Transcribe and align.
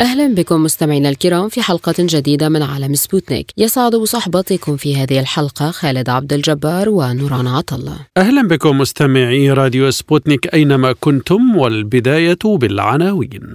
أهلا 0.00 0.34
بكم 0.34 0.62
مستمعينا 0.62 1.08
الكرام 1.08 1.48
في 1.48 1.62
حلقة 1.62 1.94
جديدة 1.98 2.48
من 2.48 2.62
عالم 2.62 2.94
سبوتنيك. 2.94 3.50
يسعد 3.56 3.96
بصحبتكم 3.96 4.76
في 4.76 4.96
هذه 4.96 5.20
الحلقة 5.20 5.70
خالد 5.70 6.08
عبد 6.08 6.32
الجبار 6.32 6.88
ونوران 6.88 7.46
عطلة 7.46 7.96
أهلا 8.16 8.48
بكم 8.48 8.78
مستمعي 8.78 9.50
راديو 9.50 9.90
سبوتنيك 9.90 10.54
أينما 10.54 10.92
كنتم 10.92 11.56
والبداية 11.56 12.38
بالعناوين. 12.44 13.52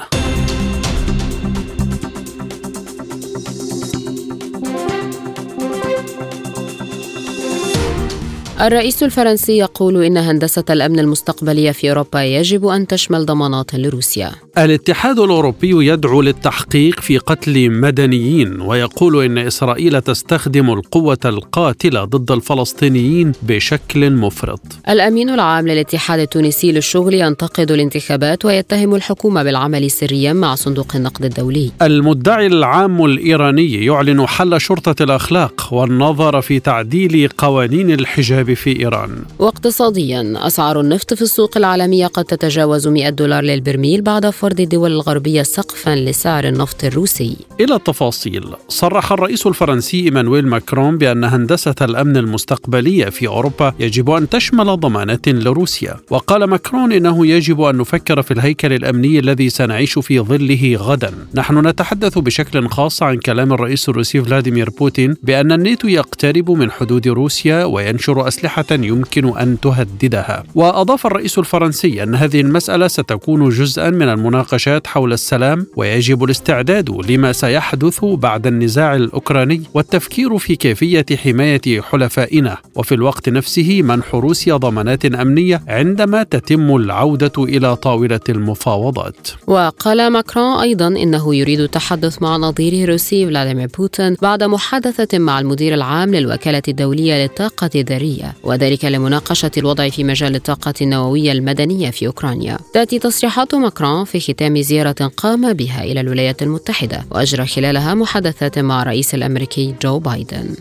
الرئيس 8.63 9.03
الفرنسي 9.03 9.57
يقول 9.57 10.03
إن 10.03 10.17
هندسة 10.17 10.63
الأمن 10.69 10.99
المستقبلية 10.99 11.71
في 11.71 11.89
أوروبا 11.89 12.23
يجب 12.23 12.67
أن 12.67 12.87
تشمل 12.87 13.25
ضمانات 13.25 13.75
لروسيا. 13.75 14.31
الاتحاد 14.57 15.19
الأوروبي 15.19 15.87
يدعو 15.87 16.21
للتحقيق 16.21 16.99
في 16.99 17.17
قتل 17.17 17.69
مدنيين 17.69 18.61
ويقول 18.61 19.23
إن 19.25 19.37
إسرائيل 19.37 20.01
تستخدم 20.01 20.73
القوة 20.73 21.17
القاتلة 21.25 22.03
ضد 22.03 22.31
الفلسطينيين 22.31 23.31
بشكل 23.41 24.11
مفرط. 24.11 24.61
الأمين 24.89 25.29
العام 25.29 25.67
للاتحاد 25.67 26.19
التونسي 26.19 26.71
للشغل 26.71 27.13
ينتقد 27.13 27.71
الانتخابات 27.71 28.45
ويتهم 28.45 28.95
الحكومة 28.95 29.43
بالعمل 29.43 29.91
سريا 29.91 30.33
مع 30.33 30.55
صندوق 30.55 30.95
النقد 30.95 31.25
الدولي. 31.25 31.71
المدعي 31.81 32.47
العام 32.47 33.05
الإيراني 33.05 33.85
يعلن 33.85 34.27
حل 34.27 34.61
شرطة 34.61 35.03
الأخلاق 35.03 35.73
والنظر 35.73 36.41
في 36.41 36.59
تعديل 36.59 37.29
قوانين 37.37 37.91
الحجاب 37.91 38.52
في 38.55 38.79
إيران. 38.79 39.09
واقتصاديا 39.39 40.33
أسعار 40.47 40.81
النفط 40.81 41.13
في 41.13 41.21
السوق 41.21 41.57
العالمية 41.57 42.07
قد 42.07 42.25
تتجاوز 42.25 42.87
100 42.87 43.09
دولار 43.09 43.43
للبرميل 43.43 44.01
بعد 44.01 44.29
فرض 44.29 44.59
الدول 44.59 44.91
الغربية 44.91 45.43
سقفا 45.43 45.95
لسعر 45.95 46.43
النفط 46.47 46.83
الروسي. 46.83 47.37
إلى 47.59 47.75
التفاصيل 47.75 48.45
صرح 48.67 49.11
الرئيس 49.11 49.47
الفرنسي 49.47 50.03
إيمانويل 50.03 50.47
ماكرون 50.47 50.97
بأن 50.97 51.23
هندسة 51.23 51.75
الأمن 51.81 52.17
المستقبلية 52.17 53.05
في 53.05 53.27
أوروبا 53.27 53.73
يجب 53.79 54.09
أن 54.09 54.29
تشمل 54.29 54.79
ضمانات 54.79 55.27
لروسيا. 55.27 55.95
وقال 56.09 56.43
ماكرون 56.43 56.91
إنه 56.91 57.27
يجب 57.27 57.61
أن 57.61 57.77
نفكر 57.77 58.21
في 58.21 58.31
الهيكل 58.31 58.73
الأمني 58.73 59.19
الذي 59.19 59.49
سنعيش 59.49 59.99
في 59.99 60.19
ظله 60.19 60.75
غدا. 60.75 61.13
نحن 61.35 61.67
نتحدث 61.67 62.17
بشكل 62.17 62.67
خاص 62.69 63.03
عن 63.03 63.17
كلام 63.17 63.53
الرئيس 63.53 63.89
الروسي 63.89 64.21
فلاديمير 64.21 64.69
بوتين 64.69 65.15
بأن 65.23 65.51
الناتو 65.51 65.87
يقترب 65.87 66.51
من 66.51 66.71
حدود 66.71 67.07
روسيا 67.07 67.65
وينشر 67.65 68.27
أسلحة 68.33 68.65
يمكن 68.71 69.37
أن 69.37 69.59
تهددها. 69.59 70.43
وأضاف 70.55 71.05
الرئيس 71.05 71.39
الفرنسي 71.39 72.03
أن 72.03 72.15
هذه 72.15 72.41
المسألة 72.41 72.87
ستكون 72.87 73.49
جزءا 73.49 73.89
من 73.89 74.09
المناقشات 74.09 74.87
حول 74.87 75.13
السلام 75.13 75.67
ويجب 75.75 76.23
الاستعداد 76.23 76.89
لما 77.09 77.31
سيحدث 77.31 78.05
بعد 78.05 78.47
النزاع 78.47 78.95
الأوكراني 78.95 79.61
والتفكير 79.73 80.37
في 80.37 80.55
كيفية 80.55 81.05
حماية 81.23 81.81
حلفائنا. 81.81 82.57
وفي 82.75 82.95
الوقت 82.95 83.29
نفسه 83.29 83.81
منح 83.81 84.15
روسيا 84.15 84.57
ضمانات 84.57 85.05
أمنية 85.05 85.61
عندما 85.67 86.23
تتم 86.23 86.75
العودة 86.75 87.31
إلى 87.37 87.75
طاولة 87.75 88.19
المفاوضات. 88.29 89.27
وقال 89.47 90.07
ماكرون 90.09 90.59
أيضا 90.59 90.87
إنه 90.87 91.35
يريد 91.35 91.59
التحدث 91.59 92.21
مع 92.21 92.37
نظيره 92.37 92.83
الروسي 92.83 93.25
فلاديمير 93.25 93.69
بوتين 93.77 94.15
بعد 94.21 94.43
محادثة 94.43 95.19
مع 95.19 95.39
المدير 95.39 95.73
العام 95.73 96.15
للوكالة 96.15 96.61
الدولية 96.67 97.23
للطاقة 97.23 97.69
الذرية. 97.75 98.22
وذلك 98.43 98.85
لمناقشة 98.85 99.51
الوضع 99.57 99.89
في 99.89 100.03
مجال 100.03 100.35
الطاقة 100.35 100.73
النووية 100.81 101.31
المدنية 101.31 101.89
في 101.89 102.07
أوكرانيا. 102.07 102.57
تأتي 102.73 102.99
تصريحات 102.99 103.55
ماكرون 103.55 104.03
في 104.03 104.19
ختام 104.19 104.61
زيارة 104.61 105.11
قام 105.17 105.53
بها 105.53 105.83
إلى 105.83 105.99
الولايات 105.99 106.41
المتحدة 106.41 107.05
وأجرى 107.11 107.45
خلالها 107.45 107.93
محادثات 107.93 108.59
مع 108.59 108.81
الرئيس 108.81 109.15
الأمريكي 109.15 109.75
جو 109.81 109.99
بايدن. 109.99 110.55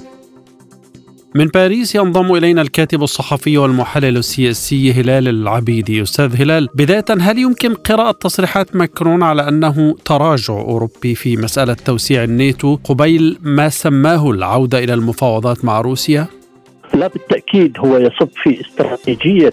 من 1.35 1.47
باريس 1.47 1.95
ينضم 1.95 2.35
إلينا 2.35 2.63
الكاتب 2.63 3.03
الصحفي 3.03 3.59
والمحلل 3.59 4.17
السياسي 4.17 4.93
هلال 4.93 5.29
العبيدي 5.29 6.03
أستاذ 6.03 6.43
هلال 6.43 6.69
بداية 6.75 7.05
هل 7.21 7.39
يمكن 7.39 7.75
قراءة 7.75 8.13
تصريحات 8.21 8.77
ماكرون 8.77 9.23
على 9.23 9.49
أنه 9.49 9.95
تراجع 10.05 10.55
أوروبي 10.55 11.15
في 11.15 11.37
مسألة 11.37 11.75
توسيع 11.75 12.25
الناتو 12.25 12.79
قبيل 12.85 13.39
ما 13.43 13.69
سماه 13.69 14.31
العودة 14.31 14.79
إلى 14.79 14.95
المفاوضات 14.95 15.65
مع 15.65 15.81
روسيا؟ 15.81 16.27
لا 16.95 17.09
بالتأكيد 17.09 17.79
هو 17.79 17.97
يصب 17.97 18.29
في 18.29 18.61
استراتيجية 18.61 19.53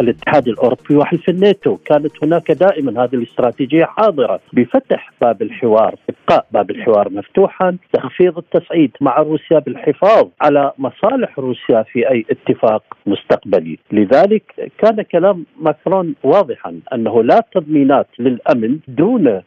الاتحاد 0.00 0.48
الأوروبي 0.48 0.96
وحلف 0.96 1.28
الناتو، 1.28 1.76
كانت 1.76 2.24
هناك 2.24 2.50
دائما 2.50 3.04
هذه 3.04 3.14
الاستراتيجية 3.14 3.84
حاضرة. 3.84 4.40
بفتح 4.52 5.12
باب 5.20 5.42
الحوار، 5.42 5.94
إبقاء 6.10 6.46
باب 6.50 6.70
الحوار 6.70 7.12
مفتوحا، 7.12 7.76
تخفيض 7.92 8.38
التصعيد 8.38 8.90
مع 9.00 9.18
روسيا 9.18 9.58
بالحفاظ 9.58 10.28
على 10.40 10.72
مصالح 10.78 11.38
روسيا 11.38 11.82
في 11.82 12.10
أي 12.10 12.24
اتفاق 12.30 12.82
مستقبلي، 13.06 13.78
لذلك 13.92 14.70
كان 14.78 15.02
كلام 15.02 15.46
ماكرون 15.60 16.14
واضحا 16.22 16.80
أنه 16.92 17.22
لا 17.22 17.44
تضمينات 17.52 18.06
للأمن 18.18 18.78
دون 18.88 19.42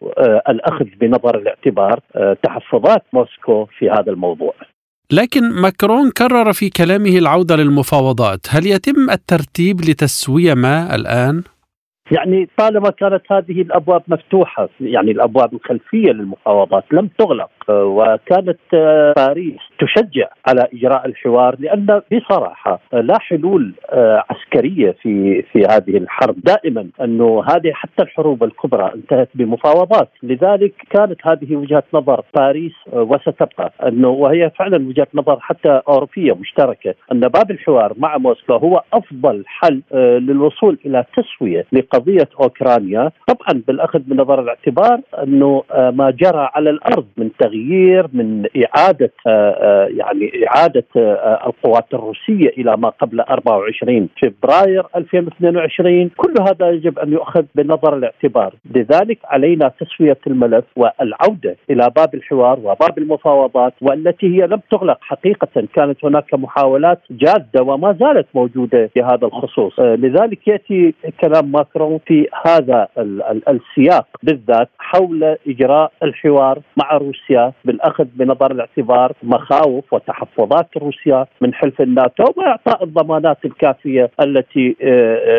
الأخذ 0.49 0.85
بنظر 0.99 1.37
الاعتبار 1.37 1.99
تحفظات 2.43 3.03
موسكو 3.13 3.65
في 3.65 3.89
هذا 3.89 4.11
الموضوع. 4.11 4.53
لكن 5.11 5.61
ماكرون 5.61 6.11
كرر 6.11 6.53
في 6.53 6.69
كلامه 6.69 7.17
العودة 7.17 7.55
للمفاوضات، 7.55 8.39
هل 8.49 8.67
يتم 8.67 9.09
الترتيب 9.09 9.81
لتسوية 9.81 10.53
ما 10.53 10.95
الآن؟ 10.95 11.43
يعني 12.11 12.49
طالما 12.57 12.89
كانت 12.89 13.21
هذه 13.31 13.61
الأبواب 13.61 14.03
مفتوحة 14.07 14.69
يعني 14.81 15.11
الأبواب 15.11 15.53
الخلفية 15.53 16.11
للمفاوضات 16.11 16.83
لم 16.91 17.09
تغلق 17.19 17.49
وكانت 17.69 18.57
باريس 19.17 19.59
تشجع 19.79 20.27
على 20.47 20.67
إجراء 20.73 21.05
الحوار 21.05 21.55
لأن 21.59 22.01
بصراحة 22.13 22.79
لا 22.93 23.19
حلول 23.19 23.73
عسكرية 24.29 24.91
في 25.01 25.41
في 25.41 25.59
هذه 25.59 25.97
الحرب. 25.97 26.35
دائما 26.43 26.87
أنه 27.01 27.43
هذه 27.43 27.71
حتى 27.73 28.03
الحروب 28.03 28.43
الكبرى 28.43 28.91
انتهت 28.95 29.29
بمفاوضات. 29.35 30.09
لذلك 30.23 30.73
كانت 30.89 31.27
هذه 31.27 31.55
وجهة 31.55 31.83
نظر 31.93 32.23
باريس 32.35 32.73
وستبقى. 32.93 33.71
أنه 33.87 34.09
وهي 34.09 34.49
فعلا 34.59 34.87
وجهة 34.87 35.07
نظر 35.13 35.39
حتى 35.39 35.81
أوروبية 35.87 36.33
مشتركة. 36.33 36.93
أن 37.11 37.19
باب 37.19 37.51
الحوار 37.51 37.93
مع 37.97 38.17
موسكو 38.17 38.53
هو 38.53 38.83
أفضل 38.93 39.43
حل 39.47 39.81
للوصول 39.93 40.77
إلى 40.85 41.05
تسوية 41.17 41.65
قضيه 41.91 42.29
أوكرانيا. 42.41 43.11
طبعا 43.27 43.61
بالأخذ 43.67 43.99
بنظر 43.99 44.39
الاعتبار 44.41 44.99
أنه 45.23 45.63
ما 45.77 46.11
جرى 46.11 46.49
على 46.55 46.69
الأرض 46.69 47.05
من 47.17 47.29
تغيير 47.39 47.56
من 48.13 48.45
إعادة 48.65 49.11
يعني 49.87 50.31
إعادة 50.47 50.85
القوات 51.47 51.85
الروسية 51.93 52.49
إلى 52.57 52.77
ما 52.77 52.89
قبل 52.89 53.19
24 53.19 54.09
فبراير 54.21 54.85
2022 54.95 56.09
كل 56.09 56.33
هذا 56.41 56.69
يجب 56.69 56.99
أن 56.99 57.13
يؤخذ 57.13 57.43
بنظر 57.55 57.97
الاعتبار. 57.97 58.53
لذلك 58.75 59.19
علينا 59.25 59.71
تسوية 59.79 60.17
الملف 60.27 60.65
والعودة 60.75 61.55
إلى 61.69 61.91
باب 61.95 62.15
الحوار 62.15 62.59
وباب 62.59 62.97
المفاوضات 62.97 63.73
والتي 63.81 64.27
هي 64.27 64.47
لم 64.47 64.61
تغلق 64.71 64.97
حقيقة. 65.01 65.67
كانت 65.73 66.05
هناك 66.05 66.33
محاولات 66.33 66.99
جادة 67.11 67.63
وما 67.63 67.93
زالت 67.99 68.27
موجودة 68.35 68.89
في 68.93 69.01
هذا 69.01 69.27
الخصوص 69.27 69.79
لذلك 69.79 70.47
يأتي 70.47 70.93
كلام 71.21 71.51
ماكرون 71.51 71.99
في 72.05 72.27
هذا 72.45 72.87
السياق 73.49 74.07
بالذات 74.23 74.69
حول 74.79 75.37
إجراء 75.47 75.91
الحوار 76.03 76.59
مع 76.77 76.97
روسيا 76.97 77.46
بالاخذ 77.65 78.05
بنظر 78.15 78.51
الاعتبار 78.51 79.13
مخاوف 79.23 79.93
وتحفظات 79.93 80.69
روسيا 80.77 81.25
من 81.41 81.53
حلف 81.53 81.81
الناتو 81.81 82.23
وإعطاء 82.35 82.83
الضمانات 82.83 83.37
الكافية 83.45 84.11
التي 84.21 84.75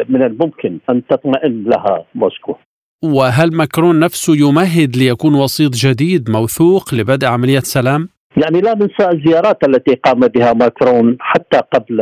من 0.08 0.22
الممكن 0.22 0.78
أن 0.90 1.06
تطمئن 1.06 1.64
لها 1.64 2.04
موسكو. 2.14 2.54
وهل 3.04 3.56
ماكرون 3.56 4.00
نفسه 4.00 4.32
يمهد 4.36 4.96
ليكون 4.96 5.34
وسيط 5.34 5.72
جديد 5.74 6.30
موثوق 6.30 6.94
لبدء 6.94 7.26
عملية 7.26 7.58
سلام؟ 7.58 8.08
يعني 8.36 8.60
لا 8.60 8.74
ننسى 8.74 9.08
الزيارات 9.12 9.68
التي 9.68 9.94
قام 9.94 10.20
بها 10.20 10.52
ماكرون 10.52 11.16
حتى 11.20 11.60
قبل 11.74 12.00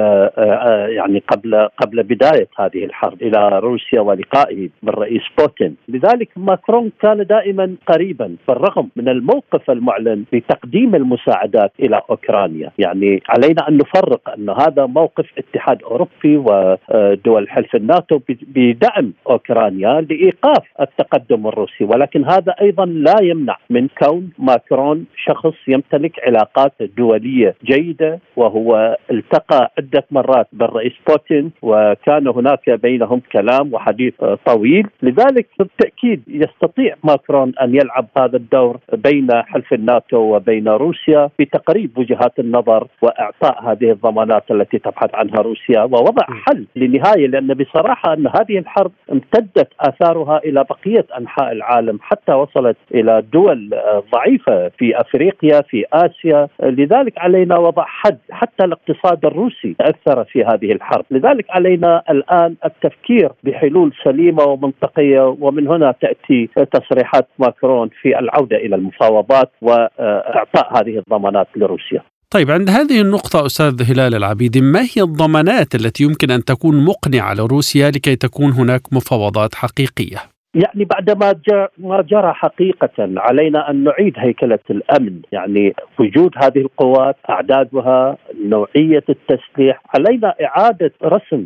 يعني 0.88 1.23
قبل 1.28 1.69
قبل 1.78 2.02
بداية 2.02 2.49
هذه 2.58 2.84
الحرب 2.84 3.23
إلى 3.23 3.58
روسيا 3.58 4.00
ولقائه 4.00 4.69
بالرئيس 4.82 5.23
بوتين، 5.38 5.76
لذلك 5.88 6.28
ماكرون 6.37 6.93
كان 7.02 7.26
دائما 7.26 7.75
قريبا 7.87 8.37
بالرغم 8.49 8.88
من 8.96 9.08
الموقف 9.08 9.70
المعلن 9.70 10.25
لتقديم 10.32 10.94
المساعدات 10.94 11.73
إلى 11.81 12.00
أوكرانيا، 12.11 12.70
يعني 12.78 13.23
علينا 13.28 13.69
أن 13.69 13.76
نفرق 13.76 14.31
أن 14.38 14.50
هذا 14.50 14.87
موقف 14.87 15.26
اتحاد 15.38 15.82
أوروبي 15.82 16.37
ودول 16.37 17.49
حلف 17.49 17.76
الناتو 17.76 18.20
بدعم 18.28 19.12
أوكرانيا 19.31 20.00
لإيقاف 20.00 20.64
التقدم 20.81 21.46
الروسي، 21.46 21.84
ولكن 21.84 22.25
هذا 22.25 22.55
أيضا 22.61 22.84
لا 22.84 23.14
يمنع 23.23 23.56
من 23.70 23.88
كون 23.88 24.31
ماكرون 24.38 25.05
شخص 25.17 25.55
يمتلك 25.69 26.15
علاقات 26.26 26.72
دولية 26.96 27.54
جيدة 27.64 28.18
وهو 28.36 28.96
التقى 29.10 29.72
عدة 29.78 30.04
مرات 30.10 30.48
بالرئيس 30.52 30.92
بوتين 31.08 31.50
وكان 31.62 32.28
هناك 32.28 32.70
بينهم 32.70 33.22
كلام 33.32 33.74
وحديث 33.74 34.14
طويل، 34.46 34.86
لذلك 35.02 35.46
بالتأكيد 35.58 36.22
يستطيع 36.28 36.94
ماكرون 37.04 37.52
أن 37.62 37.74
يلعب 37.74 38.06
هذا 38.18 38.36
الدور 38.36 38.76
بين 38.92 39.28
حلف 39.32 39.72
الناتو 39.72 40.16
وبين 40.16 40.68
روسيا 40.68 41.30
في 41.36 41.44
تقريب 41.44 41.98
وجهات 41.98 42.38
النظر 42.38 42.86
وإعطاء 43.02 43.72
هذه 43.72 43.90
الضمانات 43.90 44.50
التي 44.50 44.78
تبحث 44.78 45.14
عنها 45.14 45.40
روسيا. 45.40 45.82
ووضع 45.82 46.26
حل 46.28 46.64
لنهاية 46.76 47.26
لأن 47.26 47.54
بصراحة 47.54 48.12
أن 48.12 48.26
هذه 48.26 48.58
الحرب 48.58 48.92
امتدت 49.12 49.68
آثارها 49.80 50.40
إلى 50.44 50.64
بقية 50.70 51.06
أنحاء 51.18 51.52
العالم 51.52 51.98
حتى 52.02 52.32
وصلت 52.32 52.76
إلى 52.94 53.22
دول 53.32 53.74
ضعيفة 54.12 54.68
في 54.78 55.00
أفريقيا 55.00 55.60
في 55.60 55.84
آسيا، 56.06 56.49
لذلك 56.62 57.19
علينا 57.19 57.58
وضع 57.58 57.85
حد 57.87 58.19
حتى 58.31 58.64
الاقتصاد 58.64 59.25
الروسي 59.25 59.76
تاثر 59.79 60.25
في 60.25 60.44
هذه 60.44 60.73
الحرب، 60.73 61.05
لذلك 61.11 61.44
علينا 61.50 62.03
الآن 62.11 62.55
التفكير 62.64 63.32
بحلول 63.44 63.93
سليمة 64.05 64.44
ومنطقية 64.44 65.37
ومن 65.41 65.69
هنا 65.69 65.94
تأتي 66.00 66.49
تصريحات 66.73 67.29
ماكرون 67.38 67.91
في 68.03 68.19
العودة 68.19 68.56
إلى 68.56 68.76
المفاوضات 68.76 69.50
وإعطاء 69.62 70.81
هذه 70.81 70.99
الضمانات 70.99 71.49
لروسيا. 71.56 72.03
طيب 72.31 72.50
عند 72.50 72.70
هذه 72.70 73.00
النقطة 73.00 73.47
أستاذ 73.47 73.82
هلال 73.91 74.14
العبيدي 74.14 74.61
ما 74.61 74.81
هي 74.81 75.02
الضمانات 75.02 75.75
التي 75.75 76.05
يمكن 76.05 76.31
أن 76.31 76.44
تكون 76.44 76.85
مقنعة 76.85 77.35
لروسيا 77.35 77.91
لكي 77.91 78.17
تكون 78.17 78.52
هناك 78.52 78.81
مفاوضات 78.93 79.55
حقيقية؟ 79.55 80.36
يعني 80.56 80.85
بعدما 80.85 81.35
ما 81.79 82.03
جرى 82.03 82.32
حقيقة 82.32 82.91
علينا 82.99 83.70
أن 83.70 83.85
نعيد 83.85 84.14
هيكلة 84.17 84.58
الأمن 84.70 85.20
يعني 85.32 85.75
وجود 86.00 86.31
هذه 86.37 86.58
القوات 86.58 87.17
أعدادها 87.31 88.17
نوعية 88.44 89.05
التسليح 89.08 89.82
علينا 89.94 90.35
إعادة 90.43 90.93
رسم 91.05 91.44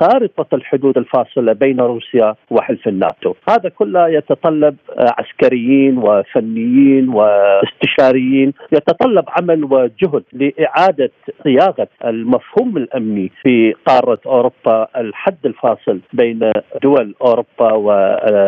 خارطة 0.00 0.54
الحدود 0.54 0.98
الفاصلة 0.98 1.52
بين 1.52 1.80
روسيا 1.80 2.34
وحلف 2.50 2.88
الناتو. 2.88 3.34
هذا 3.48 3.68
كله 3.68 4.08
يتطلب 4.08 4.76
عسكريين 4.98 5.98
وفنيين 5.98 7.08
واستشاريين 7.08 8.52
يتطلب 8.72 9.24
عمل 9.28 9.64
وجهد 9.64 10.22
لإعادة 10.32 11.10
صياغة 11.44 11.88
المفهوم 12.04 12.76
الأمني 12.76 13.30
في 13.42 13.74
قارة 13.86 14.18
أوروبا 14.26 14.86
الحد 14.96 15.36
الفاصل 15.44 16.00
بين 16.12 16.52
دول 16.82 17.14
أوروبا 17.22 17.72
و 17.72 17.90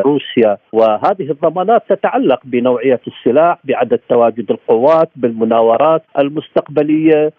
روسيا 0.02 0.56
وهذه 0.72 1.30
الضمانات 1.30 1.82
تتعلق 1.88 2.40
بنوعية 2.44 3.00
السلاح 3.06 3.58
بعدد 3.64 4.00
تواجد 4.08 4.50
القوات 4.50 5.08
بالمناورات 5.16 6.02
المستقبلية 6.18 7.32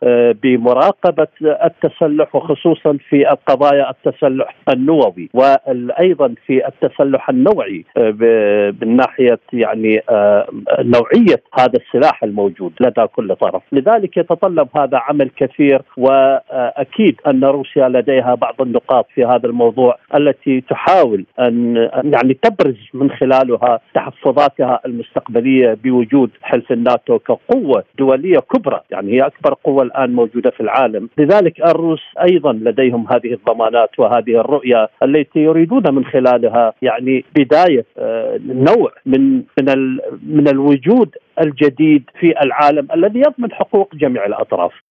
بمراقبة 0.44 1.28
التسلح 1.42 2.36
وخصوصا 2.36 2.98
في 3.10 3.32
القضايا 3.32 3.90
التسلح 3.90 4.56
النووي. 4.74 5.30
وأيضا 5.34 6.34
في 6.46 6.68
التسلح 6.68 7.30
النوعي 7.30 7.86
من 8.82 8.96
ناحية 8.96 9.40
يعني 9.54 10.02
نوعية 10.80 11.42
هذا 11.60 11.74
السلاح 11.80 12.24
الموجود 12.24 12.74
لدى 12.80 13.08
كل 13.08 13.36
طرف. 13.36 13.64
لذلك 13.72 14.18
يتطلب 14.18 14.68
هذا 14.76 14.98
عمل 14.98 15.30
كثير 15.38 15.82
وأكيد 15.98 17.22
أن 17.28 17.44
روسيا 17.44 17.90
لديها 17.90 18.36
بعض 18.36 18.62
النقاط 18.62 19.08
في 19.16 19.26
هذا 19.26 19.48
الموضوع 19.48 19.98
التي 20.16 20.62
تحاول 20.62 21.26
أن 21.40 21.76
يعني 22.04 22.34
تبرز 22.50 22.78
من 22.94 23.12
خلالها 23.12 23.80
تحفظاتها 23.94 24.80
المستقبلية 24.86 25.78
بوجود 25.84 26.30
حلف 26.42 26.72
الناتو 26.72 27.20
كقوة 27.20 27.84
دولية 28.00 28.40
كبرى، 28.40 28.82
يعني 28.92 29.12
هي 29.12 29.22
أكبر 29.22 29.54
قوة 29.64 29.84
الآن 29.84 30.14
موجودة 30.14 30.50
في 30.50 30.62
العالم، 30.62 31.10
لذلك 31.18 31.62
الروس 31.62 32.02
أيضا 32.22 32.54
لديهم 32.54 33.08
هذه 33.08 33.34
الضمانات 33.34 34.00
وهذه 34.00 34.40
الرؤية 34.40 34.90
التي 35.04 35.40
يريدون 35.40 35.84
من 35.92 36.06
خلالها 36.06 36.74
يعني 36.82 37.26
بداية 37.36 37.86
نوع 38.46 38.92
من 39.06 39.44
من 39.60 39.98
من 40.24 40.48
الوجود 40.48 41.16
الجديد 41.42 42.04
في 42.20 42.42
العالم 42.42 42.88
الذي 42.94 43.20
يضمن 43.20 43.54
حقوق 43.54 43.96
جميع 43.96 44.26
الأطراف. 44.26 44.87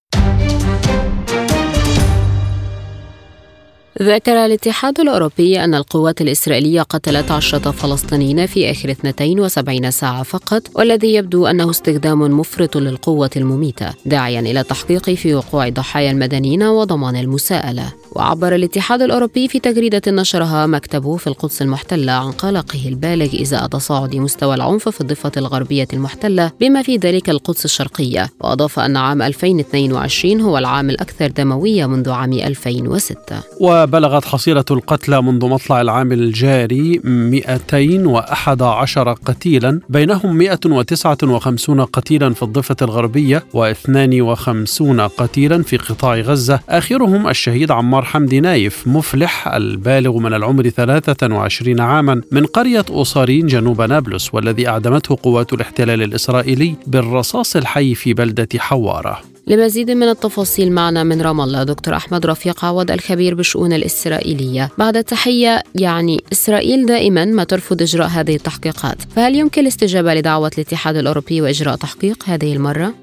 ذكر 4.03 4.45
الاتحاد 4.45 5.01
الأوروبي 5.01 5.65
أن 5.65 5.75
القوات 5.75 6.21
الإسرائيلية 6.21 6.83
قتلت 6.83 7.31
عشرة 7.31 7.71
فلسطينيين 7.71 8.47
في 8.47 8.71
آخر 8.71 8.91
72 8.91 9.91
ساعة 9.91 10.23
فقط 10.23 10.63
والذي 10.75 11.15
يبدو 11.15 11.47
أنه 11.47 11.71
استخدام 11.71 12.21
مفرط 12.41 12.77
للقوة 12.77 13.31
المميتة 13.37 13.95
داعيا 14.07 14.41
إلى 14.41 14.61
التحقيق 14.61 15.11
في 15.11 15.35
وقوع 15.35 15.69
ضحايا 15.69 16.11
المدنيين 16.11 16.63
وضمان 16.63 17.17
المساءلة. 17.17 17.93
وعبر 18.13 18.55
الاتحاد 18.55 19.03
الأوروبي 19.03 19.49
في 19.49 19.59
تغريدة 19.59 20.03
نشرها 20.09 20.67
مكتبه 20.67 21.17
في 21.17 21.27
القدس 21.27 21.63
المحتلة 21.63 22.13
عن 22.13 22.31
قلقه 22.31 22.89
البالغ 22.89 23.43
إزاء 23.43 23.67
تصاعد 23.67 24.17
مستوى 24.17 24.55
العنف 24.55 24.89
في 24.89 25.01
الضفة 25.01 25.33
الغربية 25.37 25.89
المحتلة 25.93 26.53
بما 26.61 26.83
في 26.83 26.97
ذلك 26.97 27.31
القدس 27.31 27.65
الشرقية. 27.65 28.29
وأضاف 28.41 28.79
أن 28.79 28.97
عام 28.97 29.23
2022 29.23 30.41
هو 30.41 30.59
العام 30.59 30.91
الأكثر 30.91 31.27
دموية 31.27 31.87
منذ 31.87 32.11
عام 32.11 32.33
2006 32.33 33.17
وبلغت 33.61 34.25
حصيلة 34.25 34.65
القتلى 34.71 35.23
منذ 35.23 35.47
مطلع 35.47 35.81
العام 35.81 36.13
الجاري 36.13 37.01
211 37.05 39.13
قتيلا 39.13 39.81
بينهم 39.89 40.37
159 40.37 41.81
قتيلا 41.85 42.35
في 42.35 42.43
الضفة 42.43 42.77
الغربية 42.83 43.45
و52 43.55 44.83
قتيلا 45.19 45.63
في 45.63 45.77
قطاع 45.77 46.15
غزة 46.15 46.61
آخرهم 46.69 47.29
الشهيد 47.29 47.71
عمار 47.71 48.05
حمدي 48.07 48.41
نايف 48.41 48.87
مفلح 48.89 49.49
البالغ 49.49 50.19
من 50.19 50.35
العمر 50.35 50.69
23 50.69 51.81
عاما 51.81 52.23
من 52.33 52.47
قرية 52.47 52.85
أوصارين 52.91 53.47
جنوب 53.47 53.83
نابلس 53.83 54.35
والذي 54.35 54.69
أعدمته 54.69 55.19
قوات 55.23 55.53
الاحتلال 55.53 56.03
الإسرائيلي 56.03 56.75
بالرصاص 56.87 57.57
الحي 57.57 57.95
في 57.95 58.15
بلدة 58.15 58.49
حوارة. 58.59 59.21
لمزيد 59.47 59.91
من 59.91 60.09
التفاصيل 60.09 60.73
معنا 60.73 61.05
من 61.05 61.23
رام 61.23 61.41
الله 61.41 61.63
دكتور 61.63 61.97
أحمد 61.97 62.27
رفيق 62.27 62.65
عوض 62.65 62.91
الخبير 62.91 63.35
بالشؤون 63.35 63.73
الإسرائيلية. 63.73 64.71
بعد 64.79 65.05
تحية 65.05 65.63
يعني 65.75 66.21
إسرائيل 66.33 66.87
دائما 66.87 67.25
ما 67.25 67.45
ترفض 67.45 67.83
إجراء 67.83 68.09
هذه 68.09 68.35
التحقيقات. 68.35 69.03
فهل 69.17 69.35
يمكن 69.35 69.63
الاستجابة 69.63 70.15
لدعوة 70.15 70.51
الاتحاد 70.55 70.97
الأوروبي 70.97 71.43
وإجراء 71.43 71.77
تحقيق 71.77 72.25
هذه 72.27 72.53
المرة؟ 72.57 72.95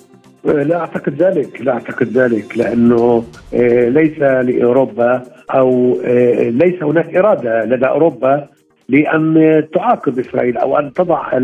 لا 0.46 0.80
أعتقد 0.80 1.22
ذلك 1.22 1.62
لا 1.62 1.72
أعتقد 1.72 2.18
ذلك 2.18 2.58
لأنه 2.58 3.24
ليس 3.90 4.20
لأوروبا 4.20 5.24
أو 5.54 6.00
ليس 6.40 6.84
هناك 6.84 7.16
إرادة 7.16 7.66
لدى 7.66 7.86
أوروبا 7.86 8.48
لأن 8.90 9.64
تعاقب 9.74 10.20
إسرائيل 10.20 10.58
أو 10.58 10.80
أن 10.80 10.94
تضع 10.94 11.38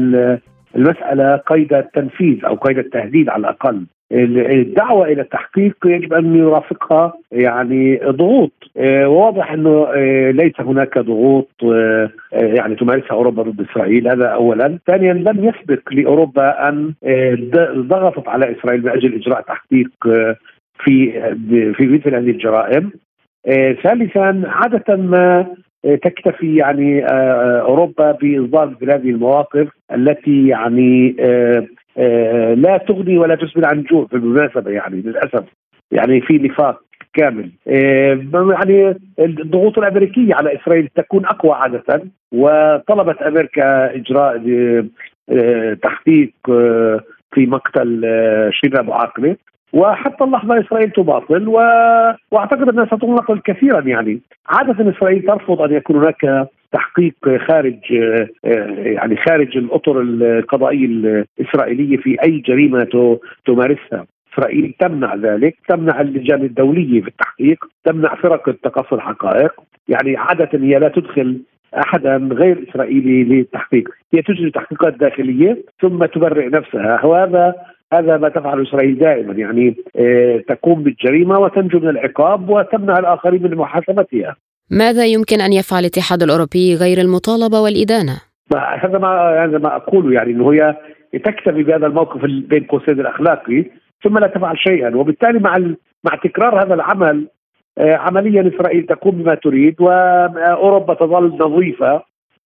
المسألة 0.76 1.36
قيد 1.36 1.74
التنفيذ 1.74 2.46
أو 2.46 2.56
قيد 2.56 2.78
التهديد 2.78 3.30
على 3.30 3.40
الأقل. 3.42 3.86
الدعوة 4.12 5.08
إلى 5.08 5.22
التحقيق 5.22 5.76
يجب 5.86 6.14
أن 6.14 6.36
يرافقها 6.36 7.14
يعني 7.32 8.00
ضغوط. 8.04 8.52
وواضح 9.06 9.52
أنه 9.52 9.94
ليس 10.32 10.54
هناك 10.60 10.98
ضغوط 10.98 11.50
يعني 12.32 12.76
تمارسها 12.76 13.12
أوروبا 13.12 13.44
ضد 13.44 13.68
إسرائيل. 13.72 14.08
هذا 14.08 14.28
اولا، 14.28 14.80
ثانيا 14.88 15.14
لم 15.14 15.44
يسبق 15.44 15.94
لأوروبا 15.94 16.70
أن 16.70 16.94
ضغطت 17.76 18.28
على 18.28 18.52
إسرائيل 18.52 18.84
من 18.84 18.90
أجل 18.90 19.14
إجراء 19.16 19.42
تحقيق 19.42 19.92
في 20.84 21.12
في 21.74 21.88
مثل 21.88 22.16
هذه 22.16 22.30
الجرائم. 22.30 22.92
ثالثا 23.84 24.42
عادة 24.46 24.96
ما 24.96 25.48
تكتفي 25.83 26.55
يعني 26.55 27.05
أوروبا 27.62 28.12
بإصدار 28.12 28.69
مثل 28.69 28.91
هذه 28.91 29.09
المواقف 29.09 29.67
التي 29.93 30.48
يعني 30.48 31.15
لا 32.55 32.77
تغني 32.88 33.17
ولا 33.17 33.36
تسمن 33.36 33.65
عن 33.65 33.83
جوع 33.83 34.07
بالمناسبه 34.12 34.71
يعني 34.71 35.01
للأسف 35.01 35.43
يعني 35.91 36.21
في 36.21 36.38
نفاق 36.38 36.81
كامل. 37.13 37.50
يعني 37.65 38.95
الضغوط 39.19 39.77
الأمريكية 39.77 40.36
على 40.36 40.55
إسرائيل 40.55 40.88
تكون 40.95 41.25
أقوى 41.25 41.51
عادة 41.51 42.01
وطلبت 42.31 43.21
أمريكا 43.21 43.95
إجراء 43.95 44.38
تحقيق 45.83 46.31
في 47.31 47.45
مقتل 47.45 48.01
شيرين 48.51 48.79
ابو 48.79 48.93
عاقله 48.93 49.36
وحتى 49.74 50.24
اللحظة 50.24 50.60
إسرائيل 50.60 50.92
تباطل 50.92 51.48
و... 51.48 51.54
وأعتقد 52.32 52.70
انها 52.70 52.86
ستناقل 52.86 53.40
كثيرا 53.40 53.82
يعني 53.82 54.22
عادة 54.48 54.90
إسرائيل 54.90 55.22
ترفض 55.22 55.62
أن 55.62 55.74
يكون 55.74 55.96
هناك 55.96 56.48
تحقيق 56.72 57.16
خارج 57.48 57.78
يعني 58.78 59.16
خارج 59.16 59.58
الأطر 59.58 60.02
القضائية 60.02 60.86
الإسرائيلية 60.86 61.98
في 61.98 62.24
أي 62.24 62.40
جريمة 62.40 63.18
تمارسها. 63.46 64.06
إسرائيل 64.34 64.74
تمنع 64.80 65.16
ذلك، 65.16 65.58
تمنع 65.68 66.02
اللجان 66.02 66.42
الدولية 66.42 67.02
في 67.02 67.08
التحقيق، 67.08 67.66
تمنع 67.84 68.16
فرق 68.16 68.56
تقصي 68.64 68.96
الحقائق، 68.96 69.54
يعني 69.88 70.18
عادة 70.18 70.50
هي 70.54 70.80
لا 70.80 70.88
تدخل 70.88 71.42
أحدا 71.78 72.30
غير 72.32 72.66
إسرائيلي 72.70 73.24
للتحقيق، 73.24 73.90
هي 74.14 74.22
تجري 74.22 74.52
تحقيقات 74.52 74.94
داخلية 74.94 75.64
ثم 75.82 76.06
تبرئ 76.06 76.50
نفسها، 76.50 77.06
وهذا 77.06 77.56
هذا 77.93 78.17
ما 78.17 78.29
تفعله 78.29 78.63
إسرائيل 78.63 78.98
دائما 78.98 79.34
يعني 79.34 79.75
آه، 79.96 80.43
تقوم 80.48 80.84
بالجريمة 80.84 81.39
وتنجو 81.39 81.79
من 81.79 81.89
العقاب 81.89 82.50
وتمنع 82.50 83.00
الآخرين 83.00 83.43
من 83.43 83.55
محاسبتها. 83.55 84.36
ماذا 84.72 85.05
يمكن 85.05 85.41
أن 85.41 85.53
يفعل 85.53 85.79
الاتحاد 85.79 86.24
الأوروبي 86.24 86.75
غير 86.75 86.98
المطالبة 86.98 87.62
والإدانة؟ 87.62 88.22
هذا 88.55 88.98
ما 88.98 89.43
هذا 89.46 89.58
ما 89.58 89.75
اقوله 89.75 90.13
يعني 90.13 90.31
إنه 90.31 90.53
هي 90.53 90.75
تكتفي 91.13 91.63
بهذا 91.63 91.88
الموقف 91.88 92.22
بين 92.25 92.63
قوسين 92.63 93.00
الأخلاقي 93.00 93.65
ثم 94.03 94.17
لا 94.17 94.27
تفعل 94.27 94.58
شيئا 94.58 94.96
وبالتالي 94.96 95.39
مع 95.39 95.58
مع 96.03 96.15
تكرار 96.24 96.65
هذا 96.65 96.74
العمل 96.74 97.27
آه، 97.77 97.96
عمليا 97.96 98.51
إسرائيل 98.55 98.86
تقوم 98.86 99.12
بما 99.12 99.36
تريد 99.36 99.81
واوروبا 99.81 100.93
تظل 100.93 101.38
نظيفة 101.39 102.03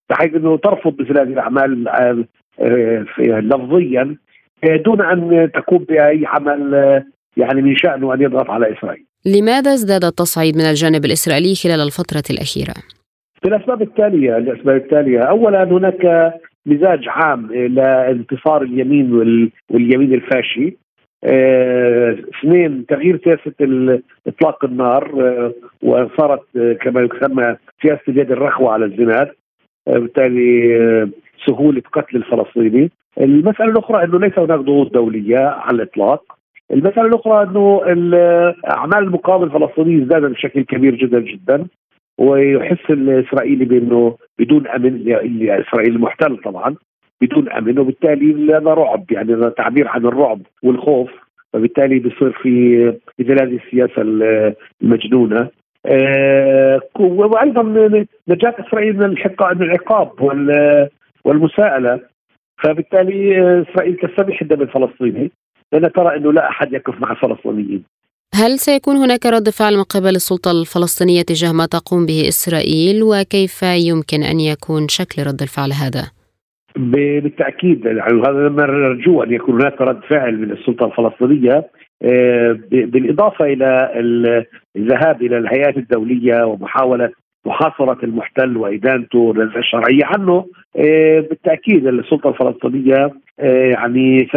بحيث 0.10 0.36
إنه 0.36 0.58
ترفض 0.58 1.02
مثل 1.02 1.20
هذه 1.20 1.34
الأعمال 1.34 1.88
آه، 1.88 3.06
لفظيا 3.20 4.18
دون 4.86 5.02
أن 5.02 5.50
تقوم 5.54 5.86
بأي 5.90 6.24
عمل 6.26 6.74
يعني 7.38 7.62
من 7.62 7.76
شأنه 7.76 8.14
أن 8.14 8.22
يضغط 8.22 8.50
على 8.50 8.74
إسرائيل. 8.74 9.06
لماذا 9.26 9.74
ازداد 9.74 10.04
التصعيد 10.04 10.56
من 10.56 10.62
الجانب 10.62 11.06
الإسرائيلي 11.06 11.56
خلال 11.56 11.82
الفترة 11.82 12.24
الأخيرة؟ 12.30 12.74
الأسباب 13.46 13.82
التالية، 13.82 14.38
الأسباب 14.38 14.76
التالية، 14.76 15.20
اولا 15.20 15.64
هناك 15.64 16.34
مزاج 16.66 17.08
عام 17.08 17.54
لانتصار 17.54 18.62
اليمين 18.62 19.14
واليمين 19.70 20.14
الفاشي. 20.14 20.78
آه، 21.26 22.18
اثنين 22.40 22.86
تغيير 22.86 23.20
سياسة 23.24 23.54
إطلاق 24.28 24.66
النار 24.66 25.04
آه، 25.22 25.54
وصارت 25.84 26.42
آه، 26.58 26.74
كما 26.74 27.02
يسمى 27.02 27.56
سياسة 27.82 28.02
اليد 28.08 28.32
الرخوة 28.32 28.72
على 28.72 28.86
الزناد 28.86 29.32
بالتالي 29.88 31.12
سهولة 31.48 31.82
قتل 31.94 32.18
الفلسطيني. 32.18 32.92
المسألة 33.22 33.70
الأخرى 33.72 34.04
إنه 34.04 34.20
ليس 34.20 34.40
هناك 34.40 34.60
ضغوط 34.60 34.94
دولية 34.94 35.38
على 35.38 35.76
الإطلاق. 35.76 36.24
المسألة 36.72 37.06
الأخرى 37.08 37.44
إنه 37.44 37.82
أعمال 38.72 38.98
المقاومة 38.98 39.46
الفلسطينية 39.46 40.04
ازدادت 40.04 40.32
بشكل 40.32 40.62
كبير 40.62 40.96
جدا 40.96 41.20
جدا 41.20 41.68
ويحس 42.18 42.90
الإسرائيلي 42.90 43.66
بإنه 43.66 44.18
بدون 44.40 44.68
أمن 44.68 45.12
إسرائيل 45.50 45.96
المحتل 45.96 46.38
طبعا 46.38 46.76
بدون 47.22 47.50
أمن 47.50 47.80
وبالتالي 47.80 48.54
هذا 48.54 48.74
رعب 48.74 49.12
يعني 49.12 49.34
هذا 49.34 49.50
تعبير 49.50 49.88
عن 49.88 50.06
الرعب 50.06 50.40
والخوف 50.64 51.12
فبالتالي 51.54 52.00
بيصير 52.00 52.32
في 52.32 52.86
مثل 53.20 53.44
هذه 53.44 53.60
السياسة 53.66 54.02
المجنونة. 54.82 55.48
آه 55.86 56.82
وأيضا 57.00 57.64
نجاة 58.28 58.56
إسرائيل 58.60 58.98
من 58.98 59.16
العقاب 59.62 60.12
والمساءلة 61.26 62.00
فبالتالي 62.64 63.42
إسرائيل 63.62 63.98
تستبيح 63.98 64.42
الدم 64.42 64.62
الفلسطيني 64.62 65.32
لانها 65.74 65.90
ترى 65.90 66.18
إنه 66.18 66.34
لا 66.34 66.50
أحد 66.50 66.74
يقف 66.74 67.02
مع 67.02 67.12
الفلسطينيين. 67.12 67.84
هل 68.36 68.60
سيكون 68.60 68.96
هناك 68.96 69.26
رد 69.26 69.50
فعل 69.50 69.78
من 69.78 69.84
قبل 69.84 70.16
السلطة 70.16 70.52
الفلسطينية 70.52 71.22
تجاه 71.22 71.52
ما 71.52 71.66
تقوم 71.66 72.06
به 72.06 72.28
إسرائيل 72.28 73.04
وكيف 73.04 73.64
يمكن 73.64 74.24
أن 74.24 74.40
يكون 74.40 74.88
شكل 74.88 75.24
رد 75.28 75.42
الفعل 75.42 75.72
هذا؟ 75.72 76.12
بالتأكيد 76.76 77.86
يعني 77.86 78.22
هذا 78.22 78.50
ما 78.50 78.66
نرجو 78.66 79.24
أن 79.24 79.32
يكون 79.34 79.62
هناك 79.62 79.82
رد 79.82 80.02
فعل 80.10 80.38
من 80.38 80.52
السلطة 80.52 80.86
الفلسطينية 80.86 81.70
آه، 82.04 82.60
بالإضافة 82.72 83.46
إلى 83.46 83.92
الذهاب 84.76 85.22
إلى 85.22 85.38
الهيئات 85.38 85.78
الدولية 85.78 86.44
ومحاولة 86.46 87.12
محاصرة 87.46 87.98
المحتل 88.04 88.58
وإدانته 88.58 89.34
الشرعية 89.58 90.04
عنه 90.04 90.46
آه، 90.78 91.20
بالتأكيد 91.20 91.88
السلطة 91.88 92.30
الفلسطينية 92.30 93.12
آه، 93.40 93.66
يعني 93.66 94.28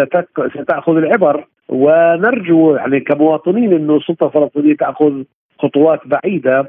ستأخذ 0.63 0.97
العبر. 0.97 1.45
ونرجو 1.69 2.75
يعني 2.75 3.01
كمواطنين 3.01 3.73
أنه 3.73 3.97
السلطة 3.97 4.27
الفلسطينية 4.27 4.77
تأخذ 4.77 5.23
خطوات 5.59 6.01
بعيدة 6.07 6.67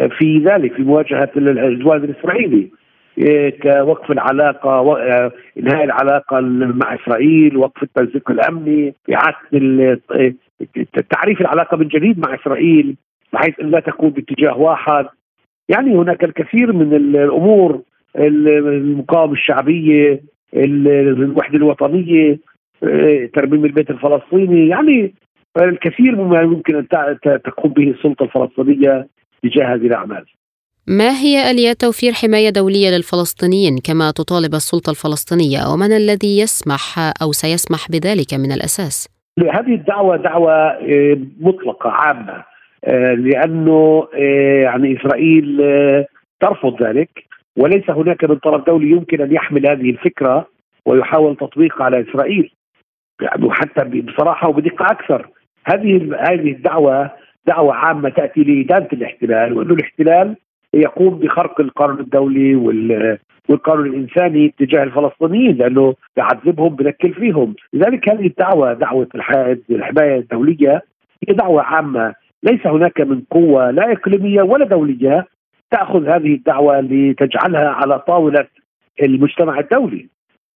آه، 0.00 0.06
في 0.18 0.38
ذلك 0.38 0.72
في 0.72 0.82
مواجهة 0.82 1.30
العدوان 1.36 2.04
الإسرائيلي 2.04 2.70
كوقف 3.62 4.10
العلاقة 4.10 4.80
إنهاء 5.58 5.84
العلاقة 5.84 6.40
مع 6.40 6.94
إسرائيل 6.94 7.56
وقف 7.56 7.82
التنسيق 7.82 8.30
الأمني 8.30 8.94
إعادة 9.14 10.00
تعريف 11.10 11.40
العلاقة 11.40 11.76
من 11.76 11.88
جديد 11.88 12.18
مع 12.18 12.34
إسرائيل 12.34 12.96
بحيث 13.32 13.60
أن 13.60 13.70
لا 13.70 13.80
تكون 13.80 14.10
باتجاه 14.10 14.58
واحد. 14.58 15.06
يعني 15.68 15.94
هناك 15.94 16.24
الكثير 16.24 16.72
من 16.72 16.94
الأمور 16.94 17.80
المقاومة 18.16 19.32
الشعبية 19.32 20.20
الوحدة 20.54 21.56
الوطنية 21.56 22.38
آه، 22.82 23.28
ترميم 23.34 23.64
البيت 23.64 23.90
الفلسطيني 23.90 24.68
يعني 24.68 25.14
الكثير 25.60 26.16
مما 26.16 26.40
يمكن 26.40 26.76
أن 26.76 27.18
تقوم 27.44 27.72
به 27.72 27.90
السلطة 27.90 28.24
الفلسطينية 28.24 29.08
تجاه 29.42 29.74
هذه 29.74 29.86
الأعمال. 29.86 30.24
ما 30.88 31.10
هي 31.10 31.50
اليات 31.50 31.80
توفير 31.80 32.12
حماية 32.12 32.50
دولية 32.50 32.90
للفلسطينيين 32.90 33.78
كما 33.84 34.10
تطالب 34.10 34.54
السلطة 34.54 34.90
الفلسطينية 34.90 35.58
ومن 35.72 35.92
الذي 35.92 36.38
يسمح 36.38 37.12
أو 37.22 37.32
سيسمح 37.32 37.90
بذلك 37.90 38.34
من 38.34 38.52
الأساس؟ 38.52 39.08
هذه 39.38 39.74
الدعوة 39.74 40.16
دعوة 40.16 40.52
آه، 40.52 41.18
مطلقة 41.40 41.90
عامة 41.90 42.44
لأنه 43.14 44.08
آه، 44.14 44.62
يعني 44.62 44.96
إسرائيل 44.96 45.60
آه، 45.62 46.06
ترفض 46.40 46.82
ذلك 46.82 47.10
وليس 47.56 47.90
هناك 47.90 48.24
من 48.24 48.36
طرف 48.36 48.66
دولي 48.66 48.90
يمكن 48.90 49.20
أن 49.20 49.32
يحمل 49.32 49.70
هذه 49.70 49.90
الفكرة 49.90 50.46
ويحاول 50.86 51.36
تطبيقها 51.36 51.84
على 51.84 52.00
إسرائيل. 52.00 52.52
يعني 53.20 53.44
وحتى 53.44 53.84
بصراحة 53.84 54.48
وبدقة 54.48 54.84
أكثر 54.84 55.28
هذه 55.64 56.16
هذه 56.30 56.52
الدعوة 56.52 57.10
دعوة 57.46 57.74
عامة 57.74 58.08
تأتي 58.08 58.40
لإدانة 58.44 58.88
الاحتلال 58.92 59.52
وانه 59.52 59.74
الاحتلال 59.74 60.36
يقوم 60.74 61.18
بخرق 61.18 61.60
القانون 61.60 62.00
الدولي 62.00 62.54
والقانون 63.48 63.86
الإنساني 63.86 64.54
تجاه 64.58 64.82
الفلسطينيين 64.82 65.56
لأنه 65.56 65.94
يعذبهم 66.16 66.76
بنكل 66.76 67.14
فيهم، 67.14 67.54
لذلك 67.72 68.08
هذه 68.08 68.26
الدعوة 68.26 68.72
دعوة 68.72 69.08
الحماية 69.70 70.18
الدولية 70.18 70.82
هي 71.28 71.34
دعوة 71.34 71.62
عامة. 71.62 72.14
ليس 72.46 72.66
هناك 72.66 73.00
من 73.00 73.22
قوة 73.30 73.70
لا 73.70 73.92
إقليمية 73.92 74.42
ولا 74.42 74.64
دولية 74.64 75.26
تأخذ 75.70 76.08
هذه 76.08 76.34
الدعوة 76.34 76.80
لتجعلها 76.80 77.68
على 77.68 77.98
طاولة 77.98 78.46
المجتمع 79.02 79.58
الدولي. 79.58 80.08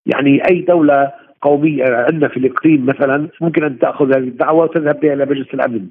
يعني 0.07 0.43
أي 0.51 0.61
دولة 0.61 1.13
قومية 1.43 1.85
عندنا 1.85 2.29
في 2.29 2.37
الإقليم 2.37 2.87
مثلا 2.87 3.29
ممكن 3.41 3.65
أن 3.65 3.79
تأخذ 3.79 4.17
هذه 4.17 4.29
الدعوة 4.29 4.65
وتذهب 4.65 5.01
بها 5.01 5.13
إلى 5.15 5.27
مجلس 5.27 5.55
الأمن 5.55 5.87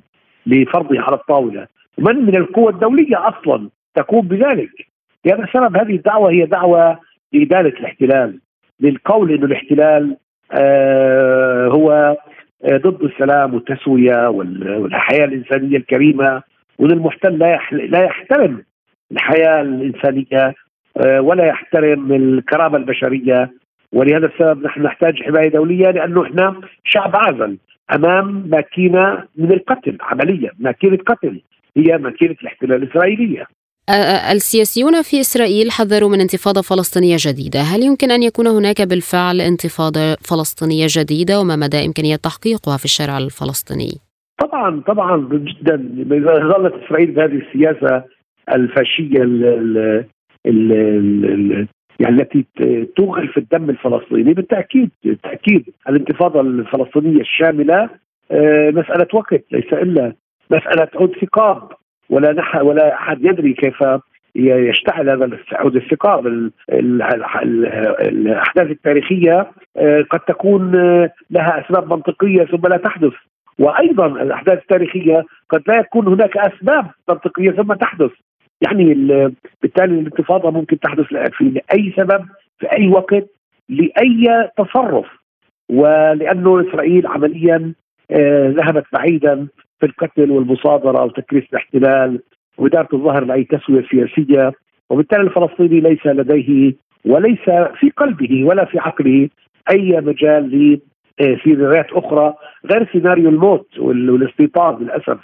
لفرضها 0.46 1.02
على 1.02 1.16
الطاولة. 1.16 1.68
من 1.98 2.16
من 2.26 2.36
القوى 2.36 2.70
الدولية 2.72 3.28
أصلا 3.30 3.70
تقوم 3.96 4.28
بذلك؟ 4.28 4.72
لهذا 5.26 5.44
السبب 5.44 5.78
هذه 5.78 5.96
الدعوة 5.96 6.32
هي 6.32 6.46
دعوة 6.46 7.00
لإدارة 7.34 7.68
الاحتلال 7.68 8.40
للقول 8.80 9.32
أن 9.32 9.44
الاحتلال 9.44 10.18
آه 10.52 11.68
هو 11.68 12.18
ضد 12.66 13.04
السلام 13.04 13.54
والتسوية 13.54 14.28
والحياة 14.30 15.26
الإنسانية 15.26 15.78
الكريمة 15.78 16.42
وإن 16.80 16.92
المحتل 16.92 17.38
لا 17.38 17.60
لا 17.72 18.04
يحترم 18.04 18.64
الحياة 19.12 19.62
الإنسانية 19.62 20.54
آه، 20.98 21.22
ولا 21.22 21.46
يحترم 21.46 22.14
الكرامة 22.14 22.78
البشرية. 22.78 23.52
ولهذا 23.94 24.26
السبب 24.26 24.66
نحن 24.66 24.82
نحتاج 24.84 25.24
حماية 25.24 25.50
دولية 25.50 25.92
لأنه 25.92 26.24
إحنا 26.24 26.62
شعب 26.84 27.16
عازل 27.16 27.58
أمام 27.96 28.44
ماكينه 28.50 29.24
من 29.36 29.52
القتل 29.52 29.98
عمليا 30.02 30.52
ماكينه 30.60 30.98
قتل 30.98 31.42
هي 31.78 31.98
ماكينه 31.98 32.36
الاحتلال 32.42 32.84
الإسرائيلية. 32.84 33.46
السياسيون 34.32 35.02
في 35.02 35.20
إسرائيل 35.20 35.72
حذروا 35.72 36.10
من 36.10 36.22
انتفاضة 36.22 36.62
فلسطينية 36.62 37.18
جديدة، 37.20 37.60
هل 37.60 37.84
يمكن 37.84 38.12
أن 38.12 38.24
يكون 38.24 38.48
هناك 38.48 38.82
بالفعل 38.82 39.42
انتفاضة 39.42 40.16
فلسطينية 40.30 40.88
جديدة؟ 40.90 41.40
وما 41.40 41.56
مدى 41.56 41.86
إمكانية 41.86 42.16
تحقيقها 42.16 42.78
في 42.78 42.86
الشارع 42.86 43.18
الفلسطيني؟ 43.18 43.92
طبعا 44.42 44.82
طبعا 44.88 45.30
جدا. 45.32 45.78
ظلت 46.54 46.74
إسرائيل 46.84 47.12
بهذه 47.12 47.42
السياسة 47.48 48.04
الفاشية 48.54 49.24
ال 49.24 49.46
ال 50.46 50.72
ال 50.72 51.68
يعني 52.00 52.22
التي 52.22 52.46
توغل 52.98 53.28
في 53.28 53.38
الدم 53.38 53.70
الفلسطيني 53.70 54.34
بالتأكيد 54.34 54.90
بالتأكيد 55.04 55.70
الانتفاضة 55.90 56.42
الفلسطينية 56.42 57.22
الشاملة 57.22 57.90
آه، 58.32 58.70
مسألة 58.70 59.08
وقت 59.14 59.44
ليس 59.52 59.74
إلا 59.74 60.14
مسألة 60.52 60.88
عود 60.96 61.12
ثقاب 61.22 61.72
ولا 62.10 62.34
نح 62.34 62.56
ولا 62.56 62.94
أحد 62.94 63.26
يدري 63.26 63.54
كيف 63.54 63.84
يشتعل 64.36 65.10
هذا 65.10 65.40
عود 65.52 65.76
الثقاب 65.76 66.28
الأحداث 68.02 68.72
التاريخية 68.72 69.52
آه، 69.78 70.02
قد 70.02 70.20
تكون 70.20 70.76
آه، 70.76 71.12
لها 71.30 71.66
أسباب 71.66 71.94
منطقية 71.94 72.46
ثم 72.46 72.68
لا 72.68 72.78
تحدث. 72.78 73.14
وأيضا 73.60 74.06
الأحداث 74.06 74.58
التاريخية 74.60 75.26
قد 75.50 75.64
لا 75.68 75.80
يكون 75.80 76.08
هناك 76.08 76.38
أسباب 76.38 76.88
منطقية 77.10 77.52
ثم 77.52 77.74
تحدث. 77.74 78.12
يعني 78.62 78.94
بالتالي 79.62 80.00
الانتفاضة 80.00 80.52
ممكن 80.52 80.80
تحدث 80.80 81.06
في 81.06 81.44
لاي 81.44 81.94
سبب 81.98 82.26
في 82.60 82.72
أي 82.78 82.88
وقت 82.88 83.26
لأي 83.70 84.50
تصرف. 84.58 85.06
ولأنه 85.70 86.62
إسرائيل 86.62 87.08
عمليا 87.08 87.74
آه، 88.12 88.50
ذهبت 88.50 88.86
بعيدا 88.94 89.48
في 89.80 89.86
القتل 89.86 90.32
والمصادرة 90.32 91.04
وتكريس 91.04 91.44
الاحتلال 91.52 92.20
وإدارة 92.58 92.90
الظهر 92.94 93.26
لأي 93.26 93.44
تسوية 93.44 93.86
سياسية. 93.92 94.52
وبالتالي 94.90 95.22
الفلسطيني 95.22 95.80
ليس 95.80 96.06
لديه 96.06 96.74
وليس 97.06 97.50
في 97.80 97.90
قلبه 97.98 98.44
ولا 98.44 98.66
في 98.66 98.80
عقله 98.80 99.30
أي 99.72 100.02
مجال 100.02 100.80
لسيناريوهات 101.20 101.92
أخرى 101.92 102.34
غير 102.72 102.90
سيناريو 102.92 103.30
الموت 103.30 103.80
والاستيطان 103.80 104.84
للأسف 104.84 105.18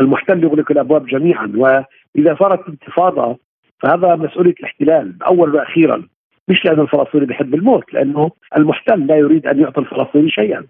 المحتل 0.00 0.44
يغلق 0.44 0.70
الأبواب 0.70 1.06
جميعا. 1.06 1.52
وإذا 1.56 2.36
صارت 2.38 2.68
انتفاضة 2.68 3.36
فهذا 3.80 4.16
مسؤولية 4.16 4.54
الاحتلال 4.60 5.22
أولا 5.22 5.54
وأخيرا. 5.54 6.02
مش 6.48 6.64
لأن 6.64 6.80
الفلسطيني 6.80 7.26
بيحب 7.26 7.54
الموت 7.54 7.94
لأنه 7.94 8.30
المحتل 8.56 9.06
لا 9.06 9.16
يريد 9.16 9.46
أن 9.46 9.60
يعطي 9.60 9.80
الفلسطيني 9.80 10.30
شيئا. 10.30 10.64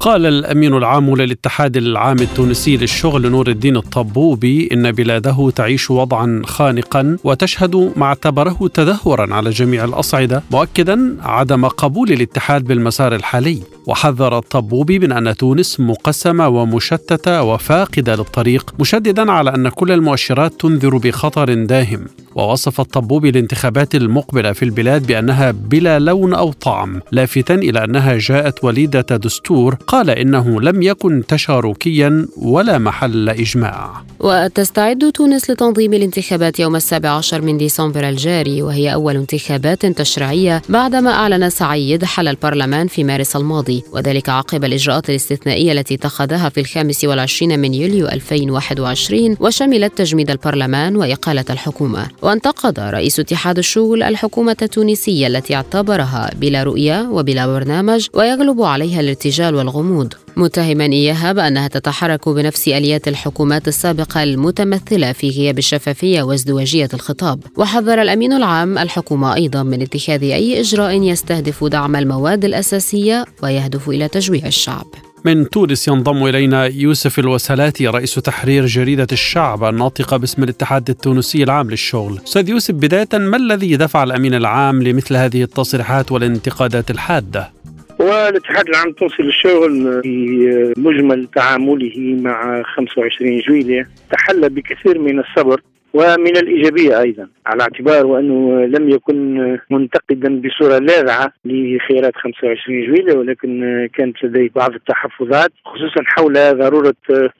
قال 0.00 0.26
الأمين 0.26 0.74
العام 0.74 1.16
للاتحاد 1.16 1.76
العام 1.76 2.18
التونسي 2.18 2.76
للشغل 2.76 3.30
نور 3.30 3.48
الدين 3.48 3.76
الطبوبي 3.76 4.68
إن 4.72 4.92
بلاده 4.92 5.50
تعيش 5.56 5.90
وضعا 5.90 6.42
خانقا 6.44 7.16
وتشهد 7.24 7.92
ما 7.96 8.06
اعتبره 8.06 8.70
تدهورا 8.74 9.34
على 9.34 9.50
جميع 9.50 9.84
الأصعدة 9.84 10.42
مؤكدا 10.50 11.16
عدم 11.22 11.66
قبول 11.68 12.12
الاتحاد 12.12 12.64
بالمسار 12.64 13.14
الحالي. 13.14 13.62
وحذر 13.86 14.38
الطبوبي 14.38 14.98
من 14.98 15.12
أن 15.12 15.36
تونس 15.36 15.80
مقسمة 15.80 16.48
ومشتتة 16.48 17.42
وفاقدة 17.42 18.16
للطريق 18.16 18.74
مشددا 18.78 19.32
على 19.32 19.54
أن 19.54 19.68
كل 19.68 19.92
المؤشرات 19.92 20.60
تنذر 20.60 20.96
بخطر 20.96 21.54
داهم. 21.54 22.06
ووصف 22.34 22.80
الطبوبي 22.80 23.28
الانتخابات 23.28 23.94
المقبلة 23.94 24.52
في 24.52 24.64
البلاد 24.64 25.06
بأنها 25.06 25.50
بلا 25.50 25.98
لون 25.98 26.34
أو 26.34 26.52
طعم 26.52 27.00
لافتا 27.12 27.54
إلى 27.54 27.84
أنها 27.84 28.18
جاءت 28.18 28.64
وليدة 28.64 29.00
دستور 29.16 29.74
قال 29.90 30.10
إنه 30.10 30.60
لم 30.60 30.82
يكن 30.82 31.26
تشاركيا 31.28 32.26
ولا 32.36 32.78
محل 32.78 33.28
إجماع. 33.28 34.02
وتستعد 34.20 35.12
تونس 35.12 35.50
لتنظيم 35.50 35.94
الانتخابات 35.94 36.60
يوم 36.60 36.76
السابع 36.76 37.08
عشر 37.08 37.40
من 37.40 37.58
ديسمبر 37.58 38.08
الجاري 38.08 38.62
وهي 38.62 38.92
أول 38.94 39.16
انتخابات 39.16 39.86
تشريعية 39.86 40.62
بعدما 40.68 41.10
أعلن 41.10 41.50
سعيد 41.50 42.04
حل 42.04 42.28
البرلمان 42.28 42.86
في 42.86 43.04
مارس 43.04 43.36
الماضي. 43.36 43.84
وذلك 43.92 44.28
عقب 44.28 44.64
الإجراءات 44.64 45.10
الاستثنائية 45.10 45.72
التي 45.72 45.94
اتخذها 45.94 46.48
في 46.48 46.60
الخامس 46.60 47.04
والعشرين 47.04 47.58
من 47.58 47.74
يوليو 47.74 48.08
2021 48.08 49.36
وشملت 49.40 49.98
تجميد 49.98 50.30
البرلمان 50.30 50.96
وإقالة 50.96 51.44
الحكومة. 51.50 52.06
وانتقد 52.22 52.80
رئيس 52.80 53.20
اتحاد 53.20 53.58
الشغل 53.58 54.02
الحكومة 54.02 54.56
التونسية 54.62 55.26
التي 55.26 55.54
اعتبرها 55.54 56.30
بلا 56.40 56.62
رؤية 56.62 57.08
وبلا 57.10 57.46
برنامج 57.46 58.06
ويغلب 58.14 58.62
عليها 58.62 59.00
الارتجال 59.00 59.54
والغموض 59.54 59.79
الغموض 59.80 60.14
متهما 60.36 60.84
اياها 60.84 61.32
بانها 61.32 61.68
تتحرك 61.68 62.28
بنفس 62.28 62.68
آليات 62.68 63.08
الحكومات 63.08 63.68
السابقة 63.68 64.22
المتمثلة 64.22 65.12
في 65.12 65.30
غياب 65.30 65.58
الشفافية 65.58 66.22
وازدواجية 66.22 66.88
الخطاب 66.94 67.40
وحذر 67.56 68.02
الأمين 68.02 68.32
العام 68.32 68.78
الحكومة 68.78 69.34
أيضا 69.34 69.62
من 69.62 69.82
اتخاذ 69.82 70.22
أي 70.22 70.60
إجراء 70.60 71.02
يستهدف 71.02 71.64
دعم 71.64 71.96
المواد 71.96 72.44
الأساسية 72.44 73.24
ويهدف 73.42 73.88
إلى 73.88 74.08
تجويع 74.08 74.46
الشعب 74.46 74.86
من 75.24 75.50
تونس 75.50 75.88
ينضم 75.88 76.26
إلينا 76.26 76.64
يوسف 76.64 77.18
الوسلاتي 77.18 77.86
رئيس 77.86 78.14
تحرير 78.14 78.66
جريدة 78.66 79.06
الشعب 79.12 79.64
الناطقة 79.64 80.16
باسم 80.16 80.42
الاتحاد 80.42 80.90
التونسي 80.90 81.42
العام 81.42 81.70
للشغل. 81.70 82.20
أستاذ 82.26 82.48
يوسف 82.48 82.74
بداية 82.74 83.08
ما 83.12 83.36
الذي 83.36 83.76
دفع 83.76 84.02
الأمين 84.02 84.34
العام 84.34 84.82
لمثل 84.82 85.16
هذه 85.16 85.42
التصريحات 85.42 86.12
والانتقادات 86.12 86.90
الحادة؟ 86.90 87.52
والاتحاد 88.00 88.68
العام 88.68 88.88
التونسي 88.88 89.22
للشغل 89.22 90.02
في 90.02 90.74
مجمل 90.76 91.26
تعامله 91.34 92.16
مع 92.22 92.62
25 92.62 93.40
جويلية 93.40 93.88
تحلى 94.10 94.48
بكثير 94.48 94.98
من 94.98 95.18
الصبر 95.18 95.60
ومن 95.94 96.36
الإيجابية 96.36 97.00
أيضا. 97.00 97.28
على 97.50 97.62
اعتبار 97.62 98.06
وأنه 98.06 98.64
لم 98.64 98.88
يكن 98.88 99.58
منتقدا 99.70 100.40
بصورة 100.40 100.78
لاذعة 100.78 101.32
لخيارات 101.44 102.16
25 102.16 102.86
جويلة 102.86 103.18
ولكن 103.18 103.88
كانت 103.94 104.24
لديه 104.24 104.50
بعض 104.56 104.74
التحفظات 104.74 105.50
خصوصا 105.64 106.02
حول 106.06 106.34
ضرورة 106.34 106.94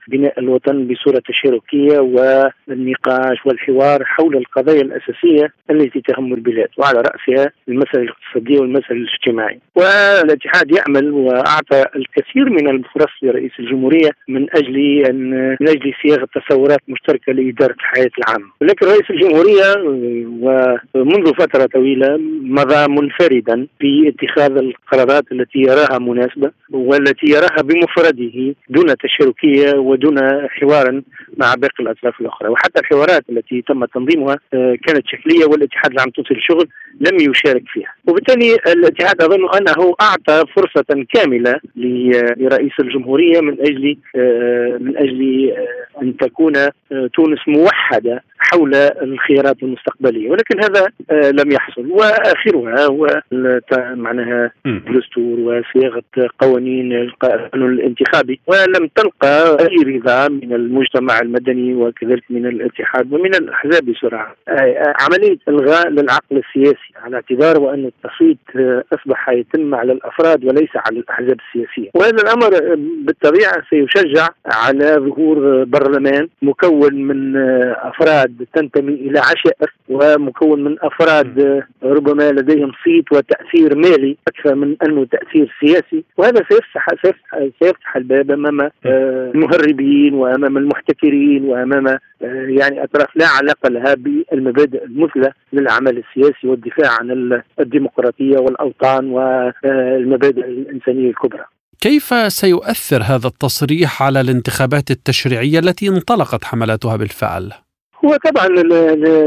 بناء 0.08 0.40
الوطن 0.40 0.86
بصورة 0.86 1.22
تشاركية 1.28 1.98
والنقاش 1.98 3.46
والحوار 3.46 4.04
حول 4.04 4.36
القضايا 4.36 4.82
الأساسية 4.82 5.52
التي 5.70 6.00
تهم 6.00 6.34
البلاد 6.34 6.68
وعلى 6.78 6.98
رأسها 6.98 7.52
المسألة 7.68 8.02
الاقتصادية 8.02 8.60
والمسألة 8.60 8.98
الاجتماعية. 9.00 9.58
والاتحاد 9.74 10.72
يعمل 10.76 11.10
وأعطى 11.10 11.84
الكثير 11.96 12.50
من 12.50 12.68
الفرص 12.70 13.12
لرئيس 13.22 13.52
الجمهورية 13.58 14.10
من 14.28 14.46
أجل 14.56 15.04
أن 15.10 15.30
من 15.60 15.68
أجل 15.68 15.92
صياغة 16.02 16.28
تصورات 16.34 16.80
مشتركة 16.88 17.32
لإدارة 17.32 17.72
الحياة 17.72 18.10
العامة. 18.18 18.50
ولكن 18.60 18.86
رئيس 18.86 19.10
الجمهورية 19.10 19.74
ومنذ 20.94 21.34
فترة 21.34 21.66
طويلة 21.66 22.18
مضى 22.42 22.88
منفردا 22.88 23.66
في 23.80 24.08
اتخاذ 24.08 24.56
القرارات 24.56 25.24
التي 25.32 25.58
يراها 25.58 25.98
مناسبة 25.98 26.50
والتي 26.70 27.26
يراها 27.26 27.62
بمفرده 27.62 28.54
دون 28.68 28.86
تشاركية 28.96 29.78
ودون 29.78 30.18
حوارا 30.48 31.02
مع 31.36 31.54
باقي 31.54 31.80
الأطراف 31.80 32.20
الأخرى. 32.20 32.48
وحتى 32.48 32.80
الحوارات 32.80 33.24
التي 33.30 33.62
تم 33.62 33.84
تنظيمها 33.84 34.38
آه، 34.54 34.76
كانت 34.86 35.06
شكلية 35.06 35.44
والاتحاد 35.44 35.92
العام 35.92 36.08
التونسي 36.08 36.34
للشغل 36.34 36.68
لم 37.00 37.30
يشارك 37.30 37.62
فيها. 37.66 37.94
وبالتالي 38.08 38.54
الاتحاد 38.54 39.22
أظن 39.22 39.48
أنه 39.54 39.94
أعطى 40.00 40.44
فرصة 40.56 41.04
كاملة 41.14 41.60
لرئيس 41.76 42.72
الجمهورية 42.80 43.40
من 43.40 43.60
أجل 43.60 43.96
آه، 44.16 44.78
من 44.80 44.96
أجل 44.96 45.52
آه، 45.56 46.02
أن 46.02 46.16
تكون 46.16 46.52
تونس 47.14 47.38
موحدة 47.48 48.22
حول 48.38 48.74
الخيارات 48.74 49.62
المستقبلية. 49.62 50.30
ولكن 50.30 50.62
هذا 50.64 50.86
آه، 51.10 51.30
لم 51.30 51.52
يحصل. 51.52 51.90
وآخرها 51.90 52.86
هو 52.86 53.22
معناها 53.94 54.50
الدستور 54.66 55.40
وصياغة 55.40 56.02
قوانين 56.38 56.92
القانون 56.92 57.72
الانتخابي. 57.72 58.40
ولم 58.46 58.88
تلقى 58.94 59.56
أي 59.60 59.96
رضا 59.96 60.28
من 60.28 60.52
المجتمع 60.52 61.18
المدني 61.20 61.74
وكذلك 61.74 62.24
من 62.30 62.46
الاتحاد 62.46 63.12
ومن 63.12 63.34
الأحزاب 63.34 63.84
بسرعة. 63.84 64.36
آه، 64.48 64.94
عملية 65.00 65.38
إلغاء 65.48 65.88
للعقل 65.88 66.36
السياسي 66.36 66.79
على 66.96 67.16
اعتبار 67.16 67.60
وأن 67.60 67.84
التصويت 67.84 68.38
آه، 68.56 68.84
أصبح 68.92 69.28
يتم 69.28 69.74
على 69.74 69.92
الأفراد 69.92 70.44
وليس 70.44 70.70
على 70.76 70.98
الأحزاب 70.98 71.36
السياسية. 71.48 71.90
وهذا 71.94 72.22
الأمر 72.22 72.50
بالطبيعة 73.04 73.62
سيشجع 73.70 74.28
على 74.46 74.96
ظهور 74.98 75.64
برلمان 75.64 76.28
مكون 76.42 76.94
من 76.94 77.36
أفراد 77.76 78.46
تنتمي 78.54 78.94
إلى 78.94 79.18
عشائر 79.18 79.74
ومكون 79.88 80.64
من 80.64 80.76
أفراد 80.80 81.64
ربما 81.82 82.30
لديهم 82.30 82.72
صيت 82.84 83.12
وتأثير 83.12 83.76
مالي 83.76 84.16
أكثر 84.28 84.54
من 84.54 84.76
أنه 84.82 85.04
تأثير 85.04 85.54
سياسي. 85.60 86.04
وهذا 86.16 86.44
سيفتح 86.50 86.86
سيفتح, 87.02 87.48
سيفتح 87.62 87.96
الباب 87.96 88.30
أمام 88.30 88.60
آه، 88.60 88.70
المهربين 89.34 90.14
وأمام 90.14 90.56
المحتكرين 90.56 91.44
وأمام 91.44 91.88
آه، 91.88 91.98
يعني 92.48 92.84
أطراف 92.84 93.16
لا 93.16 93.26
علاقة 93.28 93.68
لها 93.68 93.94
بالمبادئ 93.94 94.84
المثلى 94.84 95.32
للعمل 95.52 95.98
السياسي 95.98 96.48
والدفاع 96.48 96.69
عن 96.78 97.42
الديمقراطية 97.60 98.38
والأوطان 98.38 99.10
والمبادئ 99.10 100.44
الإنسانية 100.44 101.10
الكبرى. 101.10 101.44
كيف 101.80 102.32
سيؤثر 102.32 103.02
هذا 103.02 103.26
التصريح 103.26 104.02
على 104.02 104.20
الانتخابات 104.20 104.90
التشريعية 104.90 105.58
التي 105.58 105.88
انطلقت 105.88 106.44
حملاتها 106.44 106.96
بالفعل؟ 106.96 107.52
هو 108.04 108.16
طبعا 108.16 108.46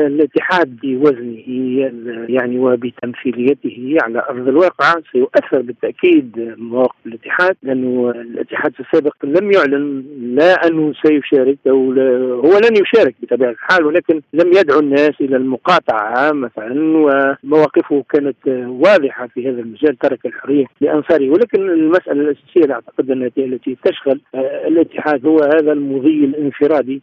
الاتحاد 0.07 0.79
بوزنه 0.83 1.43
يعني 2.29 2.59
وبتمثيليته 2.59 3.97
على 4.01 4.25
أرض 4.29 4.47
الواقع 4.47 4.93
سيؤثر 5.11 5.61
بالتأكيد 5.61 6.55
مواقف 6.57 6.95
الاتحاد 7.05 7.55
لأنه 7.63 8.09
الاتحاد 8.09 8.73
السابق 8.79 9.15
لم 9.23 9.51
يعلن 9.51 10.03
لا 10.21 10.67
أنه 10.67 10.93
سيشارك 11.05 11.57
أو 11.67 11.91
هو 12.45 12.57
لن 12.57 12.75
يشارك 12.81 13.15
بطبيعة 13.21 13.49
الحال 13.49 13.85
ولكن 13.85 14.21
لم 14.33 14.53
يدعو 14.53 14.79
الناس 14.79 15.11
إلى 15.21 15.37
المقاطعة 15.37 16.31
مثلا 16.31 16.73
ومواقفه 17.43 18.03
كانت 18.09 18.37
واضحة 18.67 19.27
في 19.27 19.49
هذا 19.49 19.61
المجال 19.61 19.97
ترك 19.97 20.25
الحرية 20.25 20.65
لأنصاره. 20.81 21.29
ولكن 21.29 21.69
المسألة 21.69 22.21
الأساسية 22.21 22.73
أعتقد 22.73 23.11
التي 23.37 23.77
تشغل 23.83 24.21
الاتحاد 24.67 25.25
هو 25.25 25.39
هذا 25.39 25.71
المضي 25.71 26.25
الانفرادي 26.25 27.01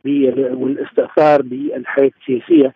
والاستئثار 0.54 1.42
بالحياة 1.68 2.10
السياسية 2.20 2.74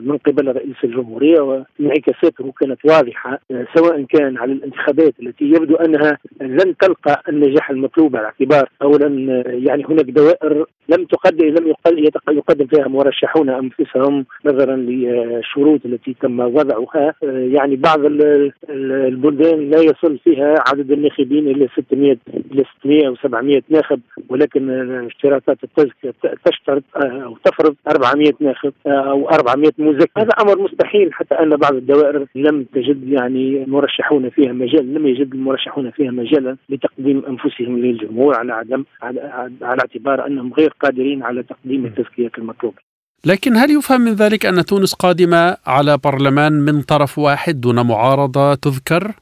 من 0.00 0.16
قبل 0.16 0.56
رئيس 0.56 0.76
الجمهورية 0.84 1.40
وانعكاساته 1.40 2.52
كانت 2.60 2.78
واضحة 2.84 3.40
سواء 3.74 4.02
كان 4.02 4.36
على 4.38 4.52
الانتخابات 4.52 5.14
التي 5.22 5.44
يبدو 5.44 5.76
أنها 5.76 6.18
لن 6.40 6.76
تلقى 6.76 7.22
النجاح 7.28 7.70
المطلوب 7.70 8.16
على 8.16 8.26
اعتبار 8.26 8.68
اولا 8.82 9.08
يعني 9.46 9.84
هناك 9.84 10.04
دوائر 10.04 10.64
لم 10.88 11.04
تقدم 11.04 11.46
لم 11.46 11.74
يقدم 12.28 12.66
فيها 12.66 12.88
مرشحون 12.88 13.50
أنفسهم 13.50 14.26
نظرا 14.44 14.76
للشروط 14.76 15.80
التي 15.86 16.16
تم 16.22 16.40
وضعها. 16.40 17.14
يعني 17.22 17.76
بعض 17.76 18.00
البلدان 18.70 19.70
لا 19.70 19.80
يصل 19.80 20.18
فيها 20.18 20.54
عدد 20.68 20.92
الناخبين 20.92 21.48
إلى 21.48 21.68
600 21.76 22.16
إلى 22.52 22.64
600 22.80 23.08
أو 23.08 23.16
700 23.16 23.62
ناخب 23.68 24.00
ولكن 24.28 24.70
اشتراطات 25.06 25.58
التزكيه 25.64 26.14
تشترط 26.44 26.82
أو 26.96 27.36
تفرض 27.44 27.74
400 28.18 28.32
ناخب 28.40 28.72
أو 28.86 29.28
400 29.30 29.72
مزكي 29.78 30.10
هذا 30.18 30.30
أمر 30.42 30.58
مستحيل 30.58 31.12
حتى 31.12 31.34
أن 31.34 31.56
بعض 31.56 31.74
الدوائر 31.74 32.26
لم 32.34 32.64
تجد 32.74 33.08
يعني 33.08 33.64
مرشحون 33.66 34.30
فيها 34.30 34.52
مجال 34.52 34.94
لم 34.94 35.06
يجد 35.06 35.34
المرشحون 35.34 35.90
فيها 35.90 36.10
مجالا 36.10 36.56
لتقديم 36.68 37.22
أنفسهم 37.28 37.78
للجمهور 37.78 38.36
على 38.36 38.52
عدم 38.52 38.84
على, 39.02 39.20
على 39.62 39.80
اعتبار 39.80 40.26
أنهم 40.26 40.52
غير 40.52 40.74
قادرين 40.80 41.22
على 41.22 41.42
تقديم 41.42 41.86
التزكيات 41.86 42.38
المطلوبه 42.38 42.76
لكن 43.26 43.56
هل 43.56 43.70
يفهم 43.70 44.00
من 44.00 44.12
ذلك 44.12 44.46
أن 44.46 44.64
تونس 44.64 44.94
قادمة 44.94 45.56
على 45.66 45.98
برلمان 46.04 46.52
من 46.52 46.82
طرف 46.82 47.18
واحد 47.18 47.60
دون 47.60 47.86
معارضة 47.86 48.54
تذكر؟ 48.54 49.12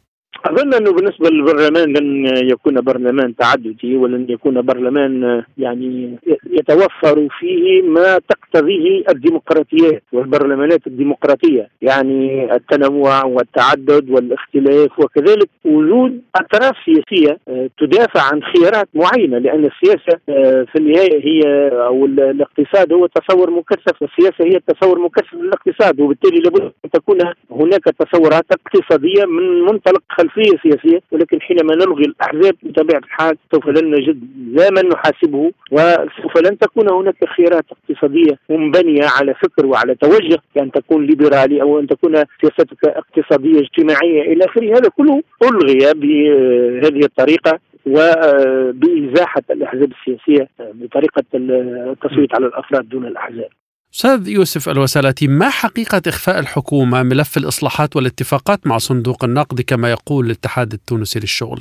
أظن 0.50 0.74
أنه 0.74 0.92
بالنسبة 0.92 1.28
للبرلمان 1.30 1.92
لن 1.92 2.26
يكون 2.50 2.80
برلمان 2.80 3.36
تعددي 3.36 3.96
ولن 3.96 4.26
يكون 4.28 4.62
برلمان 4.62 5.42
يعني 5.58 6.18
يتوفر 6.50 7.28
فيه 7.38 7.82
ما 7.82 8.18
تقتضيه 8.18 9.04
الديمقراطيات 9.08 10.02
والبرلمانات 10.12 10.86
الديمقراطية 10.86 11.68
يعني 11.82 12.54
التنوع 12.54 13.24
والتعدد 13.24 14.10
والاختلاف 14.10 14.98
وكذلك 14.98 15.48
وجود 15.64 16.20
أطراف 16.36 16.74
سياسية 16.84 17.38
آه، 17.48 17.68
تدافع 17.78 18.22
عن 18.32 18.40
خيارات 18.42 18.88
معينة 18.94 19.38
لأن 19.38 19.64
السياسة 19.64 20.18
آه، 20.28 20.66
في 20.72 20.78
النهاية 20.78 21.24
هي 21.24 21.68
أو 21.86 22.06
الاقتصاد 22.06 22.92
هو 22.92 23.06
تصور 23.06 23.50
مكثف 23.50 24.02
السياسة 24.02 24.44
هي 24.44 24.60
تصور 24.66 24.98
مكثف 24.98 25.34
للاقتصاد 25.34 26.00
وبالتالي 26.00 26.40
لابد 26.40 26.72
أن 26.84 26.90
تكون 26.90 27.18
هناك 27.50 27.84
تصورات 27.84 28.44
اقتصادية 28.52 29.24
من 29.24 29.60
منطلق 29.60 30.02
خلفيه 30.36 30.58
سياسية 30.62 31.00
ولكن 31.12 31.40
حينما 31.40 31.74
نلغي 31.74 32.04
الأحزاب 32.04 32.54
بطبيعة 32.62 32.98
الحال 32.98 33.36
سوف 33.54 33.68
لن 33.68 33.90
نجد 33.90 34.20
لا 34.52 34.70
من 34.70 34.88
نحاسبه 34.88 35.52
وسوف 35.72 36.38
لن 36.38 36.58
تكون 36.58 36.90
هناك 36.90 37.24
خيارات 37.36 37.64
اقتصادية 37.72 38.38
منبنية 38.50 39.04
على 39.20 39.34
فكر 39.34 39.66
وعلى 39.66 39.94
توجه 39.94 40.38
كان 40.54 40.70
تكون 40.70 41.06
ليبرالي 41.06 41.62
أو 41.62 41.78
أن 41.78 41.86
تكون 41.86 42.14
سياستك 42.40 42.84
اقتصادية 42.84 43.60
اجتماعية 43.60 44.22
إلى 44.32 44.44
آخره. 44.44 44.66
هذا 44.66 44.88
كله 44.96 45.22
ألغي 45.42 45.94
بهذه 45.94 47.04
الطريقة 47.04 47.58
وبإزاحة 47.86 49.42
الأحزاب 49.50 49.92
السياسية 49.92 50.48
بطريقة 50.60 51.24
التصويت 51.34 52.34
على 52.34 52.46
الأفراد 52.46 52.88
دون 52.88 53.06
الأحزاب. 53.06 53.48
أستاذ 53.96 54.28
يوسف 54.28 54.68
الوسلاتي 54.68 55.28
ما 55.28 55.48
حقيقة 55.50 56.02
إخفاء 56.06 56.38
الحكومة 56.38 57.02
ملف 57.02 57.36
الإصلاحات 57.36 57.96
والاتفاقات 57.96 58.66
مع 58.66 58.78
صندوق 58.78 59.24
النقد 59.24 59.60
كما 59.60 59.90
يقول 59.90 60.26
الاتحاد 60.26 60.72
التونسي 60.72 61.20
للشغل؟ 61.20 61.58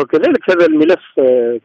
وكذلك 0.00 0.50
هذا 0.50 0.66
الملف 0.66 1.00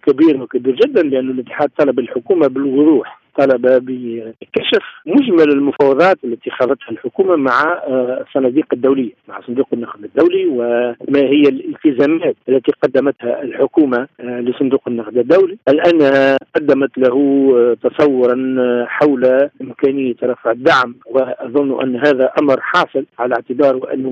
كبير 0.08 0.42
وكبير 0.42 0.76
جدا 0.76 1.02
لأن 1.02 1.30
الاتحاد 1.30 1.70
طلب 1.78 2.00
الحكومة 2.00 2.48
بالوضوح 2.48 3.22
طلب 3.38 3.62
بكشف 3.62 4.84
مجمل 5.06 5.52
المفاوضات 5.52 6.18
التي 6.24 6.50
خاضتها 6.50 6.92
الحكومة 6.92 7.36
مع 7.36 7.82
الصناديق 8.22 8.66
آه، 8.72 8.76
الدولية 8.76 9.12
مع 9.28 9.42
صندوق 9.48 9.68
النقد 9.74 10.04
الدولي 10.04 10.46
وما 10.48 11.20
هي 11.20 11.42
الالتزامات 11.42 12.36
التي 12.50 12.72
قدمتها 12.84 13.42
الحكومة 13.42 14.08
آه، 14.20 14.40
لصندوق 14.40 14.82
النقد 14.88 15.18
الدولي. 15.18 15.58
هل 15.70 15.80
انها 15.82 16.38
قدمت 16.56 16.98
له 16.98 17.16
آه، 17.58 17.90
تصورا 17.90 18.36
حول 18.88 19.50
إمكانية 19.62 20.16
رفع 20.24 20.52
الدعم 20.52 20.96
وأظن 21.06 21.82
أن 21.82 21.96
هذا 21.96 22.32
أمر 22.42 22.62
حاصل 22.62 23.06
على 23.20 23.36
اعتبار 23.36 23.94
أنه 23.94 24.10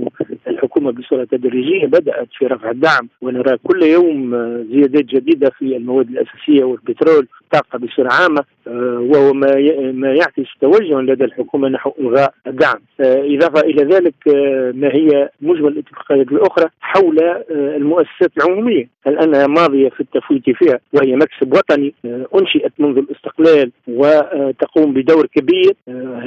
الحكومة 0.47 0.91
بصورة 0.91 1.23
تدريجية 1.23 1.85
بدأت 1.85 2.27
في 2.37 2.45
رفع 2.45 2.71
الدعم 2.71 3.09
ونرى 3.21 3.57
كل 3.63 3.83
يوم 3.83 4.31
زيادات 4.71 5.05
جديدة 5.05 5.49
في 5.49 5.77
المواد 5.77 6.09
الأساسية 6.09 6.63
والبترول 6.63 7.27
الطاقه 7.41 7.79
بصورة 7.79 8.09
عامة 8.11 8.43
وهو 8.67 9.33
ما 9.33 10.13
يعكس 10.13 10.49
توجه 10.61 11.01
لدى 11.01 11.23
الحكومة 11.23 11.69
نحو 11.69 11.91
الغاء 11.99 12.33
الدعم. 12.47 12.79
آه، 12.99 13.35
إضافة 13.35 13.59
إلى 13.59 13.83
ذلك 13.95 14.13
آه، 14.27 14.71
ما 14.75 14.87
هي 14.87 15.29
مجمل 15.41 15.67
الاتفاقيات 15.67 16.27
الأخرى 16.31 16.69
حول 16.81 17.19
آه، 17.23 17.43
المؤسسات 17.51 18.31
العمومية. 18.37 18.89
هل 19.07 19.19
أنها 19.19 19.47
ماضية 19.47 19.89
في 19.89 19.99
التفويت 19.99 20.43
فيها 20.49 20.79
وهي 20.93 21.15
مكسب 21.15 21.53
وطني 21.53 21.93
أنشئت 22.35 22.71
منذ 22.79 22.97
الاستقلال 22.97 23.71
وتقوم 23.87 24.93
بدور 24.93 25.25
كبير. 25.25 25.73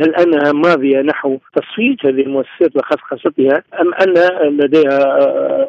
هل 0.01 0.15
أنها 0.15 0.53
ماضية 0.53 1.01
نحو 1.01 1.39
تصفيت 1.57 2.07
هذه 2.07 2.23
المؤسسات 2.23 2.77
وخصخصتها 2.77 3.63
أم 3.81 3.95
ان 4.17 4.57
لديها 4.57 4.99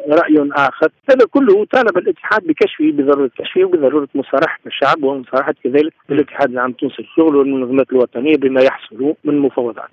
رأي 0.08 0.50
آخر. 0.52 0.88
هذا 1.10 1.26
كله 1.30 1.64
طالب 1.64 1.98
الاتحاد 1.98 2.46
بكشفه 2.46 2.90
بضرورة 2.90 3.30
كشفه 3.38 3.64
وبضرورة 3.64 4.08
مصارحة 4.14 4.58
الشعب 4.66 5.02
ومصارحة 5.02 5.54
كذلك 5.64 5.92
الاتحاد 6.10 6.50
العام 6.50 6.70
التونسي 6.70 7.02
للشغل 7.02 7.36
والمنظمات 7.36 7.92
الوطنية 7.92 8.36
بما 8.36 8.62
يحصل 8.62 9.14
من 9.24 9.38
مفاوضات. 9.38 9.90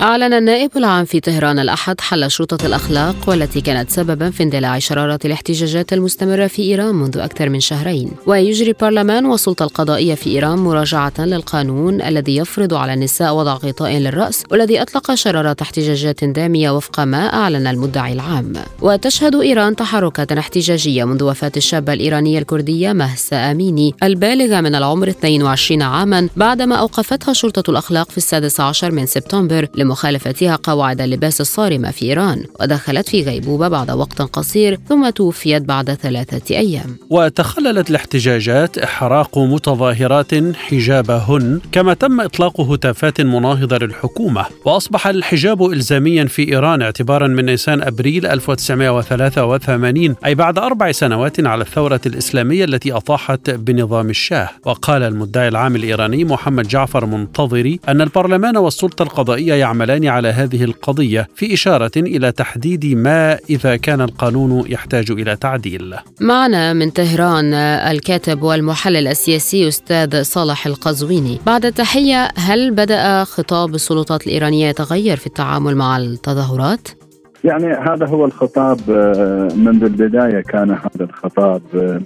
أعلن 0.00 0.32
النائب 0.32 0.76
العام 0.76 1.04
في 1.04 1.20
طهران 1.20 1.58
الأحد 1.58 2.00
حل 2.00 2.30
شرطة 2.30 2.66
الأخلاق 2.66 3.14
والتي 3.26 3.60
كانت 3.60 3.90
سببا 3.90 4.30
في 4.30 4.42
اندلاع 4.42 4.78
شرارة 4.78 5.18
الاحتجاجات 5.24 5.92
المستمرة 5.92 6.46
في 6.46 6.62
إيران 6.62 6.94
منذ 6.94 7.18
أكثر 7.18 7.48
من 7.48 7.60
شهرين. 7.60 8.10
ويجري 8.26 8.68
البرلمان 8.68 9.26
والسلطة 9.26 9.62
القضائية 9.62 10.14
في 10.14 10.30
إيران 10.30 10.58
مراجعة 10.58 11.12
للقانون 11.18 12.02
الذي 12.02 12.36
يفرض 12.36 12.74
على 12.74 12.94
النساء 12.94 13.34
وضع 13.34 13.54
غطاء 13.54 13.92
للرأس 13.92 14.44
والذي 14.50 14.82
أطلق 14.82 15.14
شرارة 15.14 15.56
احتجاجات 15.62 16.24
دامية 16.24 16.70
وفق 16.70 17.00
ما 17.00 17.26
أعلن 17.34 17.66
المدعي 17.66 18.12
العام. 18.12 18.52
وتشهد 18.82 19.34
إيران 19.34 19.76
تحركات 19.76 20.32
احتجاجية 20.32 21.04
منذ 21.04 21.24
وفاة 21.24 21.52
الشابة 21.56 21.92
الإيرانية 21.92 22.38
الكردية 22.38 22.92
مهسا 22.92 23.50
أميني 23.50 23.94
البالغة 24.02 24.60
من 24.60 24.74
العمر 24.74 25.08
22 25.08 25.82
عاما 25.82 26.28
بعدما 26.36 26.74
أوقفتها 26.74 27.32
شرطة 27.32 27.70
الأخلاق 27.70 28.10
في 28.10 28.18
السادس 28.18 28.60
عشر 28.60 28.90
من 28.90 29.06
سبتمبر 29.06 29.66
لمخالفتها 29.88 30.56
قواعد 30.62 31.00
اللباس 31.00 31.40
الصارمة 31.40 31.90
في 31.90 32.04
إيران 32.04 32.44
ودخلت 32.60 33.08
في 33.08 33.22
غيبوبة 33.22 33.68
بعد 33.68 33.90
وقت 33.90 34.22
قصير 34.22 34.78
ثم 34.88 35.10
توفيت 35.10 35.62
بعد 35.62 35.94
ثلاثة 35.94 36.56
أيام. 36.56 36.96
وتخللت 37.10 37.90
الاحتجاجات 37.90 38.78
إحراق 38.78 39.38
متظاهرات 39.38 40.56
حجابهن 40.56 41.60
كما 41.72 41.94
تم 41.94 42.20
إطلاق 42.20 42.60
هتافات 42.60 43.20
مناهضة 43.20 43.78
للحكومة. 43.78 44.44
وأصبح 44.64 45.06
الحجاب 45.06 45.64
إلزاميا 45.64 46.24
في 46.24 46.48
إيران 46.52 46.82
اعتبارا 46.82 47.26
من 47.26 47.44
نيسان 47.44 47.82
أبريل 47.82 48.26
1983 48.26 50.14
أي 50.26 50.34
بعد 50.34 50.58
أربع 50.58 50.92
سنوات 50.92 51.46
على 51.46 51.62
الثورة 51.62 52.00
الإسلامية 52.06 52.64
التي 52.64 52.92
أطاحت 52.92 53.50
بنظام 53.50 54.10
الشاه. 54.10 54.48
وقال 54.64 55.02
المدعي 55.02 55.48
العام 55.48 55.76
الإيراني 55.76 56.24
محمد 56.24 56.68
جعفر 56.68 57.06
منتظري 57.06 57.80
أن 57.88 58.00
البرلمان 58.00 58.56
والسلطة 58.56 59.02
القضائية 59.02 59.54
يعمل 59.54 59.77
يعملان 59.78 60.06
على 60.06 60.28
هذه 60.28 60.64
القضية 60.64 61.28
في 61.34 61.54
إشارة 61.54 61.90
إلى 61.96 62.32
تحديد 62.32 62.86
ما 62.86 63.38
إذا 63.50 63.76
كان 63.76 64.00
القانون 64.00 64.64
يحتاج 64.68 65.10
إلى 65.10 65.36
تعديل 65.36 65.94
معنا 66.20 66.72
من 66.72 66.90
طهران 66.90 67.54
الكاتب 67.54 68.42
والمحلل 68.42 69.08
السياسي 69.08 69.68
أستاذ 69.68 70.22
صالح 70.22 70.66
القزويني 70.66 71.38
بعد 71.46 71.64
التحية 71.64 72.28
هل 72.36 72.70
بدأ 72.70 73.24
خطاب 73.24 73.74
السلطات 73.74 74.26
الإيرانية 74.26 74.68
يتغير 74.68 75.16
في 75.16 75.26
التعامل 75.26 75.76
مع 75.76 75.96
التظاهرات؟ 75.96 76.88
يعني 77.44 77.66
هذا 77.66 78.06
هو 78.06 78.24
الخطاب 78.24 78.80
آه، 78.90 79.48
منذ 79.54 79.84
البداية 79.84 80.40
كان 80.40 80.70
هذا 80.70 81.04
الخطاب 81.04 81.62
آه، 81.74 82.00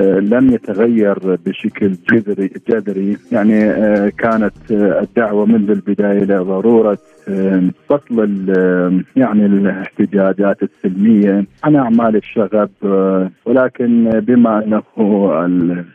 لم 0.00 0.50
يتغير 0.50 1.36
بشكل 1.46 1.92
جذري 2.12 2.50
جذري. 2.68 3.16
يعني 3.32 3.60
كانت 4.10 4.52
الدعوة 4.70 5.46
منذ 5.46 5.70
البداية 5.70 6.24
لضروره 6.24 6.98
فصل 7.88 8.28
يعني 9.16 9.46
الاحتجاجات 9.46 10.62
السلمية. 10.62 11.44
عن 11.64 11.76
أعمال 11.76 12.16
الشغب 12.16 12.70
ولكن 13.44 14.10
بما 14.26 14.64
أنه 14.64 14.82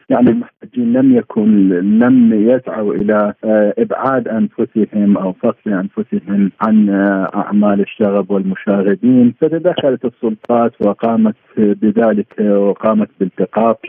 يعني 0.09 0.29
المحتجين 0.29 0.93
لم 0.93 1.15
يكن 1.15 1.69
لم 1.99 2.33
يسعوا 2.33 2.93
إلى 2.93 3.33
إبعاد 3.77 4.27
أنفسهم 4.27 5.17
أو 5.17 5.33
فصل 5.33 5.67
أنفسهم 5.67 6.51
عن 6.61 6.89
أعمال 7.35 7.81
الشغب 7.81 8.31
والمشاغبين 8.31 9.33
فتدخلت 9.41 10.05
السلطات 10.05 10.73
وقامت 10.79 11.35
بذلك 11.57 12.39
وقامت 12.39 13.09
بالتقاط 13.19 13.79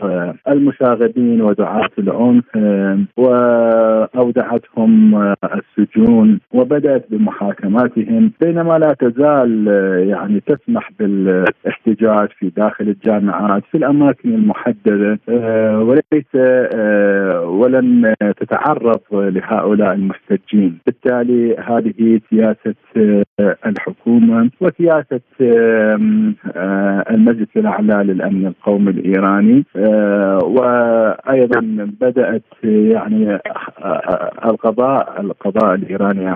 المشاغبين 0.47 1.41
ودعاة 1.41 1.89
العنف 1.99 2.45
وأودعتهم 4.15 5.15
السجون 5.43 6.39
وبدأت 6.53 7.11
بمحاكماتهم 7.35 8.31
بينما 8.41 8.77
لا 8.77 8.93
تزال 8.99 9.67
يعني 10.09 10.39
تسمح 10.39 10.91
بالاحتجاج 10.99 12.27
في 12.39 12.49
داخل 12.57 12.87
الجامعات 12.87 13.63
في 13.71 13.77
الأماكن 13.77 14.29
المحددة 14.29 15.19
وليس 15.81 16.35
ولن 17.45 18.15
تتعرض 18.39 19.01
لهؤلاء 19.11 19.93
المحتجين. 19.93 20.77
بالتالي 20.85 21.55
هذه 21.57 22.19
سياسة 22.29 22.75
الحكومة 23.65 24.49
وسياسة 24.61 25.21
المجلس 27.09 27.49
الأعلى 27.55 28.13
للأمن 28.13 28.45
القومي 28.47 28.91
الإيراني 28.91 29.63
وأيضا 30.43 31.59
بدأت 32.01 32.43
يعني 32.63 33.39
القضاء 34.45 35.21
القضاء 35.21 35.75
الإيراني 35.75 36.29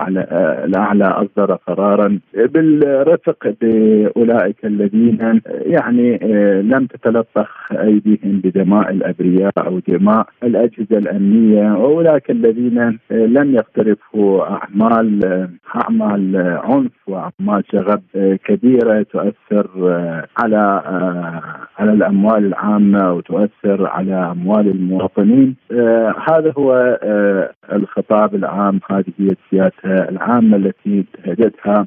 الاعلى 0.92 1.26
أصدر 1.26 1.54
قرارا 1.54 2.18
بالرفق 2.34 3.54
بأولئك 3.60 4.64
الذين 4.64 5.40
يعني 5.46 6.18
لم 6.62 6.86
تتلطخ 6.86 7.72
أيديهم 7.72 8.40
بدماء 8.44 8.90
الأبرياء 8.90 9.52
أو 9.58 9.78
دماء 9.88 10.26
الأجهزة 10.42 10.98
الأمنية 10.98 11.72
وأولئك 11.72 12.30
الذين 12.30 12.98
لم 13.10 13.54
يقترفوا 13.54 14.44
أعمال 14.50 15.20
أعمال 15.76 16.36
عنف 16.64 16.92
وأعمال 17.06 17.64
شغب 17.72 18.02
كبيرة 18.44 19.02
تؤثر 19.02 19.68
على 20.38 20.82
على 21.80 21.92
الأموال 21.92 22.44
العامة 22.44 23.12
وتؤثر 23.12 23.86
على 23.86 24.14
أموال 24.14 24.68
المواطنين 24.68 25.56
هذا 26.30 26.52
هو 26.58 26.98
الخطاب 27.72 28.34
العام 28.34 28.80
هذه 28.90 29.12
هي 29.18 29.28
السياسة 29.38 30.08
العامة 30.08 30.56
التي 30.56 31.04
انتهجتها 31.18 31.86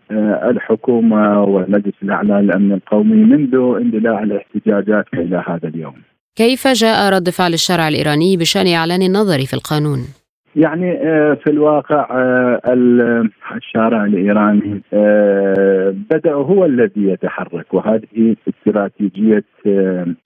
الحكومة 0.52 1.44
والمجلس 1.44 1.96
الأعلى 2.04 2.34
للأمن 2.34 2.72
القومي 2.72 3.16
منذ 3.16 3.56
اندلاع 3.82 4.24
الاحتجاجات 4.24 5.06
إلى 5.14 5.44
هذا 5.48 5.68
اليوم. 5.68 5.96
كيف 6.36 6.68
جاء 6.68 7.14
رد 7.14 7.30
فعل 7.30 7.54
الشارع 7.54 7.88
الإيراني 7.88 8.38
بشأن 8.38 8.68
إعلان 8.68 9.02
النظر 9.02 9.40
في 9.46 9.54
القانون؟ 9.54 10.00
يعني 10.56 10.98
في 11.36 11.48
الواقع 11.48 12.08
الشارع 13.56 14.06
الإيراني 14.06 14.82
بدأ 16.12 16.34
هو 16.34 16.66
الذي 16.66 17.08
يتحرك 17.10 17.74
وهذه 17.74 18.36
استراتيجية 18.50 19.44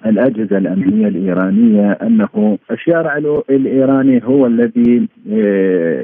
الأجهزة 0.05 0.57
الأمنية 0.57 1.07
الإيرانية 1.07 1.91
أنه 1.91 2.57
الشارع 2.71 3.17
الإيراني 3.49 4.21
هو 4.23 4.45
الذي 4.45 5.07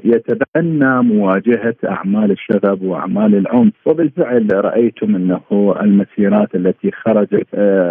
يتبنى 0.05 1.01
مواجهة 1.01 1.75
أعمال 1.89 2.31
الشغب 2.31 2.83
وأعمال 2.83 3.35
العنف 3.35 3.73
وبالفعل 3.85 4.47
رأيتم 4.65 5.15
أنه 5.15 5.75
المسيرات 5.81 6.55
التي 6.55 6.91
خرجت 6.91 7.47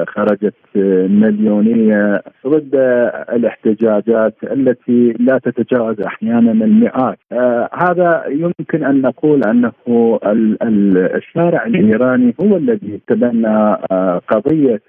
خرجت 0.08 0.54
مليونية 1.08 2.22
ضد 2.46 2.74
الاحتجاجات 3.32 4.34
التي 4.42 5.14
لا 5.20 5.38
تتجاوز 5.38 6.00
أحيانا 6.22 6.52
المئات. 6.52 7.18
هذا 7.72 8.24
يمكن 8.28 8.84
أن 8.84 9.02
نقول 9.02 9.42
أنه 9.44 9.72
الشارع 11.16 11.66
الإيراني 11.66 12.34
هو 12.40 12.56
الذي 12.56 13.00
تبنى 13.06 13.76
قضية 14.28 14.82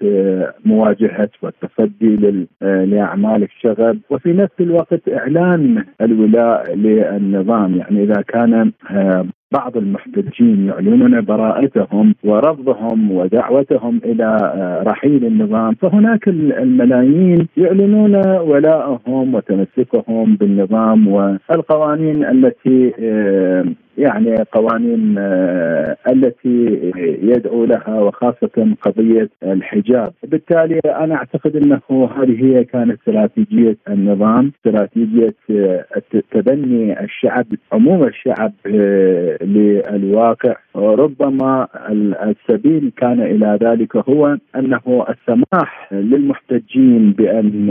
مواجهة 0.64 1.28
والتصدي 1.42 2.44
لأعمال 2.60 3.42
الشغب. 3.42 3.98
وفي 4.10 4.32
نفس 4.32 4.60
الوقت 4.60 5.00
إعلان 5.12 5.84
الولاء 6.00 6.74
للنظام. 6.74 7.76
يعني 7.76 8.02
إذا 8.02 8.22
كان 8.28 8.72
بعض 9.54 9.76
المحتجين 9.76 10.66
يعلنون 10.66 11.20
براءتهم 11.20 12.14
ورفضهم 12.24 13.10
ودعوتهم 13.10 14.00
إلى 14.04 14.28
رحيل 14.86 15.24
النظام. 15.24 15.74
فهناك 15.74 16.28
الملايين 16.28 17.48
يعلنون 17.56 18.14
ولاءهم 18.26 19.34
وتمسكهم 19.34 20.36
بالنظام 20.36 21.08
والقوانين 21.08 22.24
التي 22.24 22.92
يعني 23.98 24.36
قوانين 24.52 25.18
التي 26.08 26.92
يدعو 27.22 27.64
لها 27.64 28.00
وخاصة 28.00 28.74
قضية 28.82 29.28
الحجاب. 29.42 30.12
بالتالي 30.22 30.80
أنا 30.86 31.14
أعتقد 31.14 31.56
أنه 31.56 32.10
هذه 32.16 32.44
هي 32.44 32.64
كانت 32.64 32.98
استراتيجية 33.00 33.76
النظام 33.88 34.52
استراتيجية 34.56 35.34
تبني 36.30 37.04
الشعب 37.04 37.46
عموم 37.72 38.04
الشعب 38.04 38.52
للواقع. 39.42 40.54
ربما 40.76 41.68
السبيل 42.22 42.92
كان 42.96 43.20
إلى 43.20 43.58
ذلك 43.62 43.96
هو 43.96 44.36
أنه 44.56 45.06
السماح 45.08 45.92
للمحتجين 45.92 47.12
بأن 47.12 47.68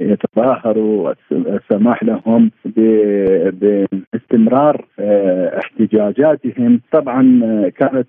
يتظاهروا 0.00 1.14
والسماح 1.30 2.02
لهم 2.04 2.50
باستمرار 4.12 4.84
احتجاجاتهم. 5.58 6.80
طبعا 6.92 7.40
كانت 7.76 8.08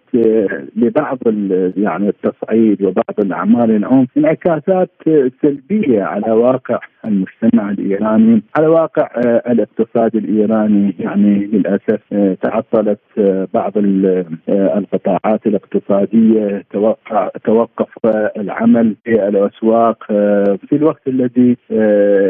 لبعض 0.75 1.17
يعني 1.77 2.09
التصعيد 2.09 2.81
وبعض 2.81 3.15
الأعمال 3.19 3.71
العنف 3.71 4.07
انعكاسات 4.17 4.91
سلبية 5.41 6.03
على 6.03 6.31
واقع 6.31 6.79
المجتمع 7.05 7.71
الإيراني 7.71 8.43
على 8.57 8.67
واقع 8.67 9.09
الاقتصاد 9.51 10.15
الإيراني 10.15 10.95
يعني 10.99 11.45
للأسف 11.45 11.99
تعطلت 12.41 12.99
بعض 13.53 13.73
القطاعات 14.49 15.47
الاقتصادية 15.47 16.65
توقع 16.71 17.29
توقف 17.45 17.89
العمل 18.37 18.95
في 19.03 19.27
الأسواق 19.27 20.03
في 20.67 20.73
الوقت 20.73 21.07
الذي 21.07 21.57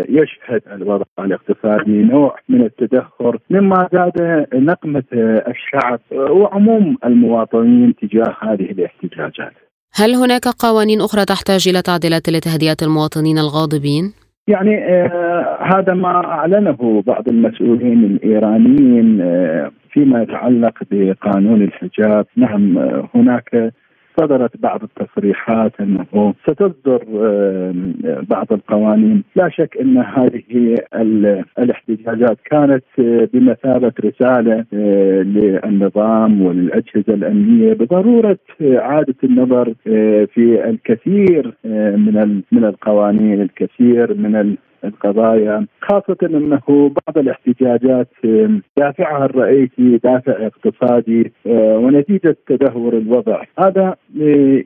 يشهد 0.10 0.62
الوضع 0.72 1.06
الاقتصادي 1.20 2.04
نوع 2.04 2.36
من 2.50 2.62
التدهور 2.62 3.38
مما 3.50 3.90
زاد 3.94 4.48
نقمة 4.54 5.04
الشعب 5.48 6.00
وعموم 6.12 6.98
المواطنين 7.06 7.96
تجاه 7.96 8.36
هذه 8.42 8.72
الاحتجاجات. 8.72 9.54
هل 9.94 10.16
هناك 10.16 10.48
قوانين 10.48 11.02
أخرى 11.02 11.26
تحتاج 11.26 11.68
إلى 11.70 11.82
تعديلات 11.82 12.30
لتهدئة 12.30 12.78
المواطنين 12.82 13.38
الغاضبين؟ 13.38 14.14
يعني 14.50 14.78
آه 14.86 15.58
هذا 15.62 15.94
ما 15.94 16.26
أعلنه 16.26 17.04
بعض 17.08 17.30
المسؤولين 17.30 18.04
الإيرانيين 18.04 19.22
آه 19.22 19.72
فيما 19.92 20.22
يتعلق 20.22 20.74
بقانون 20.92 21.62
الحجاب. 21.62 22.26
نعم 22.36 22.78
آه 22.78 23.10
هناك 23.16 23.74
صدرت 24.20 24.58
بعض 24.58 24.82
التصريحات 24.84 25.72
أنه 25.82 26.34
ستصدر 26.44 27.04
بعض 28.30 28.48
القوانين، 28.52 29.24
لا 29.36 29.50
شك 29.50 29.78
أن 29.82 29.98
هذه 29.98 30.76
الاحتجاجات 31.60 32.38
كانت 32.46 32.84
بمثابة 33.34 33.92
رسالة 34.06 34.66
للنظام 35.24 36.42
وللأجهزة 36.42 37.14
الأمنية. 37.14 37.74
بضرورة 37.74 38.38
اعاده 38.62 39.16
النظر 39.24 39.74
في 40.34 40.70
الكثير 40.70 41.54
من 42.06 42.42
من 42.52 42.66
القوانين، 42.66 43.42
الكثير 43.42 44.14
من 44.14 44.56
القضايا 44.84 45.65
خاصة 45.82 46.18
أنه 46.24 46.62
بعض 46.68 47.18
الاحتجاجات 47.18 48.08
دافعها 48.78 49.26
الرئيسي 49.26 49.98
دافع 50.04 50.48
اقتصادي 50.48 51.32
ونتيجة 51.46 52.38
تدهور 52.48 52.94
الوضع. 52.98 53.44
هذا 53.60 53.96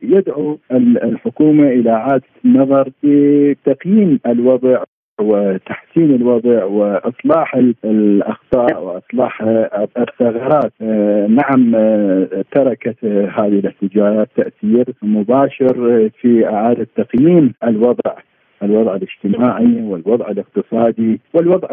يدعو 0.02 0.58
الحكومة 0.72 1.68
إلى 1.68 1.90
إعادة 1.90 2.22
النظر 2.44 2.90
في 3.00 3.56
تقييم 3.64 4.20
الوضع 4.26 4.82
وتحسين 5.20 6.14
الوضع 6.14 6.64
وإصلاح 6.64 7.54
الأخطاء 7.84 8.82
وإصلاح 8.82 9.42
الثغرات. 9.98 10.72
نعم 11.28 11.72
تركت 12.52 13.04
هذه 13.04 13.58
الاحتجاجات 13.58 14.28
تأثير 14.36 14.84
مباشر 15.02 16.10
في 16.20 16.46
إعادة 16.46 16.86
تقييم 16.96 17.54
الوضع. 17.64 18.14
الوضع 18.64 18.96
الاجتماعي 18.96 19.82
والوضع 19.82 20.28
الاقتصادي 20.28 21.20
والوضع 21.34 21.68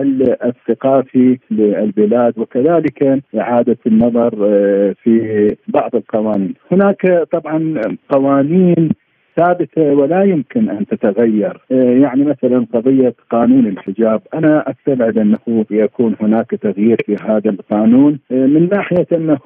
الثقافي 0.46 1.38
للبلاد 1.52 2.34
وكذلك 2.40 3.24
إعادة 3.38 3.78
النظر 3.88 4.34
آه، 4.42 4.96
في 5.04 5.48
بعض 5.68 5.96
القوانين. 5.96 6.54
هناك 6.72 7.28
طبعا 7.32 7.82
قوانين 8.10 8.90
ثابتة 9.38 9.94
ولا 9.94 10.24
يمكن 10.24 10.70
أن 10.70 10.86
تتغير. 10.86 11.62
آه، 11.72 11.92
يعني 12.02 12.24
مثلا 12.24 12.66
قضية 12.74 13.14
قانون 13.30 13.68
الحجاب 13.68 14.22
أنا 14.34 14.66
أستبعد 14.72 15.18
أنه 15.18 15.66
يكون 15.72 16.16
هناك 16.22 16.50
تغيير 16.52 16.98
في 17.06 17.16
هذا 17.16 17.50
القانون. 17.50 18.20
آه، 18.32 18.46
من 18.46 18.70
ناحية 18.70 19.08
أنه 19.12 19.38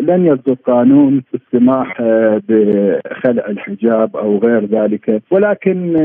لن 0.00 0.26
يصدر 0.26 0.54
قانون 0.54 1.22
بالسماح 1.32 2.00
آه، 2.00 2.42
بخلع 2.48 3.46
الحجاب 3.48 4.16
أو 4.16 4.38
غير 4.38 4.64
ذلك. 4.64 5.22
ولكن 5.30 5.96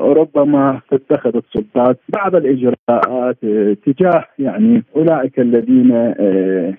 ربما 0.00 0.80
تتخذ 0.90 1.36
السلطات 1.36 1.98
بعض 2.08 2.34
الإجراءات 2.34 3.36
تجاه 3.86 4.24
يعني 4.38 4.82
أولئك 4.96 5.40
الذين 5.40 5.90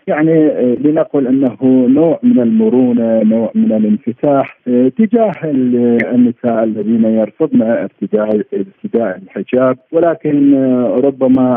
يعني 0.08 0.52
لنقل 0.76 1.28
أنه 1.28 1.58
نوع 1.88 2.20
من 2.24 2.40
المرونة 2.40 3.24
نوع 3.24 3.52
من 3.56 3.72
الانفتاح 3.72 4.60
تجاه 4.98 5.32
النساء 5.52 6.64
الذين 6.64 7.06
يرفضن 7.06 7.62
ارتداء 7.62 8.42
ارتداء 8.54 9.18
الحجاب 9.18 9.78
ولكن 9.92 10.56
ربما 11.04 11.48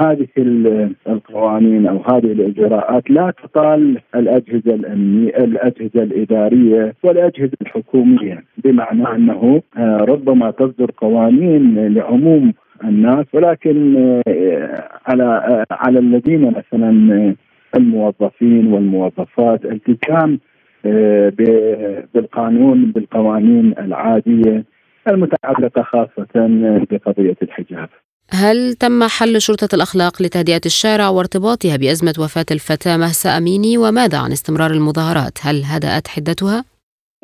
هذه 0.00 0.26
القوانين 1.08 1.86
أو 1.86 2.02
هذه 2.10 2.32
الإجراءات 2.32 3.10
لا 3.10 3.32
تطال 3.42 3.98
الأجهزة 4.14 4.74
الامنيه 4.74 5.30
الأجهزة 5.30 6.02
الإدارية 6.02 6.94
والأجهزة 7.02 7.56
الحكومية 7.62 8.44
بمعنى 8.64 9.14
أنه 9.14 9.62
ربما 9.78 10.50
تصدر 10.50 10.90
قوانين 10.96 11.94
لعموم 11.94 12.52
الناس 12.84 13.26
ولكن 13.32 13.96
على 15.06 15.64
على 15.70 15.98
الذين 15.98 16.42
مثلا 16.50 17.34
الموظفين 17.76 18.72
والموظفات 18.72 19.64
التزام 19.64 20.32
آه، 20.32 20.57
بالقانون 22.14 22.92
بالقوانين 22.92 23.74
العادية 23.78 24.64
المتعلقة 25.08 25.82
خاصة 25.82 26.28
بقضية 26.90 27.36
الحجاب. 27.42 27.88
هل 28.30 28.74
تم 28.74 29.04
حل 29.04 29.40
شرطة 29.40 29.68
الأخلاق 29.74 30.22
لتهدئة 30.22 30.60
الشارع 30.66 31.08
وارتباطها 31.08 31.76
بأزمة 31.76 32.14
وفاة 32.18 32.46
الفتاة 32.50 32.96
مهسا 32.96 33.36
أميني 33.36 33.78
وماذا 33.78 34.18
عن 34.18 34.32
استمرار 34.32 34.70
المظاهرات؟ 34.70 35.38
هل 35.42 35.62
هدأت 35.64 36.08
حدتها؟ 36.08 36.64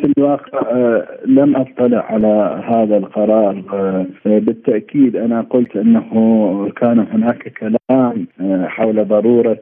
في 0.00 0.12
الواقع 0.18 0.70
آه، 0.70 1.18
لم 1.26 1.56
أطلع 1.56 1.98
على 1.98 2.62
هذا 2.68 2.96
القرار 2.96 3.62
آه، 3.72 4.06
بالتأكيد 4.24 5.16
أنا 5.16 5.40
قلت 5.40 5.76
أنه 5.76 6.68
كان 6.76 6.98
هناك 6.98 7.48
كلام 7.48 8.26
آه، 8.40 8.66
حول 8.66 9.08
ضرورة 9.08 9.60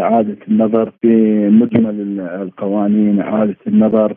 إعادة 0.00 0.36
النظر 0.48 0.92
في 1.02 1.08
مجمل 1.48 2.20
القوانين 2.20 3.20
إعادة 3.20 3.56
النظر 3.66 4.14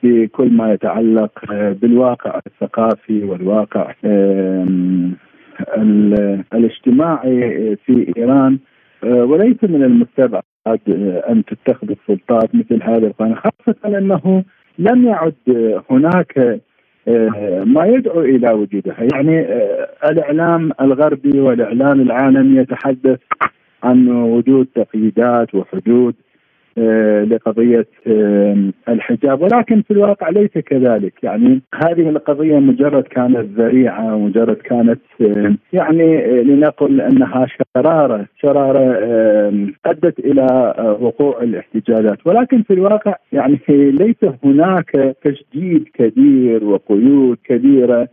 في 0.00 0.28
كل 0.32 0.52
ما 0.52 0.72
يتعلق 0.72 1.32
بالواقع 1.50 2.40
الثقافي 2.46 3.24
والواقع 3.24 3.92
الاجتماعي 6.54 7.76
في 7.76 8.12
إيران 8.16 8.58
وليس 9.02 9.64
من 9.64 9.82
المستبعد 9.82 10.42
أن 10.66 11.42
تتخذ 11.46 11.90
السلطات 11.90 12.54
مثل 12.54 12.82
هذا 12.82 13.06
القانون 13.06 13.36
خاصة 13.36 13.98
أنه 13.98 14.44
لم 14.78 15.06
يعد 15.06 15.34
هناك 15.90 16.60
آه، 17.08 17.64
ما 17.66 17.86
يدعو 17.86 18.20
إلى 18.20 18.50
وجودها. 18.52 19.08
يعني 19.12 19.40
آه، 19.40 19.88
الإعلام 20.04 20.72
الغربي 20.80 21.40
والإعلام 21.40 22.00
العالمي 22.00 22.58
يتحدث 22.58 23.18
عن 23.82 24.08
وجود 24.08 24.66
تقييدات 24.74 25.54
وحدود. 25.54 26.14
لقضية 27.30 27.86
الحجاب. 28.88 29.42
ولكن 29.42 29.82
في 29.82 29.90
الواقع 29.90 30.28
ليس 30.28 30.50
كذلك. 30.50 31.24
يعني 31.24 31.60
هذه 31.74 32.08
القضية 32.08 32.58
مجرد 32.58 33.02
كانت 33.02 33.58
ذريعة 33.58 34.18
مجرد 34.18 34.56
كانت 34.56 35.00
يعني 35.72 36.42
لنقل 36.42 37.00
أنها 37.00 37.46
شرارة 37.76 38.26
شرارة 38.42 38.98
أدت 39.86 40.18
إلى 40.18 40.74
وقوع 41.00 41.42
الاحتجاجات. 41.42 42.18
ولكن 42.26 42.62
في 42.62 42.72
الواقع 42.72 43.14
يعني 43.32 43.58
ليس 43.68 44.24
هناك 44.44 45.16
تشديد 45.24 45.84
كبير 45.94 46.64
وقيود 46.64 47.38
كبيرة 47.44 47.94
آه، 48.02 48.08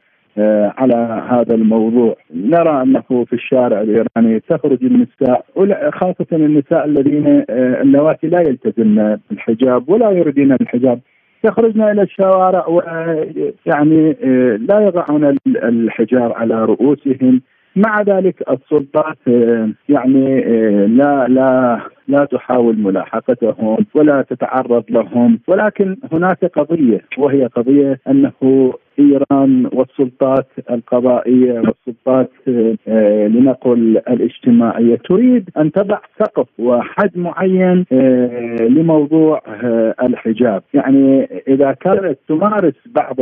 على 0.78 1.24
هذا 1.30 1.56
الموضوع. 1.56 2.16
نرى 2.34 2.82
أنه 2.82 3.26
في 3.26 3.34
الشارع 3.34 3.82
الإيراني 3.82 4.40
تخرج 4.40 4.84
النساء 4.84 5.46
خاصة 5.92 6.26
النساء 6.34 6.86
الذين 6.86 7.46
آه، 7.50 7.82
اللواتي 7.82 8.28
لا 8.28 8.40
يلتزمن 8.42 9.18
الحجاب 9.32 9.90
ولا 9.90 10.12
يريدين 10.12 10.52
الحجاب. 10.52 11.00
يخرجن 11.44 11.82
إلى 11.82 12.02
الشوارع 12.02 12.68
ويعني 12.68 14.18
آه، 14.24 14.56
لا 14.56 14.80
يضعون 14.80 15.38
الحجاب 15.48 16.32
على 16.32 16.66
رؤوسهم. 16.66 17.42
مع 17.76 18.02
ذلك 18.02 18.44
السلطات 18.50 19.18
يعني 19.90 20.42
لا 20.88 21.28
لا 21.28 21.80
لا 22.08 22.26
تحاول 22.26 22.80
ملاحقتهم 22.80 23.86
ولا 23.96 24.22
تتعرض 24.22 24.84
لهم. 24.90 25.40
ولكن 25.48 25.98
هناك 26.14 26.46
قضية 26.46 27.02
وهي 27.18 27.46
قضية 27.46 28.00
أنه 28.08 28.74
إيران 29.00 29.70
والسلطات 29.74 30.48
القضائية 30.72 31.54
والسلطات 31.54 32.32
آه، 32.88 33.28
لنقل 33.28 33.98
الاجتماعية 33.98 34.96
تريد 34.96 35.50
أن 35.58 35.72
تضع 35.72 36.00
سقف 36.20 36.48
وحد 36.60 37.18
معين 37.18 37.86
آه، 37.92 38.58
لموضوع 38.62 39.42
آه، 39.48 39.96
الحجاب، 40.04 40.64
يعني 40.74 41.28
إذا 41.48 41.72
كانت 41.72 42.18
تمارس 42.28 42.74
بعض 42.86 43.16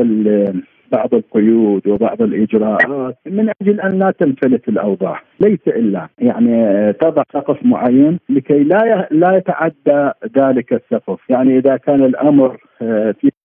بعض 0.91 1.13
القيود 1.13 1.87
وبعض 1.87 2.21
الإجراءات 2.21 3.17
من 3.25 3.51
أجل 3.61 3.81
أن 3.81 3.99
لا 3.99 4.11
تنفلت 4.11 4.69
الأوضاع، 4.69 5.21
ليس 5.39 5.67
إلا 5.67 6.07
يعني 6.19 6.93
تضع 6.93 7.23
سقف 7.33 7.65
معين 7.65 8.19
لكي 8.29 8.63
لا 8.63 9.07
لا 9.11 9.37
يتعدى 9.37 10.11
ذلك 10.37 10.73
السقف، 10.73 11.29
يعني 11.29 11.57
إذا 11.57 11.77
كان 11.77 12.03
الأمر 12.03 12.57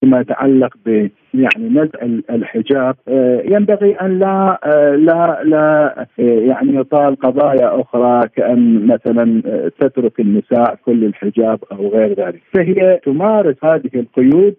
فيما 0.00 0.20
يتعلق 0.20 0.74
ب 0.86 1.08
يعني 1.34 1.68
نزع 1.68 2.18
الحجاب 2.30 2.96
آه، 3.08 3.42
ينبغي 3.44 3.92
أن 3.92 4.18
لا 4.18 4.60
آه، 4.64 4.96
لا 4.96 5.40
لا 5.44 6.00
آه، 6.00 6.22
يعني 6.22 6.76
يطال 6.76 7.16
قضايا 7.16 7.80
أخرى 7.80 8.28
كأن 8.36 8.86
مثلا 8.86 9.42
تترك 9.80 10.20
النساء 10.20 10.78
كل 10.84 11.04
الحجاب 11.04 11.58
أو 11.72 11.88
غير 11.88 12.26
ذلك، 12.26 12.40
فهي 12.54 13.00
تمارس 13.04 13.56
هذه 13.64 13.90
القيود 13.94 14.54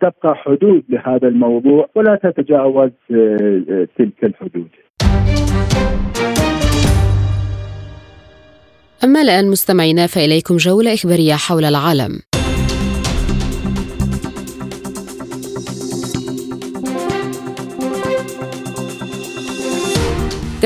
تبقى 0.00 0.34
حدود 0.34 0.82
لهذا 0.88 1.28
الموضوع 1.28 1.88
ولا 1.94 2.14
تتجاوز 2.14 2.90
تلك 3.98 4.24
الحدود. 4.24 4.68
أما 9.04 9.22
الآن 9.22 9.50
مستمعينا 9.50 10.06
فإليكم 10.06 10.56
جولة 10.56 10.94
إخبارية 10.94 11.34
حول 11.34 11.64
العالم 11.64 12.20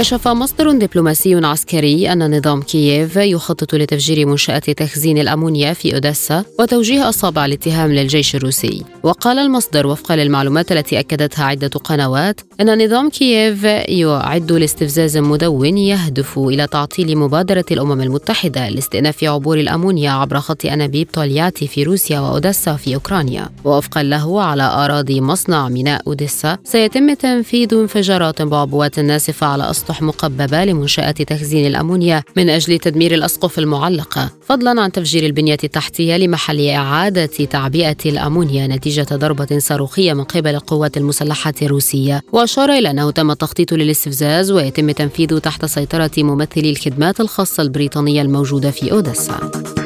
كشف 0.01 0.29
مصدر 0.29 0.71
دبلوماسي 0.73 1.35
عسكري 1.35 2.13
أن 2.13 2.39
نظام 2.39 2.63
كييف 2.63 3.17
يخطط 3.17 3.75
لتفجير 3.75 4.27
منشآت 4.27 4.71
تخزين 4.71 5.19
الأمونيا 5.19 5.73
في 5.73 5.95
أوديسا 5.95 6.45
وتوجيه 6.59 7.09
أصابع 7.09 7.45
الاتهام 7.45 7.93
للجيش 7.93 8.37
الروسي. 8.37 8.85
وقال 9.03 9.39
المصدر 9.39 9.87
وفقا 9.87 10.17
للمعلومات 10.17 10.73
التي 10.73 11.01
أكدتها 11.01 11.45
عدة 11.45 11.69
قنوات 11.69 12.41
أن 12.61 12.85
نظام 12.85 13.11
كييف 13.11 13.65
يعد 13.65 14.53
لاستفزاز 14.53 15.17
مدون 15.17 15.79
يهدف 15.79 16.39
إلى 16.39 16.67
تعطيل 16.67 17.19
مبادرة 17.19 17.65
الأمم 17.71 18.01
المتحدة 18.01 18.69
لاستئناف 18.69 19.25
عبور 19.25 19.59
الأمونيا 19.59 20.11
عبر 20.11 20.41
خط 20.41 20.67
أنابيب 20.67 21.09
طولياتي 21.13 21.67
في 21.67 21.83
روسيا 21.83 22.21
وأوديسا 22.21 22.77
في 22.77 22.95
أوكرانيا. 22.95 23.49
ووفقا 23.65 24.03
له 24.03 24.43
على 24.43 24.63
أراضي 24.63 25.21
مصنع 25.21 25.69
ميناء 25.69 26.03
أوديسا 26.07 26.59
سيتم 26.65 27.15
تنفيذ 27.15 27.75
انفجارات 27.75 28.43
بعبوات 28.43 28.99
ناسفة 28.99 29.47
على 29.47 29.71
أسطح 29.71 29.90
مقببة 30.01 30.65
لمنشآت 30.65 31.23
تخزين 31.23 31.67
الأمونيا 31.67 32.23
من 32.37 32.51
أجل 32.51 32.79
تدمير 32.79 33.15
الأسقف 33.15 33.59
المعلقة 33.59 34.31
فضلا 34.47 34.83
عن 34.83 34.93
تفجير 34.93 35.27
البنية 35.27 35.59
التحتية 35.65 36.17
لمحل 36.17 36.69
إعادة 36.69 37.27
تعبئة 37.27 37.97
الأمونيا 38.07 38.67
نتيجة 38.67 39.07
ضربة 39.13 39.59
صاروخية 39.59 40.13
من 40.13 40.25
قبل 40.25 40.55
القوات 40.55 40.97
المسلحة 40.97 41.55
الروسية. 41.63 42.23
وأشار 42.33 42.71
إلى 42.71 42.91
أنه 42.91 43.11
تم 43.11 43.31
التخطيط 43.31 43.73
للاستفزاز 43.75 44.51
ويتم 44.51 44.91
تنفيذه 44.91 45.39
تحت 45.39 45.65
سيطرة 45.65 46.11
ممثلي 46.19 46.71
الخدمات 46.71 47.21
الخاصة 47.21 47.63
البريطانية 47.63 48.23
الموجودة 48.23 48.71
في 48.71 48.93
أوديسا. 48.93 49.80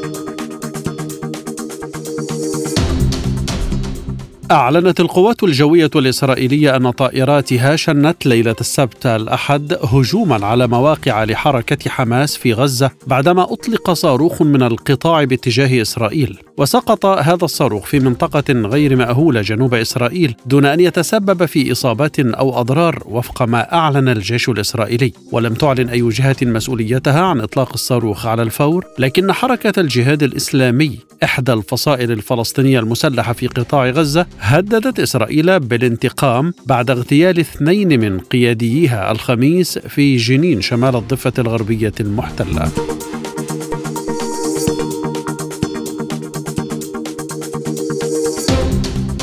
أعلنت 4.51 5.01
القوات 5.01 5.43
الجوية 5.43 5.91
الإسرائيلية 5.97 6.77
أن 6.77 6.91
طائراتها 6.91 7.77
شنت 7.77 8.27
ليلة 8.27 8.57
السبت 8.61 9.07
الأحد 9.07 9.79
هجوما 9.93 10.47
على 10.47 10.67
مواقع 10.67 11.25
لحركة 11.25 11.91
حماس 11.91 12.37
في 12.37 12.53
غزة 12.53 12.91
بعدما 13.07 13.53
أطلق 13.53 13.93
صاروخ 13.93 14.43
من 14.43 14.63
القطاع 14.63 15.25
باتجاه 15.25 15.83
إسرائيل. 15.83 16.39
وسقط 16.59 17.07
هذا 17.07 17.45
الصاروخ 17.45 17.85
في 17.85 18.01
منطقة 18.01 18.53
غير 18.53 18.97
مأهولة 18.97 19.41
جنوب 19.41 19.75
إسرائيل 19.75 20.35
دون 20.47 20.65
أن 20.65 20.81
يتسبب 20.81 21.45
في 21.45 21.73
إصابات 21.73 22.21
أو 22.21 22.61
أضرار 22.61 23.03
وفق 23.07 23.43
ما 23.43 23.73
أعلن 23.73 24.09
الجيش 24.09 24.49
الإسرائيلي. 24.49 25.13
ولم 25.33 25.55
تعلن 25.55 25.89
أي 25.89 26.09
جهة 26.09 26.37
مسؤوليتها 26.43 27.21
عن 27.21 27.41
إطلاق 27.41 27.73
الصاروخ 27.73 28.27
على 28.27 28.43
الفور 28.43 28.85
لكن 28.99 29.33
حركة 29.33 29.81
الجهاد 29.81 30.23
الإسلامي 30.23 30.99
إحدى 31.25 31.53
الفصائل 31.53 32.13
الفلسطينية 32.13 32.81
المسلحة 32.81 33.33
في 33.33 33.47
قطاع 33.47 33.91
غزة 33.91 34.27
هددت 34.41 35.01
إسرائيل 35.01 35.61
بالانتقام 35.61 36.53
بعد 36.67 36.91
اغتيال 36.91 37.41
اثنين 37.41 38.01
من 38.01 38.19
قيادييها 38.19 39.13
الخميس 39.13 39.79
في 39.79 40.17
جنين 40.17 40.61
شمال 40.61 40.97
الضفة 40.97 41.33
الغربية 41.39 41.93
المحتلة. 42.01 42.71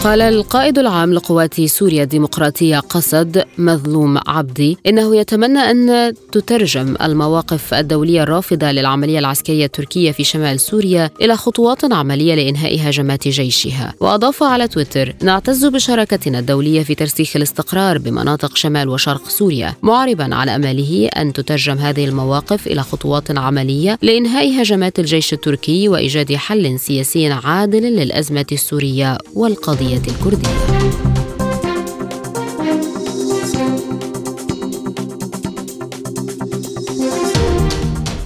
قال 0.03 0.21
القائد 0.21 0.79
العام 0.79 1.13
لقوات 1.13 1.61
سوريا 1.61 2.03
الديمقراطية 2.03 2.79
قسد 2.79 3.43
مظلوم 3.57 4.19
عبدي 4.27 4.77
إنه 4.87 5.15
يتمنى 5.15 5.59
أن 5.59 6.13
تترجم 6.31 6.95
المواقف 7.01 7.73
الدولية 7.73 8.23
الرافضة 8.23 8.71
للعملية 8.71 9.19
العسكرية 9.19 9.65
التركية 9.65 10.11
في 10.11 10.23
شمال 10.23 10.59
سوريا 10.59 11.09
إلى 11.21 11.37
خطوات 11.37 11.93
عملية 11.93 12.35
لإنهاء 12.35 12.89
هجمات 12.89 13.27
جيشها. 13.27 13.93
وأضاف 13.99 14.43
على 14.43 14.67
تويتر 14.67 15.13
نعتز 15.21 15.65
بشراكتنا 15.65 16.39
الدولية 16.39 16.83
في 16.83 16.95
ترسيخ 16.95 17.35
الاستقرار 17.35 17.97
بمناطق 17.97 18.55
شمال 18.55 18.89
وشرق 18.89 19.29
سوريا 19.29 19.75
معربا 19.81 20.35
على 20.35 20.55
أمله 20.55 21.09
أن 21.17 21.33
تترجم 21.33 21.77
هذه 21.77 22.05
المواقف 22.05 22.67
إلى 22.67 22.83
خطوات 22.83 23.37
عملية 23.37 23.99
لإنهاء 24.01 24.61
هجمات 24.61 24.99
الجيش 24.99 25.33
التركي 25.33 25.89
وإيجاد 25.89 26.33
حل 26.33 26.79
سياسي 26.79 27.31
عادل 27.31 27.83
للأزمة 27.83 28.45
السورية 28.51 29.17
والقضية. 29.33 29.90
الكردية 29.97 31.11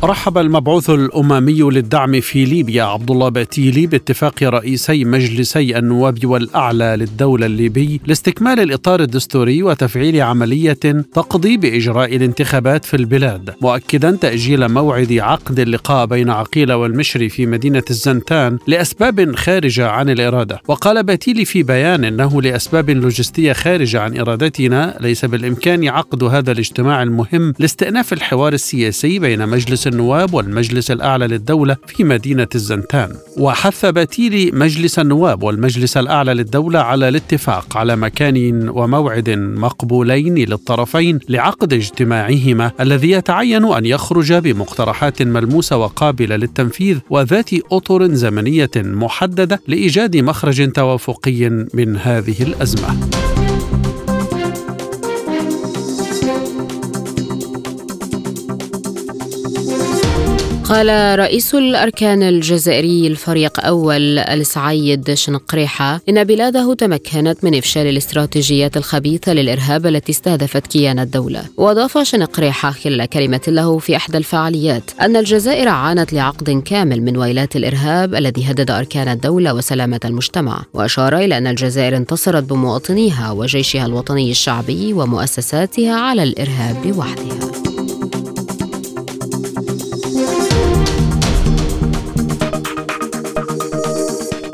رحب 0.05 0.37
المبعوث 0.37 0.89
الأممي 0.89 1.61
للدعم 1.61 2.21
في 2.21 2.45
ليبيا 2.45 2.83
عبد 2.83 3.11
الله 3.11 3.29
باتيلي 3.29 3.87
باتفاق 3.87 4.43
رئيسي 4.43 5.05
مجلسي 5.05 5.77
النواب 5.77 6.25
والأعلى 6.25 6.95
للدولة 6.99 7.45
الليبي 7.45 8.01
لاستكمال 8.05 8.59
الإطار 8.59 9.01
الدستوري 9.01 9.63
وتفعيل 9.63 10.21
عملية 10.21 10.73
تقضي 11.13 11.57
باجراء 11.57 12.15
الانتخابات 12.15 12.85
في 12.85 12.97
البلاد، 12.97 13.53
مؤكدا 13.61 14.11
تأجيل 14.11 14.67
موعد 14.67 15.13
عقد 15.13 15.59
اللقاء 15.59 16.05
بين 16.05 16.29
عقيله 16.29 16.77
والمشري 16.77 17.29
في 17.29 17.45
مدينة 17.45 17.83
الزنتان 17.89 18.57
لأسباب 18.67 19.35
خارجة 19.35 19.89
عن 19.89 20.09
الإرادة، 20.09 20.61
وقال 20.67 21.03
باتيلي 21.03 21.45
في 21.45 21.63
بيان 21.63 22.03
إنه 22.03 22.41
لأسباب 22.41 22.89
لوجستية 22.89 23.53
خارجة 23.53 24.01
عن 24.01 24.17
إرادتنا 24.17 24.97
ليس 25.01 25.25
بالإمكان 25.25 25.87
عقد 25.87 26.23
هذا 26.23 26.51
الاجتماع 26.51 27.03
المهم 27.03 27.53
لاستئناف 27.59 28.13
الحوار 28.13 28.53
السياسي 28.53 29.19
بين 29.19 29.47
مجلس 29.47 29.87
النواب 29.95 30.33
والمجلس 30.33 30.91
الأعلى 30.91 31.27
للدولة 31.27 31.77
في 31.87 32.03
مدينة 32.03 32.47
الزنتان 32.55 33.09
وحث 33.37 33.85
باتيلي 33.85 34.51
مجلس 34.51 34.99
النواب 34.99 35.43
والمجلس 35.43 35.97
الأعلى 35.97 36.33
للدولة 36.33 36.79
على 36.79 37.09
الاتفاق 37.09 37.77
على 37.77 37.95
مكان 37.95 38.69
وموعد 38.69 39.29
مقبولين 39.29 40.35
للطرفين 40.35 41.19
لعقد 41.29 41.73
اجتماعهما 41.73 42.71
الذي 42.79 43.11
يتعين 43.11 43.65
أن 43.65 43.85
يخرج 43.85 44.33
بمقترحات 44.33 45.21
ملموسة 45.21 45.77
وقابلة 45.77 46.35
للتنفيذ 46.35 46.97
وذات 47.09 47.49
أطر 47.71 48.07
زمنية 48.13 48.71
محددة 48.75 49.61
لإيجاد 49.67 50.17
مخرج 50.17 50.71
توافقي 50.71 51.49
من 51.73 51.97
هذه 51.97 52.43
الأزمة. 52.43 53.34
قال 60.69 61.19
رئيس 61.19 61.55
الأركان 61.55 62.23
الجزائري 62.23 63.07
الفريق 63.07 63.65
أول 63.65 64.19
السعيد 64.19 65.13
شنقريحة 65.13 66.01
إن 66.09 66.23
بلاده 66.23 66.73
تمكنت 66.73 67.43
من 67.43 67.57
إفشال 67.57 67.87
الاستراتيجيات 67.87 68.77
الخبيثة 68.77 69.33
للإرهاب 69.33 69.87
التي 69.87 70.11
استهدفت 70.11 70.67
كيان 70.67 70.99
الدولة. 70.99 71.45
وأضاف 71.57 71.97
شنقريحة 71.97 72.71
خلال 72.71 73.05
كلمة 73.05 73.41
له 73.47 73.77
في 73.77 73.95
إحدى 73.95 74.17
الفعاليات 74.17 74.83
أن 75.01 75.15
الجزائر 75.15 75.67
عانت 75.67 76.13
لعقد 76.13 76.61
كامل 76.65 77.01
من 77.01 77.17
ويلات 77.17 77.55
الإرهاب 77.55 78.15
الذي 78.15 78.51
هدد 78.51 78.71
أركان 78.71 79.07
الدولة 79.07 79.53
وسلامة 79.53 79.99
المجتمع 80.05 80.63
وأشار 80.73 81.17
إلى 81.17 81.37
أن 81.37 81.47
الجزائر 81.47 81.97
انتصرت 81.97 82.43
بمواطنيها 82.43 83.31
وجيشها 83.31 83.85
الوطني 83.85 84.31
الشعبي 84.31 84.93
ومؤسساتها 84.93 85.95
على 85.95 86.23
الإرهاب 86.23 86.97
وحدها. 86.97 87.74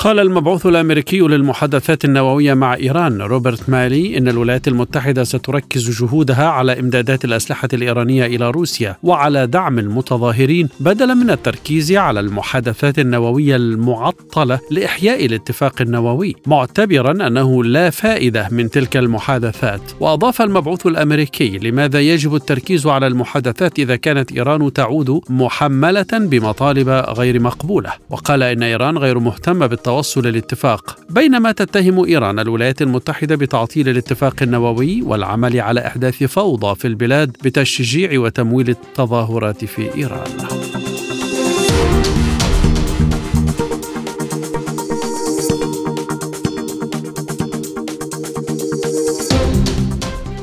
قال 0.01 0.19
المبعوث 0.19 0.65
الأمريكي 0.65 1.19
للمحادثات 1.19 2.05
النووية 2.05 2.53
مع 2.53 2.73
إيران 2.73 3.21
روبرت 3.21 3.69
مالي 3.69 4.17
إن 4.17 4.27
الولايات 4.27 4.67
المتحدة 4.67 5.23
ستركز 5.23 6.01
جهودها 6.01 6.47
على 6.47 6.79
إمدادات 6.79 7.25
الأسلحة 7.25 7.67
الإيرانية 7.73 8.25
إلى 8.25 8.51
روسيا 8.51 8.97
وعلى 9.03 9.47
دعم 9.47 9.79
المتظاهرين 9.79 10.69
بدلا 10.79 11.13
من 11.13 11.29
التركيز 11.29 11.91
على 11.91 12.19
المحادثات 12.19 12.99
النووية 12.99 13.55
المعطلة 13.55 14.59
لإحياء 14.71 15.25
الاتفاق 15.25 15.81
النووي 15.81 16.35
معتبرا 16.45 17.27
أنه 17.27 17.63
لا 17.63 17.89
فائدة 17.89 18.47
من 18.51 18.69
تلك 18.69 18.97
المحادثات. 18.97 19.81
وأضاف 19.99 20.41
المبعوث 20.41 20.85
الأمريكي 20.85 21.57
لماذا 21.57 21.99
يجب 21.99 22.35
التركيز 22.35 22.87
على 22.87 23.07
المحادثات 23.07 23.79
إذا 23.79 23.95
كانت 23.95 24.31
إيران 24.31 24.73
تعود 24.73 25.21
محملة 25.29 26.05
بمطالب 26.13 26.89
غير 26.89 27.39
مقبولة. 27.39 27.93
وقال 28.09 28.43
إن 28.43 28.63
إيران 28.63 28.97
غير 28.97 29.19
مهتمة 29.19 29.67
بالتوصل 29.67 29.90
التوصل 29.91 30.27
لاتفاق 30.27 30.97
بينما 31.09 31.51
تتهم 31.51 32.05
إيران 32.05 32.39
الولايات 32.39 32.81
المتحدة 32.81 33.35
بتعطيل 33.35 33.89
الاتفاق 33.89 34.35
النووي 34.41 35.01
والعمل 35.01 35.59
على 35.59 35.87
أحداث 35.87 36.23
فوضى 36.23 36.75
في 36.75 36.87
البلاد 36.87 37.37
بتشجيع 37.43 38.19
وتمويل 38.19 38.69
التظاهرات 38.69 39.65
في 39.65 39.95
إيران. 39.95 40.90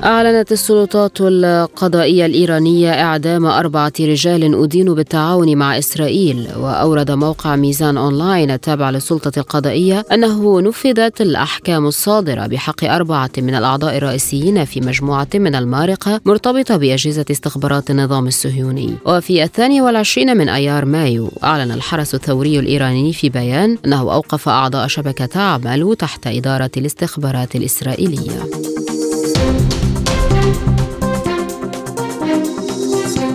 أعلنت 0.05 0.53
السلطات 0.53 1.21
القضائية 1.21 2.27
الإيرانية 2.27 3.03
إعدام 3.03 3.47
أربعة 3.47 3.93
رجال 4.01 4.63
أدينوا 4.65 4.95
بالتعاون 4.95 5.57
مع 5.57 5.79
إسرائيل 5.79 6.49
وأورد 6.57 7.11
موقع 7.11 7.57
ميزان 7.57 7.97
أونلاين 7.97 8.51
التابع 8.51 8.91
للسلطة 8.91 9.39
القضائية 9.39 10.05
أنه 10.13 10.61
نفذت 10.61 11.21
الأحكام 11.21 11.87
الصادرة 11.87 12.47
بحق 12.47 12.85
أربعة 12.85 13.31
من 13.39 13.55
الأعضاء 13.55 13.97
الرئيسيين 13.97 14.65
في 14.65 14.81
مجموعة 14.81 15.29
من 15.35 15.55
المارقة 15.55 16.21
مرتبطة 16.25 16.77
بأجهزة 16.77 17.25
استخبارات 17.31 17.91
النظام 17.91 18.27
الصهيوني. 18.27 18.95
وفي 19.07 19.43
الثاني 19.43 19.81
والعشرين 19.81 20.37
من 20.37 20.49
أيار 20.49 20.85
مايو 20.85 21.31
أعلن 21.45 21.73
الحرس 21.73 22.15
الثوري 22.15 22.59
الإيراني 22.59 23.13
في 23.13 23.29
بيان 23.29 23.79
أنه 23.85 24.01
أوقف 24.01 24.49
أعضاء 24.49 24.87
شبكة 24.87 25.27
تعمل 25.27 25.97
تحت 25.99 26.27
إدارة 26.27 26.71
الاستخبارات 26.77 27.57
الإسرائيلية. 27.57 28.51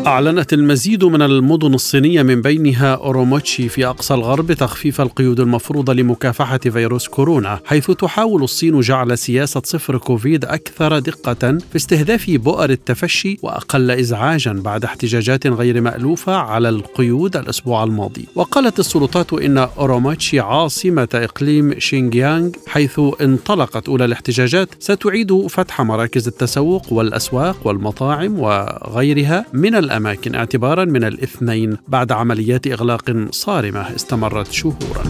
أعلنت 0.07 0.53
المزيد 0.53 1.03
من 1.03 1.21
المدن 1.21 1.73
الصينية 1.73 2.23
من 2.23 2.41
بينها 2.41 2.95
أوروموتشي 2.95 3.69
في 3.69 3.85
أقصى 3.85 4.13
الغرب 4.13 4.53
تخفيف 4.53 5.01
القيود 5.01 5.39
المفروضة 5.39 5.93
لمكافحة 5.93 6.57
فيروس 6.57 7.07
كورونا 7.07 7.59
حيث 7.65 7.91
تحاول 7.91 8.43
الصين 8.43 8.79
جعل 8.79 9.17
سياسة 9.17 9.61
صفر 9.65 9.97
كوفيد 9.97 10.45
أكثر 10.45 10.99
دقة 10.99 11.57
في 11.69 11.75
استهداف 11.75 12.29
بؤر 12.29 12.69
التفشي 12.69 13.37
وأقل 13.41 13.91
إزعاجا 13.91 14.51
بعد 14.51 14.83
احتجاجات 14.83 15.47
غير 15.47 15.81
مألوفة 15.81 16.35
على 16.35 16.69
القيود 16.69 17.37
الأسبوع 17.37 17.83
الماضي. 17.83 18.25
وقالت 18.35 18.79
السلطات 18.79 19.33
إن 19.33 19.57
أوروموتشي 19.57 20.39
عاصمة 20.39 21.07
إقليم 21.13 21.79
شينجيانغ 21.79 22.49
حيث 22.67 22.99
انطلقت 23.21 23.89
أولى 23.89 24.05
الاحتجاجات 24.05 24.69
ستعيد 24.79 25.47
فتح 25.47 25.81
مراكز 25.81 26.27
التسوق 26.27 26.93
والأسواق 26.93 27.67
والمطاعم 27.67 28.39
وغيرها 28.39 29.45
من 29.53 29.75
الأماكن 29.93 30.35
اعتبارا 30.35 30.85
من 30.85 31.03
الاثنين 31.03 31.77
بعد 31.87 32.11
عمليات 32.11 32.67
إغلاق 32.67 33.27
صارمة 33.31 33.95
استمرت 33.95 34.51
شهورا. 34.51 35.03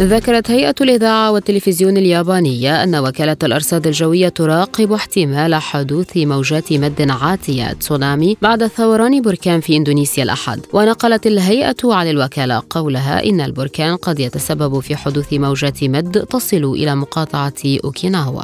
ذكرت 0.00 0.50
هيئة 0.50 0.74
الإذاعة 0.80 1.30
والتلفزيون 1.30 1.96
اليابانية 1.96 2.82
أن 2.82 2.96
وكالة 2.96 3.36
الأرصاد 3.42 3.86
الجوية 3.86 4.28
تراقب 4.28 4.92
احتمال 4.92 5.54
حدوث 5.54 6.16
موجات 6.16 6.72
مد 6.72 7.10
عاتية 7.10 7.72
تسونامي 7.72 8.36
بعد 8.42 8.66
ثوران 8.66 9.22
بركان 9.22 9.60
في 9.60 9.76
إندونيسيا 9.76 10.22
الأحد. 10.22 10.60
ونقلت 10.72 11.26
الهيئة 11.26 11.76
عن 11.84 12.10
الوكالة 12.10 12.62
قولها 12.70 13.24
إن 13.24 13.40
البركان 13.40 13.96
قد 13.96 14.20
يتسبب 14.20 14.80
في 14.80 14.96
حدوث 14.96 15.32
موجات 15.32 15.84
مد 15.84 16.26
تصل 16.26 16.64
إلى 16.64 16.94
مقاطعة 16.94 17.54
أوكيناوا. 17.84 18.42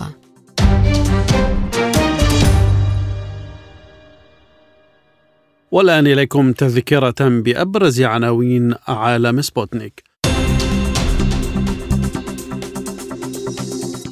والآن 5.70 6.06
إليكم 6.06 6.52
تذكرة 6.52 7.14
بأبرز 7.20 8.00
عناوين 8.02 8.74
عالم 8.88 9.42
سبوتنيك. 9.42 10.11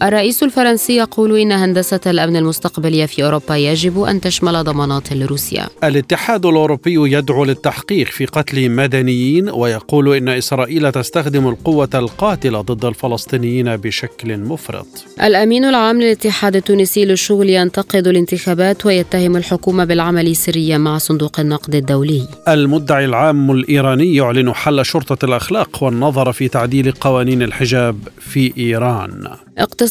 الرئيس 0.03 0.43
الفرنسي 0.43 0.97
يقول 0.97 1.39
إن 1.39 1.53
هندسة 1.53 2.01
الأمن 2.07 2.37
المستقبلية 2.37 3.07
في 3.07 3.25
أوروبا 3.25 3.57
يجب 3.57 4.03
أن 4.03 4.21
تشمل 4.21 4.65
ضمانات 4.65 5.13
لروسيا. 5.13 5.67
الاتحاد 5.85 6.47
الأوروبي 6.47 7.17
يدعو 7.17 7.45
للتحقيق 7.45 8.07
في 8.07 8.27
قتل 8.27 8.71
مدنيين 8.71 9.51
ويقول 9.51 10.15
إن 10.17 10.29
إسرائيل 10.29 10.93
تستخدم 10.93 11.49
القوة 11.49 11.89
القاتلة 11.95 12.61
ضد 12.61 12.85
الفلسطينيين 12.85 13.77
بشكل 13.77 14.39
مفرط. 14.39 14.87
الأمين 15.23 15.65
العام 15.65 16.01
للاتحاد 16.01 16.57
التونسي 16.57 17.05
للشغل 17.05 17.51
ينتقد 17.51 18.07
الانتخابات 18.07 18.87
ويتهم 18.87 19.37
الحكومة 19.37 19.85
بالعمل 19.85 20.37
سريا 20.37 20.79
مع 20.79 20.99
صندوق 20.99 21.41
النقد 21.41 21.75
الدولي. 21.75 22.29
المدعي 22.49 23.05
العام 23.05 23.51
الإيراني 23.51 24.15
يعلن 24.15 24.55
حل 24.55 24.85
شرطة 24.85 25.25
الأخلاق 25.25 25.83
والنظر 25.83 26.33
في 26.33 26.49
تعديل 26.49 26.93
قوانين 26.93 27.43
الحجاب 27.43 27.97
في 28.19 28.53
إيران. 28.59 29.29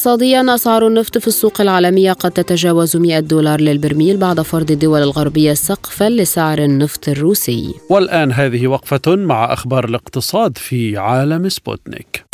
اقتصاديا 0.00 0.54
أسعار 0.54 0.86
النفط 0.86 1.18
في 1.18 1.26
السوق 1.26 1.60
العالمية 1.60 2.12
قد 2.12 2.30
تتجاوز 2.30 2.96
100 2.96 3.20
دولار 3.20 3.60
للبرميل 3.60 4.16
بعد 4.16 4.40
فرض 4.40 4.70
الدول 4.70 5.02
الغربية 5.02 5.52
سقفا 5.52 6.10
لسعر 6.10 6.58
النفط 6.58 7.08
الروسي. 7.08 7.74
والآن 7.90 8.32
هذه 8.32 8.66
وقفة 8.66 9.16
مع 9.16 9.52
أخبار 9.52 9.84
الاقتصاد 9.84 10.58
في 10.58 10.96
عالم 10.96 11.48
سبوتنيك. 11.48 12.29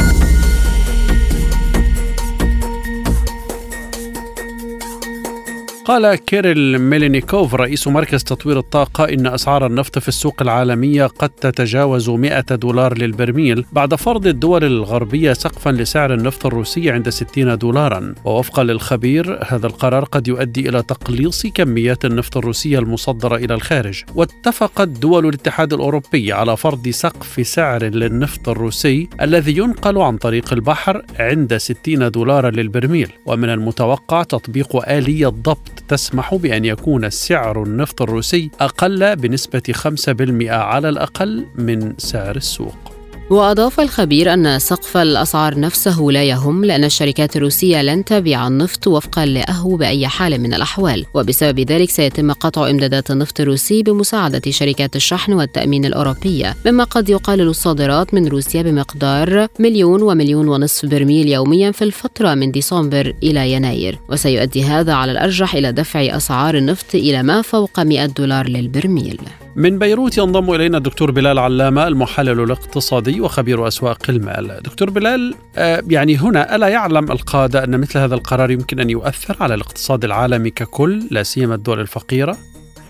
قال 5.87 6.15
كيريل 6.15 6.79
ميلينيكوف 6.79 7.55
رئيس 7.55 7.89
مركز 7.89 8.25
تطوير 8.25 8.59
الطاقة 8.59 9.05
إن 9.05 9.27
أسعار 9.27 9.67
النفط 9.67 9.99
في 9.99 10.09
السوق 10.09 10.43
العالمية 10.43 11.07
قد 11.07 11.29
تتجاوز 11.29 12.11
100 12.11 12.41
دولار 12.41 12.99
للبرميل 12.99 13.65
بعد 13.73 13.95
فرض 13.95 14.27
الدول 14.27 14.65
الغربية 14.65 15.33
سقفا 15.33 15.71
لسعر 15.71 16.15
النفط 16.15 16.47
الروسي 16.47 16.91
عند 16.91 17.09
60 17.09 17.59
دولارا. 17.59 18.15
ووفقا 18.25 18.65
للخبير 18.65 19.39
هذا 19.47 19.67
القرار 19.67 20.05
قد 20.05 20.29
يؤدي 20.29 20.69
إلى 20.69 20.83
تقليص 20.83 21.47
كميات 21.47 22.05
النفط 22.05 22.37
الروسية 22.37 22.79
المصدرة 22.79 23.37
إلى 23.37 23.55
الخارج. 23.55 24.03
واتفقت 24.15 24.89
دول 24.89 25.27
الاتحاد 25.27 25.73
الأوروبي 25.73 26.33
على 26.33 26.57
فرض 26.57 26.89
سقف 26.89 27.47
سعر 27.47 27.85
للنفط 27.85 28.49
الروسي 28.49 29.09
الذي 29.21 29.57
ينقل 29.57 29.99
عن 29.99 30.17
طريق 30.17 30.53
البحر 30.53 31.03
عند 31.19 31.57
60 31.57 32.11
دولارا 32.11 32.51
للبرميل. 32.51 33.09
ومن 33.27 33.49
المتوقع 33.49 34.23
تطبيق 34.23 34.89
آلية 34.91 35.29
ضبط 35.29 35.76
تسمح 35.81 36.35
بأن 36.35 36.65
يكون 36.65 37.11
سعر 37.11 37.63
النفط 37.63 38.03
الروسي 38.03 38.51
أقل 38.61 39.17
بنسبة 39.17 39.63
5% 39.73 40.51
على 40.51 40.89
الأقل 40.89 41.47
من 41.59 41.95
سعر 41.99 42.37
السوق. 42.37 42.96
وأضاف 43.31 43.81
الخبير 43.81 44.33
أن 44.33 44.59
سقف 44.59 44.97
الأسعار 44.97 45.61
نفسه 45.61 46.01
لا 46.01 46.25
يهم 46.25 46.65
لأن 46.65 46.85
الشركات 46.85 47.37
الروسية 47.37 47.83
لن 47.83 48.05
تبيع 48.05 48.47
النفط 48.47 48.87
وفقا 48.87 49.27
لأهو 49.27 49.77
بأي 49.77 50.09
حال 50.09 50.41
من 50.41 50.55
الأحوال. 50.55 51.07
وبسبب 51.15 51.61
ذلك 51.61 51.91
سيتم 51.91 52.33
قطع 52.33 52.71
إمدادات 52.71 53.11
النفط 53.11 53.41
الروسي 53.41 53.83
بمساعدة 53.83 54.51
شركات 54.51 54.97
الشحن 54.97 55.33
والتأمين 55.33 55.85
الأوروبية 55.85 56.57
مما 56.67 56.85
قد 56.85 57.09
يقلل 57.09 57.49
الصادرات 57.49 58.15
من 58.15 58.29
روسيا 58.29 58.63
بمقدار 58.63 59.49
مليون 59.59 60.03
ومليون 60.03 60.49
ونصف 60.49 60.87
برميل 60.87 61.29
يوميا 61.29 61.71
في 61.71 61.83
الفترة 61.83 62.35
من 62.35 62.51
ديسمبر 62.51 63.15
إلى 63.23 63.53
يناير. 63.53 63.99
وسيؤدي 64.09 64.65
هذا 64.65 64.93
على 64.93 65.13
الأرجح 65.13 65.55
إلى 65.55 65.73
دفع 65.73 66.17
أسعار 66.17 66.57
النفط 66.57 66.95
إلى 66.95 67.23
ما 67.23 67.43
فوق 67.43 67.81
100 67.81 68.07
دولار 68.07 68.49
للبرميل. 68.49 69.19
من 69.57 69.79
بيروت 69.79 70.19
ينضم 70.19 70.55
إلينا 70.55 70.79
الدكتور 70.79 71.11
بلال 71.11 71.39
علامة 71.39 71.89
المحلل 71.89 72.41
الاقتصادي 72.41 73.21
وخبير 73.21 73.69
أسواق 73.69 73.99
المال 74.09 74.63
دكتور 74.65 74.91
بلال 74.91 75.35
آه، 75.59 75.83
يعني 75.91 76.17
هنا 76.17 76.57
ألا 76.57 76.69
يعلم 76.69 77.13
القادة 77.13 77.65
أن 77.65 77.81
مثل 77.81 77.99
هذا 77.99 78.15
القرار 78.15 78.51
يمكن 78.51 78.81
أن 78.81 78.91
يؤثر 78.91 79.37
على 79.41 79.55
الاقتصاد 79.55 80.05
العالمي 80.05 80.51
ككل 80.51 81.03
لا 81.11 81.23
سيما 81.23 81.55
الدول 81.55 81.81
الفقيرة؟ 81.81 82.37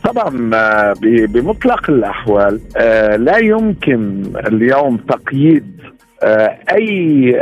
طبعا 0.04 0.50
آه، 0.54 0.94
بمطلق 1.02 1.90
الأحوال 1.90 2.60
آه، 2.76 3.16
لا 3.16 3.38
يمكن 3.38 4.22
اليوم 4.46 4.96
تقييد 4.96 5.76
أي 6.24 7.32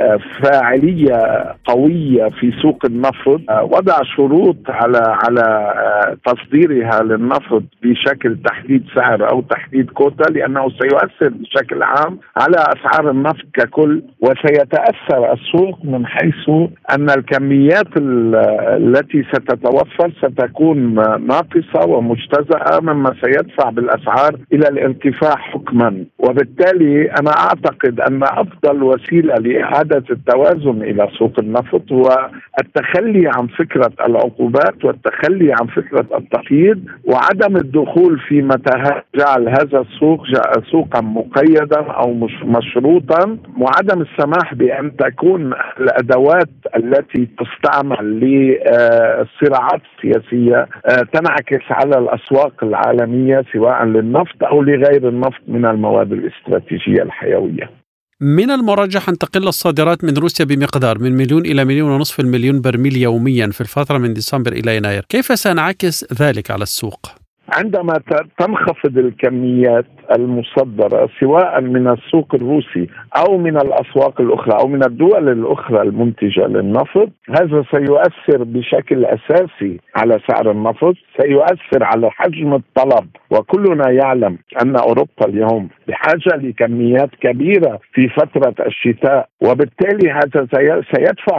فاعلية 0.42 1.18
قوية 1.64 2.28
في 2.28 2.52
سوق 2.62 2.84
النفط 2.84 3.40
آه، 3.50 3.64
وضع 3.64 4.02
شروط 4.16 4.56
على 4.68 4.98
على 4.98 5.72
آه، 5.76 6.16
تصديرها 6.26 7.02
للنفط 7.02 7.62
بشكل 7.82 8.36
تحديد 8.44 8.84
سعر 8.94 9.30
أو 9.30 9.40
تحديد 9.40 9.90
كوتا 9.90 10.32
لأنه 10.32 10.68
سيؤثر 10.68 11.28
بشكل 11.28 11.82
عام 11.82 12.18
على 12.36 12.56
أسعار 12.56 13.10
النفط 13.10 13.44
ككل 13.54 14.02
وسيتأثر 14.20 15.32
السوق 15.32 15.84
من 15.84 16.06
حيث 16.06 16.48
أن 16.90 17.10
الكميات 17.10 17.96
التي 17.96 19.24
ستتوفر 19.32 20.12
ستكون 20.22 20.94
ناقصة 21.26 21.88
ومجتزأة 21.88 22.80
مما 22.82 23.14
سيدفع 23.24 23.70
بالأسعار 23.70 24.36
إلى 24.52 24.68
الارتفاع 24.68 25.36
حكما. 25.36 26.04
وبالتالي 26.18 27.10
أنا 27.10 27.30
أعتقد 27.30 28.00
أن 28.00 28.22
أفضل 28.22 28.63
أفضل 28.64 28.82
وسيلة 28.82 29.34
لإعادة 29.34 30.04
التوازن 30.10 30.82
إلى 30.82 31.08
سوق 31.18 31.32
النفط 31.38 31.92
هو 31.92 32.30
التخلي 32.60 33.30
عن 33.36 33.46
فكرة 33.46 33.92
العقوبات 34.06 34.84
والتخلي 34.84 35.52
عن 35.52 35.66
فكرة 35.66 36.06
التقييد 36.18 36.84
وعدم 37.04 37.56
الدخول 37.56 38.18
في 38.28 38.42
متاهات 38.42 39.04
جعل 39.16 39.48
هذا 39.48 39.80
السوق 39.80 40.26
سوقا 40.70 41.00
مقيدا 41.00 41.80
أو 41.82 42.12
مش 42.14 42.32
مشروطا 42.44 43.38
وعدم 43.58 44.02
السماح 44.02 44.54
بأن 44.54 44.96
تكون 44.96 45.52
الأدوات 45.80 46.50
التي 46.76 47.28
تستعمل 47.38 48.20
للصراعات 48.20 49.80
السياسيه 49.96 50.56
آه، 50.56 51.02
تنعكس 51.12 51.64
على 51.70 51.98
الأسواق 51.98 52.64
العالمية 52.64 53.44
سواء 53.52 53.84
للنفط 53.84 54.44
أو 54.44 54.62
لغير 54.62 55.08
النفط 55.08 55.42
من 55.48 55.66
المواد 55.66 56.12
الاستراتيجية 56.12 57.02
الحيوية. 57.02 57.84
من 58.20 58.50
المرجح 58.50 59.08
أن 59.08 59.18
تقل 59.18 59.48
الصادرات 59.48 60.04
من 60.04 60.16
روسيا 60.16 60.44
بمقدار 60.44 60.98
من 60.98 61.12
مليون 61.12 61.46
إلى 61.46 61.64
مليون 61.64 61.90
ونصف 61.90 62.20
المليون 62.20 62.60
برميل 62.60 62.96
يوميا 62.96 63.46
في 63.46 63.60
الفترة 63.60 63.98
من 63.98 64.14
ديسمبر 64.14 64.52
إلى 64.52 64.76
يناير 64.76 65.04
كيف 65.08 65.38
سينعكس 65.38 66.04
ذلك 66.12 66.50
على 66.50 66.62
السوق؟ 66.62 67.23
عندما 67.53 67.92
تنخفض 68.38 69.12
الميات 69.26 69.86
المصدرة 70.12 71.09
سواء 71.20 71.61
من 71.61 71.88
السوق 71.88 72.34
الروسي 72.34 72.88
أو 73.16 73.38
من 73.38 73.57
الأسواق 73.57 74.20
الأخرى 74.20 74.59
أو 74.62 74.68
من 74.68 74.84
الدول 74.84 75.28
الأخرى 75.28 75.82
المنتجة 75.82 76.47
للنفط 76.47 77.09
هذا 77.30 77.64
سيؤثر 77.70 78.45
بشكل 78.45 79.05
أساسي 79.05 79.80
على 79.97 80.20
سعر 80.28 80.51
النفط 80.51 80.95
سيؤثر 81.20 81.82
على 81.82 82.11
حجم 82.11 82.55
الطلب. 82.55 83.09
وكلنا 83.30 83.90
يعلم 83.90 84.38
أن 84.62 84.76
أوروبا 84.76 85.24
اليوم 85.28 85.68
بحاجة 85.88 86.36
لكميات 86.36 87.11
كبيرة 87.20 87.80
في 87.92 88.09
فترة 88.09 88.55
الشتاء 88.66 89.28
وبالتالي 89.42 90.11
هذا 90.11 90.47
سيدفع 90.95 91.36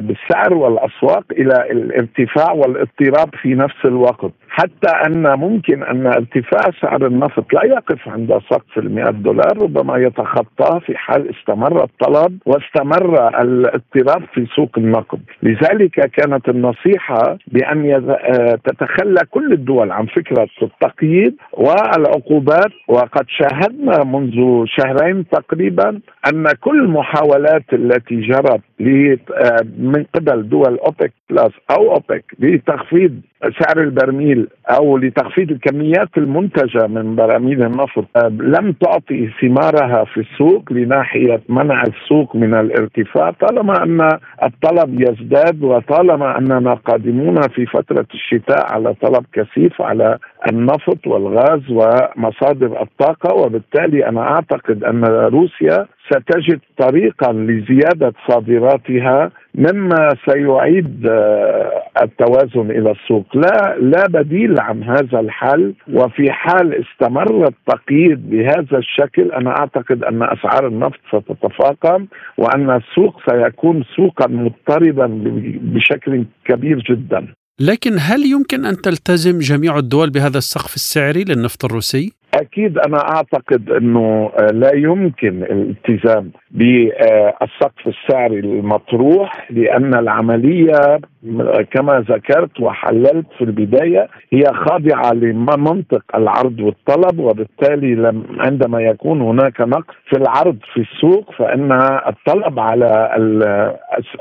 بالسعر 0.00 0.54
والأسواق 0.54 1.24
إلى 1.32 1.70
الارتفاع 1.70 2.52
والاضطراب 2.52 3.34
في 3.42 3.54
نفس 3.54 3.84
الوقت. 3.84 4.32
حتى 4.50 4.88
أن 5.06 5.38
ممكن 5.38 5.82
أن 5.82 6.06
ارتفاع 6.06 6.60
سعر 6.82 7.06
النفط 7.06 7.52
لا 7.52 7.64
يقف 7.64 8.08
عند 8.08 8.40
سقف 8.50 8.78
ال 8.78 9.22
دولار 9.22 9.62
ربما 9.62 9.96
يتخطاه 9.98 10.78
في 10.78 10.96
حال 10.96 11.30
استمر 11.30 11.84
الطلب 11.84 12.38
واستمر 12.46 13.28
الاضطراب 13.42 14.22
في 14.34 14.46
سوق 14.56 14.70
النقد. 14.78 15.20
لذلك 15.42 16.10
كانت 16.10 16.48
النصيحة 16.48 17.38
بأن 17.46 18.10
آه، 18.10 18.58
تتخلى 18.64 19.20
كل 19.30 19.52
الدول 19.52 19.90
عن 19.92 20.06
فكرة 20.06 20.48
التقييد 20.62 21.36
والعقوبات. 21.52 22.70
وقد 22.88 23.26
شاهدنا 23.28 24.04
منذ 24.04 24.64
شهرين 24.66 25.28
تقريبا 25.28 26.00
أن 26.32 26.44
كل 26.60 26.80
المحاولات 26.80 27.64
التي 27.72 28.20
جرت 28.20 28.60
آه، 28.80 29.66
من 29.78 30.04
قبل 30.14 30.48
دول 30.48 30.78
أوبك 30.78 31.12
بلس 31.30 31.52
أو 31.70 31.92
أوبك 31.92 32.24
لتخفيض 32.38 33.20
سعر 33.42 33.80
البرميل 33.84 34.48
أو 34.70 34.96
لتخفيض 34.98 35.50
الكميات 35.50 36.08
المنتجة 36.16 36.86
من 36.86 37.16
براميل 37.16 37.62
النفط 37.62 38.04
لم 38.40 38.72
تعطي 38.72 39.30
ثمارها 39.40 40.04
في 40.04 40.20
السوق 40.20 40.72
لناحية 40.72 41.40
منع 41.48 41.82
السوق 41.82 42.36
من 42.36 42.54
الارتفاع 42.54 43.30
طالما 43.30 43.82
أن 43.82 44.18
الطلب 44.42 45.00
يزداد 45.00 45.62
وطالما 45.62 46.38
أننا 46.38 46.74
قادمون 46.74 47.40
في 47.42 47.66
فترة 47.66 48.06
الشتاء 48.14 48.72
على 48.72 48.94
طلب 48.94 49.24
كثيف 49.32 49.82
على 49.82 50.18
النفط 50.52 51.06
والغاز 51.06 51.60
ومصادر 51.70 52.82
الطاقة 52.82 53.34
وبالتالي 53.34 54.08
أنا 54.08 54.20
أعتقد 54.20 54.84
أن 54.84 55.04
روسيا 55.04 55.86
ستجد 56.12 56.60
طريقا 56.78 57.32
لزيادة 57.32 58.12
صادراتها 58.28 59.30
مما 59.54 60.16
سيعيد 60.30 61.06
آه، 61.06 61.82
التوازن 62.02 62.70
إلى 62.70 62.90
السوق 62.90 63.26
لا 63.34 63.76
لا 63.80 64.04
بديل 64.08 64.60
عن 64.60 64.82
هذا 64.82 65.20
الحل 65.20 65.74
وفي 65.92 66.32
حال 66.32 66.84
استمر 66.84 67.48
التقييد 67.48 68.30
بهذا 68.30 68.78
الشكل 68.78 69.32
أنا 69.32 69.50
أعتقد 69.50 70.04
أن 70.04 70.22
أسعار 70.22 70.66
النفط 70.66 71.00
ستتفاقم 71.08 72.06
وأن 72.38 72.70
السوق 72.70 73.20
سيكون 73.30 73.84
سوقا 73.96 74.28
مضطربا 74.28 75.06
بشكل 75.62 76.24
كبير 76.44 76.78
جدا 76.90 77.26
لكن 77.60 77.96
هل 77.98 78.26
يمكن 78.26 78.64
أن 78.64 78.80
تلتزم 78.80 79.38
جميع 79.38 79.78
الدول 79.78 80.10
بهذا 80.10 80.38
السقف 80.38 80.74
السعري 80.74 81.24
للنفط 81.24 81.64
الروسي؟ 81.64 82.12
أكيد 82.34 82.78
أنا 82.78 82.98
أعتقد 82.98 83.70
أنه 83.70 84.30
آه، 84.40 84.46
لا 84.52 84.74
يمكن 84.74 85.42
الالتزام 85.42 86.30
بالسقف 86.50 87.86
السعري 87.86 88.38
المطروح 88.38 89.50
لأن 89.50 89.94
العملية 89.94 91.00
كما 91.72 92.04
ذكرت 92.08 92.60
وحللت 92.60 93.26
في 93.38 93.44
البداية 93.44 94.08
هي 94.32 94.42
خاضعة 94.52 95.12
لمنطق 95.12 96.02
العرض 96.14 96.60
والطلب 96.60 97.18
وبالتالي 97.18 97.94
لم 97.94 98.24
عندما 98.38 98.80
يكون 98.82 99.20
هناك 99.20 99.60
نقص 99.60 99.94
في 100.10 100.16
العرض 100.16 100.56
في 100.74 100.80
السوق 100.80 101.32
فإن 101.32 101.72
الطلب 102.06 102.58
على 102.58 103.10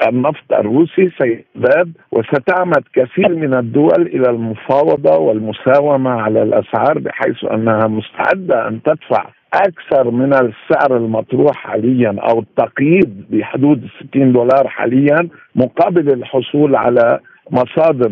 النفط 0.07 0.53
الروسي 0.53 1.11
سيزداد 1.17 1.91
وستعمد 2.11 2.83
كثير 2.93 3.35
من 3.35 3.53
الدول 3.53 4.01
إلى 4.01 4.29
المفاوضة 4.29 5.17
والمساومة 5.17 6.09
على 6.09 6.43
الأسعار 6.43 6.99
بحيث 6.99 7.45
أنها 7.53 7.87
مستعدة 7.87 8.67
أن 8.67 8.81
تدفع 8.83 9.25
أكثر 9.53 10.11
من 10.11 10.33
السعر 10.33 10.97
المطروح 10.97 11.55
حاليا 11.55 12.15
أو 12.19 12.39
التقييد 12.39 13.25
بحدود 13.29 13.87
60 14.09 14.31
دولار 14.31 14.67
حاليا 14.67 15.27
مقابل 15.55 16.13
الحصول 16.13 16.75
على 16.75 17.19
مصادر 17.51 18.09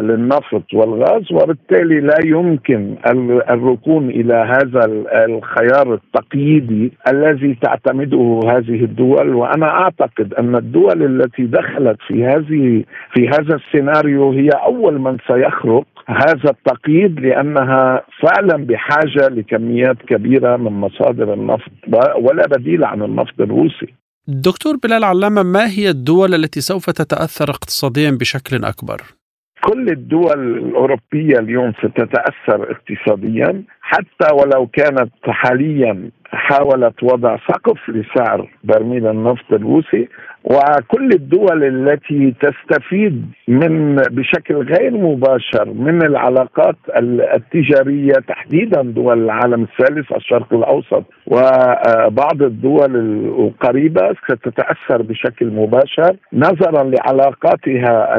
للنفط 0.00 0.74
والغاز 0.74 1.32
وبالتالي 1.32 2.00
لا 2.00 2.16
يمكن 2.24 2.94
الركون 3.50 4.10
إلى 4.10 4.34
هذا 4.34 4.84
الخيار 5.24 5.94
التقييدي 5.94 6.92
الذي 7.12 7.58
تعتمده 7.62 8.40
هذه 8.44 8.84
الدول. 8.84 9.34
وأنا 9.34 9.66
أعتقد 9.70 10.34
أن 10.34 10.56
الدول 10.56 11.02
التي 11.02 11.42
دخلت 11.46 11.98
في 12.06 12.24
هذه 12.24 12.84
في 13.14 13.28
هذا 13.28 13.54
السيناريو 13.56 14.32
هي 14.32 14.48
أول 14.48 14.98
من 14.98 15.16
سيخرق 15.26 15.84
هذا 16.08 16.50
التقييد 16.50 17.20
لأنها 17.20 18.02
فعلا 18.22 18.56
بحاجة 18.66 19.28
لكميات 19.28 19.96
كبيرة 20.08 20.56
من 20.56 20.72
مصادر 20.72 21.34
النفط 21.34 21.72
ولا 22.16 22.46
بديل 22.46 22.84
عن 22.84 23.02
النفط 23.02 23.40
الروسي. 23.40 23.94
دكتور 24.28 24.76
بلال 24.76 25.04
علامة 25.04 25.42
ما 25.42 25.66
هي 25.68 25.90
الدول 25.90 26.34
التي 26.34 26.60
سوف 26.60 26.90
تتأثر 26.90 27.50
اقتصاديا 27.50 28.10
بشكل 28.10 28.64
أكبر؟ 28.64 29.02
كل 29.64 29.88
الدول 29.88 30.58
الأوروبية 30.58 31.38
اليوم 31.38 31.72
ستتأثر 31.72 32.70
اقتصاديا 32.70 33.62
حتى 33.88 34.34
ولو 34.34 34.66
كانت 34.66 35.12
حاليا 35.28 36.10
حاولت 36.30 37.02
وضع 37.02 37.36
سقف 37.36 37.88
لسعر 37.88 38.48
برميل 38.64 39.06
النفط 39.06 39.52
الروسي 39.52 40.08
وكل 40.44 41.08
الدول 41.14 41.64
التي 41.64 42.34
تستفيد 42.42 43.26
من 43.48 43.96
بشكل 43.96 44.54
غير 44.54 44.90
مباشر 44.90 45.64
من 45.64 46.02
العلاقات 46.02 46.76
التجارية 47.34 48.12
تحديدا 48.28 48.82
دول 48.82 49.24
العالم 49.24 49.62
الثالث 49.62 50.12
الشرق 50.12 50.54
الأوسط 50.54 51.04
وبعض 51.26 52.42
الدول 52.42 52.96
القريبة 52.96 54.14
ستتأثر 54.24 55.02
بشكل 55.02 55.46
مباشر 55.46 56.16
نظرا 56.32 56.84
لعلاقاتها 56.84 58.16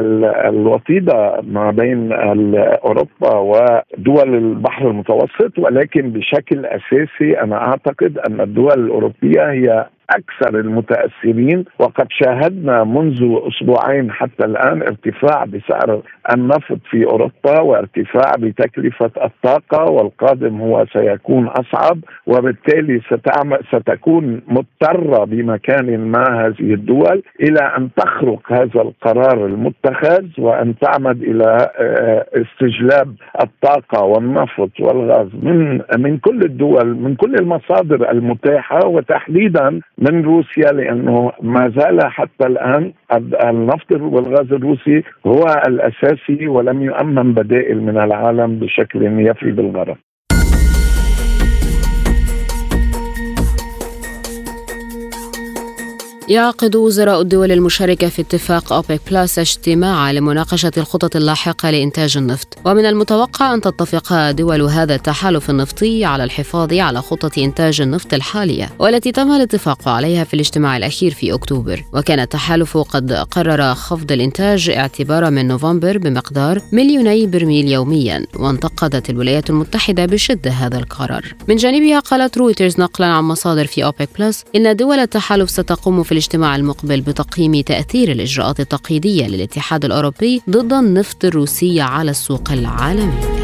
الوطيدة 0.48 1.40
ما 1.42 1.70
بين 1.70 2.12
أوروبا 2.12 3.34
ودول 3.36 4.34
البحر 4.34 4.90
المتوسط. 4.90 5.57
ولكن 5.58 6.10
بشكل 6.10 6.66
أساسي 6.66 7.40
أنا 7.40 7.56
أعتقد 7.56 8.18
أن 8.18 8.40
الدول 8.40 8.84
الأوروبية 8.84 9.50
هي 9.50 9.86
أكثر 10.10 10.60
المتأثرين. 10.60 11.64
وقد 11.78 12.06
شاهدنا 12.10 12.84
منذ 12.84 13.38
أسبوعين 13.48 14.10
حتى 14.10 14.44
الآن 14.44 14.82
ارتفاع 14.82 15.44
بسعر 15.44 16.02
النفط 16.34 16.78
في 16.90 17.04
أوروبا 17.04 17.60
وارتفاع 17.60 18.32
بتكلفة 18.38 19.10
الطاقة 19.24 19.90
والقادم 19.92 20.60
هو 20.60 20.86
سيكون 20.92 21.46
أصعب. 21.46 21.98
وبالتالي 22.26 23.00
ستعمل 23.00 23.58
ستكون 23.72 24.40
مضطرة 24.48 25.24
بمكان 25.24 25.98
ما 25.98 26.24
هذه 26.46 26.74
الدول 26.74 27.22
إلى 27.40 27.60
أن 27.78 27.88
تخرق 27.96 28.52
هذا 28.52 28.80
القرار 28.82 29.46
المتخذ 29.46 30.24
وأن 30.38 30.74
تعمد 30.78 31.22
إلى 31.22 31.68
آه، 31.78 32.26
استجلاب 32.34 33.14
الطاقة 33.44 34.04
والنفط 34.04 34.70
والغاز 34.80 35.28
من 35.42 35.80
من 35.98 36.18
كل 36.18 36.40
الدول 36.42 36.86
من 36.96 37.14
كل 37.14 37.34
المصادر 37.34 38.10
المتاحة. 38.10 38.86
وتحديدا 38.86 39.80
من 39.98 40.22
روسيا 40.24 40.72
لأنه 40.72 41.32
ما 41.42 41.72
زال 41.76 41.98
حتى 42.04 42.46
الآن 42.46 42.92
النفط 43.44 43.92
والغاز 43.92 44.52
الروسي 44.52 45.02
هو 45.26 45.44
الأساسي 45.68 46.48
ولم 46.48 46.82
يؤمن 46.82 47.34
بدائل 47.34 47.82
من 47.82 47.98
العالم 47.98 48.58
بشكل 48.58 49.02
يفي 49.26 49.50
بالغرض. 49.50 49.96
يعقد 56.28 56.76
وزراء 56.76 57.20
الدول 57.20 57.52
المشاركة 57.52 58.08
في 58.08 58.22
اتفاق 58.22 58.72
أوبيك 58.72 59.00
بلس 59.10 59.38
اجتماعا 59.38 60.12
لمناقشة 60.12 60.70
الخطط 60.76 61.16
اللاحقة 61.16 61.70
لإنتاج 61.70 62.16
النفط. 62.16 62.58
ومن 62.64 62.86
المتوقع 62.86 63.54
أن 63.54 63.60
تتفق 63.60 64.30
دول 64.30 64.62
هذا 64.62 64.94
التحالف 64.94 65.50
النفطي 65.50 66.04
على 66.04 66.24
الحفاظ 66.24 66.72
على 66.74 67.02
خطة 67.02 67.42
إنتاج 67.44 67.80
النفط 67.80 68.14
الحالية 68.14 68.70
والتي 68.78 69.12
تم 69.12 69.32
الاتفاق 69.32 69.88
عليها 69.88 70.24
في 70.24 70.34
الاجتماع 70.34 70.76
الأخير 70.76 71.14
في 71.14 71.34
أكتوبر. 71.34 71.84
وكان 71.92 72.20
التحالف 72.20 72.76
قد 72.76 73.12
قرر 73.12 73.74
خفض 73.74 74.12
الإنتاج 74.12 74.70
اعتبارا 74.70 75.30
من 75.30 75.48
نوفمبر 75.48 75.98
بمقدار 75.98 76.62
مليوني 76.72 77.26
برميل 77.26 77.68
يوميا 77.68 78.26
وانتقدت 78.36 79.10
الولايات 79.10 79.50
المتحدة 79.50 80.06
بشدة 80.06 80.50
هذا 80.50 80.78
القرار. 80.78 81.34
من 81.48 81.56
جانبها 81.56 82.00
قالت 82.00 82.38
رويترز 82.38 82.80
نقلا 82.80 83.06
عن 83.06 83.24
مصادر 83.24 83.66
في 83.66 83.84
أوبيك 83.84 84.08
بلس 84.18 84.44
إن 84.56 84.76
دول 84.76 84.98
التحالف 84.98 85.50
ستقوم 85.50 86.02
في 86.02 86.17
الاجتماع 86.18 86.56
المقبل 86.56 87.00
بتقييم 87.00 87.60
تأثير 87.60 88.12
الإجراءات 88.12 88.60
التقييدية 88.60 89.26
للاتحاد 89.26 89.84
الأوروبي 89.84 90.42
ضد 90.50 90.72
النفط 90.72 91.24
الروسي 91.24 91.80
على 91.80 92.10
السوق 92.10 92.52
العالمية 92.52 93.37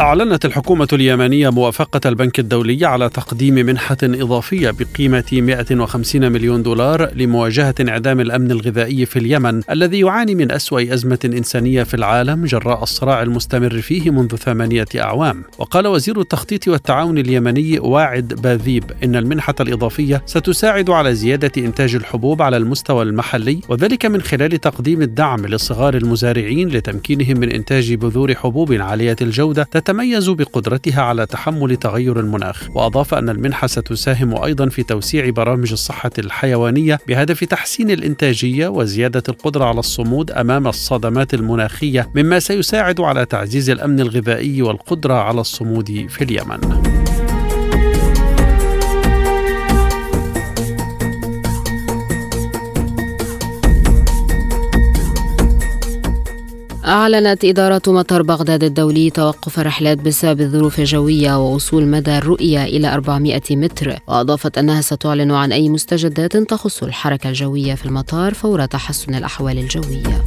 أعلنت 0.00 0.44
الحكومة 0.44 0.88
اليمنية 0.92 1.50
موافقة 1.50 2.00
البنك 2.06 2.38
الدولي 2.38 2.86
على 2.86 3.08
تقديم 3.08 3.54
منحة 3.54 3.96
إضافية 4.02 4.70
بقيمة 4.70 5.24
150 5.32 6.32
مليون 6.32 6.62
دولار 6.62 7.14
لمواجهة 7.14 7.74
انعدام 7.80 8.20
الأمن 8.20 8.50
الغذائي 8.50 9.06
في 9.06 9.18
اليمن 9.18 9.62
الذي 9.70 10.00
يعاني 10.00 10.34
من 10.34 10.52
أسوأ 10.52 10.94
أزمة 10.94 11.18
إنسانية 11.24 11.82
في 11.82 11.94
العالم 11.94 12.44
جراء 12.44 12.82
الصراع 12.82 13.22
المستمر 13.22 13.80
فيه 13.80 14.10
منذ 14.10 14.36
ثمانية 14.36 14.86
أعوام. 14.96 15.44
وقال 15.58 15.86
وزير 15.86 16.20
التخطيط 16.20 16.68
والتعاون 16.68 17.18
اليمني 17.18 17.78
واعد 17.78 18.28
باذيب 18.28 18.84
إن 19.04 19.16
المنحة 19.16 19.54
الإضافية 19.60 20.22
ستساعد 20.26 20.90
على 20.90 21.14
زيادة 21.14 21.52
إنتاج 21.58 21.94
الحبوب 21.94 22.42
على 22.42 22.56
المستوى 22.56 23.02
المحلي 23.02 23.60
وذلك 23.68 24.06
من 24.06 24.20
خلال 24.20 24.60
تقديم 24.60 25.02
الدعم 25.02 25.46
لصغار 25.46 25.96
المزارعين 25.96 26.68
لتمكينهم 26.68 27.40
من 27.40 27.52
إنتاج 27.52 27.94
بذور 27.94 28.34
حبوب 28.34 28.72
عالية 28.72 29.16
الجودة 29.22 29.62
تتميز 29.90 30.28
بقدرتها 30.30 31.02
على 31.02 31.26
تحمل 31.26 31.76
تغير 31.76 32.20
المناخ 32.20 32.68
وأضاف 32.74 33.14
أن 33.14 33.28
المنحة 33.28 33.66
ستساهم 33.66 34.42
أيضا 34.42 34.68
في 34.68 34.82
توسيع 34.82 35.30
برامج 35.30 35.72
الصحة 35.72 36.10
الحيوانية 36.18 36.98
بهدف 37.08 37.44
تحسين 37.44 37.90
الإنتاجية 37.90 38.68
وزيادة 38.68 39.22
القدرة 39.28 39.64
على 39.64 39.78
الصمود 39.78 40.30
أمام 40.30 40.66
الصدمات 40.66 41.34
المناخية 41.34 42.10
مما 42.14 42.38
سيساعد 42.38 43.00
على 43.00 43.26
تعزيز 43.26 43.70
الأمن 43.70 44.00
الغذائي 44.00 44.62
والقدرة 44.62 45.14
على 45.14 45.40
الصمود 45.40 46.06
في 46.08 46.24
اليمن. 46.24 46.60
أعلنت 56.90 57.44
إدارة 57.44 57.82
مطار 57.86 58.22
بغداد 58.22 58.64
الدولي 58.64 59.10
توقف 59.10 59.58
الرحلات 59.58 59.98
بسبب 59.98 60.40
الظروف 60.40 60.78
الجوية 60.78 61.38
ووصول 61.38 61.86
مدى 61.86 62.18
الرؤية 62.18 62.64
إلى 62.64 62.94
400 62.94 63.40
متر 63.50 63.98
وأضافت 64.08 64.58
أنها 64.58 64.80
ستعلن 64.80 65.30
عن 65.30 65.52
أي 65.52 65.68
مستجدات 65.68 66.36
تخص 66.36 66.82
الحركة 66.82 67.28
الجوية 67.28 67.74
في 67.74 67.86
المطار 67.86 68.34
فور 68.34 68.66
تحسن 68.66 69.14
الأحوال 69.14 69.58
الجوية. 69.58 70.24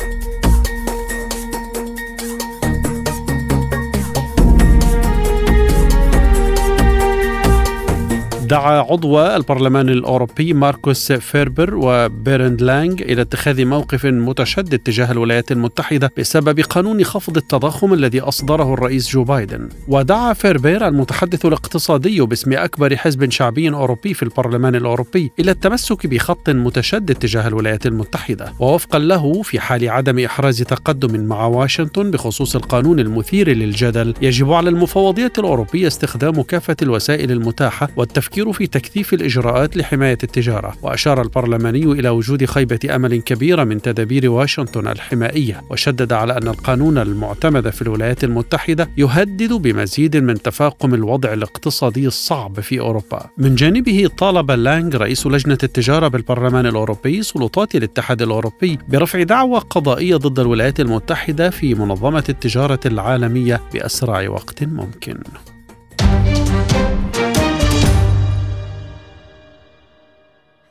دعا 8.53 8.81
عضو 8.81 9.19
البرلمان 9.19 9.89
الأوروبي 9.89 10.53
ماركوس 10.53 11.11
فيربر 11.11 11.75
وبيرند 11.75 12.61
لانج 12.61 13.01
إلى 13.01 13.21
اتخاذ 13.21 13.65
موقف 13.65 14.05
متشدد 14.05 14.79
تجاه 14.79 15.11
الولايات 15.11 15.51
المتحدة 15.51 16.11
بسبب 16.17 16.59
قانون 16.59 17.03
خفض 17.03 17.37
التضخم 17.37 17.93
الذي 17.93 18.19
أصدره 18.19 18.73
الرئيس 18.73 19.09
جو 19.09 19.23
بايدن. 19.23 19.69
ودعا 19.87 20.33
فيربر 20.33 20.87
المتحدث 20.87 21.45
الاقتصادي 21.45 22.21
باسم 22.21 22.53
أكبر 22.53 22.95
حزب 22.97 23.31
شعبي 23.31 23.69
أوروبي 23.69 24.13
في 24.13 24.23
البرلمان 24.23 24.75
الأوروبي 24.75 25.31
إلى 25.39 25.51
التمسك 25.51 26.07
بخط 26.07 26.49
متشدد 26.49 27.15
تجاه 27.15 27.47
الولايات 27.47 27.85
المتحدة. 27.85 28.53
ووفقا 28.59 28.99
له 28.99 29.41
في 29.41 29.59
حال 29.59 29.89
عدم 29.89 30.19
إحراز 30.19 30.61
تقدم 30.63 31.23
مع 31.25 31.45
واشنطن 31.45 32.11
بخصوص 32.11 32.55
القانون 32.55 32.99
المثير 32.99 33.49
للجدل 33.49 34.13
يجب 34.21 34.51
على 34.51 34.69
المفوضية 34.69 35.33
الأوروبية 35.37 35.87
استخدام 35.87 36.41
كافة 36.41 36.77
الوسائل 36.81 37.31
المتاحة 37.31 37.89
والتفكير 37.95 38.42
التفكير 38.43 38.67
في 38.67 38.67
تكثيف 38.67 39.13
الإجراءات 39.13 39.77
لحماية 39.77 40.17
التجارة، 40.23 40.75
وأشار 40.81 41.21
البرلماني 41.21 41.83
إلى 41.83 42.09
وجود 42.09 42.45
خيبة 42.45 42.79
أمل 42.95 43.21
كبيرة 43.21 43.63
من 43.63 43.81
تدابير 43.81 44.29
واشنطن 44.29 44.87
الحمائية، 44.87 45.61
وشدد 45.69 46.13
على 46.13 46.37
أن 46.37 46.47
القانون 46.47 46.97
المعتمد 46.97 47.69
في 47.69 47.81
الولايات 47.81 48.23
المتحدة 48.23 48.89
يهدد 48.97 49.53
بمزيد 49.53 50.17
من 50.17 50.41
تفاقم 50.41 50.93
الوضع 50.93 51.33
الاقتصادي 51.33 52.07
الصعب 52.07 52.59
في 52.59 52.79
أوروبا. 52.79 53.29
من 53.37 53.55
جانبه 53.55 54.09
طالب 54.17 54.51
لانغ 54.51 54.97
رئيس 54.97 55.27
لجنة 55.27 55.57
التجارة 55.63 56.07
بالبرلمان 56.07 56.65
الأوروبي 56.65 57.23
سلطات 57.23 57.75
الاتحاد 57.75 58.21
الأوروبي 58.21 58.79
برفع 58.89 59.23
دعوى 59.23 59.59
قضائية 59.59 60.15
ضد 60.15 60.39
الولايات 60.39 60.79
المتحدة 60.79 61.49
في 61.49 61.75
منظمة 61.75 62.23
التجارة 62.29 62.79
العالمية 62.85 63.61
بأسرع 63.73 64.29
وقت 64.29 64.63
ممكن. 64.63 65.17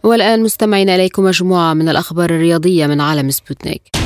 والآن 0.05 0.43
مستمعين 0.43 0.89
إليكم 0.89 1.25
مجموعة 1.25 1.75
من 1.75 1.89
الأخبار 1.89 2.31
الرياضية 2.31 2.87
من 2.87 3.01
عالم 3.01 3.31
سبوتنيك. 3.31 4.02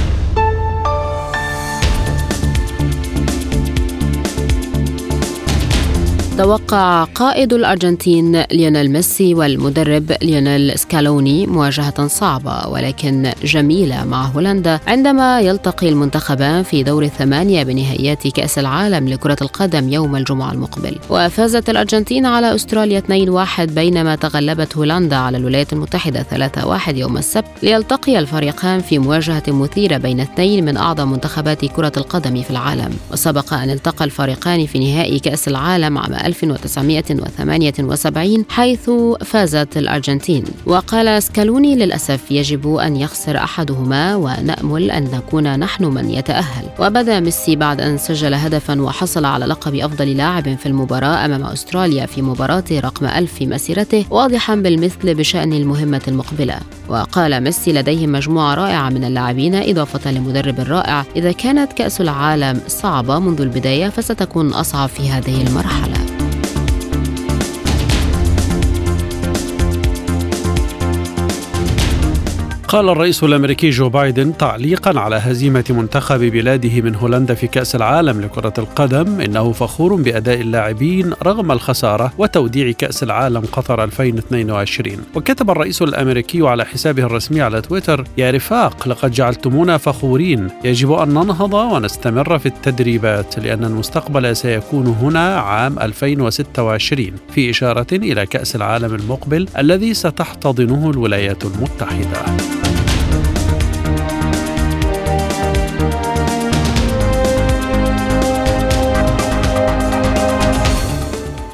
توقع 6.39 7.05
قائد 7.05 7.53
الأرجنتين 7.53 8.43
ليونيل 8.43 8.91
ميسي 8.91 9.34
والمدرب 9.34 10.12
ليونيل 10.22 10.78
سكالوني 10.78 11.47
مواجهة 11.47 12.07
صعبة 12.07 12.68
ولكن 12.68 13.32
جميلة 13.45 14.05
مع 14.05 14.24
هولندا 14.24 14.80
عندما 14.87 15.41
يلتقي 15.41 15.89
المنتخبان 15.89 16.62
في 16.62 16.82
دور 16.82 17.03
الثمانية 17.03 17.62
بنهائيات 17.62 18.28
كأس 18.28 18.59
العالم 18.59 19.09
لكرة 19.09 19.37
القدم 19.43 19.89
يوم 19.89 20.16
الجمعة 20.16 20.53
المقبل. 20.53 20.99
وفازت 21.11 21.70
الأرجنتين 21.70 22.26
على 22.26 22.55
أستراليا 22.55 22.99
2-1 22.99 23.61
بينما 23.61 24.16
تغلبت 24.16 24.76
هولندا 24.76 25.16
على 25.16 25.37
الولايات 25.39 25.72
المتحدة 25.72 26.22
3-1 26.22 26.89
يوم 26.89 27.16
السبت 27.16 27.51
ليلتقي 27.62 28.18
الفريقان 28.18 28.80
في 28.80 28.99
مواجهة 28.99 29.43
مثيرة 29.49 29.97
بين 29.97 30.20
اثنين 30.20 30.64
من 30.64 30.76
أعظم 30.76 31.12
منتخبات 31.12 31.64
كرة 31.64 31.93
القدم 31.97 32.43
في 32.43 32.51
العالم. 32.51 32.91
وسبق 33.12 33.55
أن 33.55 33.70
التقى 33.70 34.05
الفريقان 34.05 34.66
في 34.66 34.78
نهائي 34.78 35.18
كأس 35.18 35.49
العالم 35.49 35.99
عام 35.99 36.25
1978 36.26 38.44
حيث 38.48 38.90
فازت 39.24 39.76
الأرجنتين. 39.76 40.44
وقال 40.66 41.22
سكالوني 41.22 41.76
للأسف 41.76 42.20
يجب 42.30 42.74
أن 42.74 42.96
يخسر 42.96 43.36
أحدهما 43.36 44.16
ونأمل 44.16 44.90
أن 44.90 45.04
نكون 45.04 45.58
نحن 45.58 45.84
من 45.84 46.10
يتأهل. 46.10 46.64
وبدأ 46.78 47.20
ميسي 47.20 47.56
بعد 47.56 47.80
أن 47.80 47.98
سجل 47.98 48.34
هدفا 48.34 48.82
وحصل 48.82 49.24
على 49.24 49.46
لقب 49.46 49.74
أفضل 49.74 50.16
لاعب 50.16 50.58
في 50.58 50.66
المباراة 50.66 51.24
أمام 51.24 51.44
أستراليا 51.44 52.06
في 52.06 52.22
مباراة 52.22 52.64
رقم 52.72 53.06
ألف 53.06 53.36
في 53.36 53.46
مسيرته 53.46 54.04
واضحا 54.10 54.54
بالمثل 54.54 55.14
بشأن 55.14 55.52
المهمة 55.52 56.02
المقبلة. 56.08 56.58
وقال 56.88 57.40
ميسي 57.40 57.72
لديهم 57.72 58.12
مجموعة 58.12 58.54
رائعة 58.54 58.90
من 58.90 59.04
اللاعبين 59.04 59.54
إضافة 59.54 60.12
لمدرب 60.12 60.60
رائع. 60.60 61.04
إذا 61.16 61.32
كانت 61.32 61.72
كأس 61.72 62.00
العالم 62.00 62.60
صعبة 62.68 63.18
منذ 63.18 63.40
البداية 63.40 63.88
فستكون 63.88 64.52
أصعب 64.52 64.88
في 64.88 65.10
هذه 65.10 65.46
المرحلة. 65.46 66.15
قال 72.76 72.88
الرئيس 72.88 73.24
الأمريكي 73.24 73.70
جو 73.70 73.88
بايدن 73.88 74.36
تعليقا 74.36 75.00
على 75.00 75.16
هزيمة 75.16 75.64
منتخب 75.70 76.20
بلاده 76.20 76.80
من 76.80 76.94
هولندا 76.94 77.34
في 77.34 77.46
كأس 77.46 77.76
العالم 77.76 78.20
لكرة 78.20 78.52
القدم 78.58 79.20
إنه 79.20 79.52
فخور 79.52 79.94
بأداء 79.94 80.40
اللاعبين 80.40 81.12
رغم 81.22 81.52
الخسارة 81.52 82.12
وتوديع 82.18 82.70
كأس 82.70 83.02
العالم 83.02 83.42
قطر 83.52 83.84
2022 83.84 84.96
وكتب 85.14 85.50
الرئيس 85.50 85.82
الأمريكي 85.82 86.48
على 86.48 86.64
حسابه 86.64 87.02
الرسمي 87.02 87.40
على 87.40 87.60
تويتر 87.60 88.04
يا 88.18 88.30
رفاق 88.30 88.88
لقد 88.88 89.10
جعلتمونا 89.10 89.78
فخورين. 89.78 90.48
يجب 90.64 90.92
أن 90.92 91.08
ننهض 91.08 91.54
ونستمر 91.54 92.38
في 92.38 92.46
التدريبات 92.46 93.38
لأن 93.38 93.64
المستقبل 93.64 94.36
سيكون 94.36 94.86
هنا 94.86 95.36
عام 95.36 95.78
2026 95.78 97.12
في 97.34 97.50
إشارة 97.50 97.86
إلى 97.92 98.26
كأس 98.26 98.56
العالم 98.56 98.94
المقبل 98.94 99.48
الذي 99.58 99.94
ستحتضنه 99.94 100.90
الولايات 100.90 101.44
المتحدة. 101.44 102.65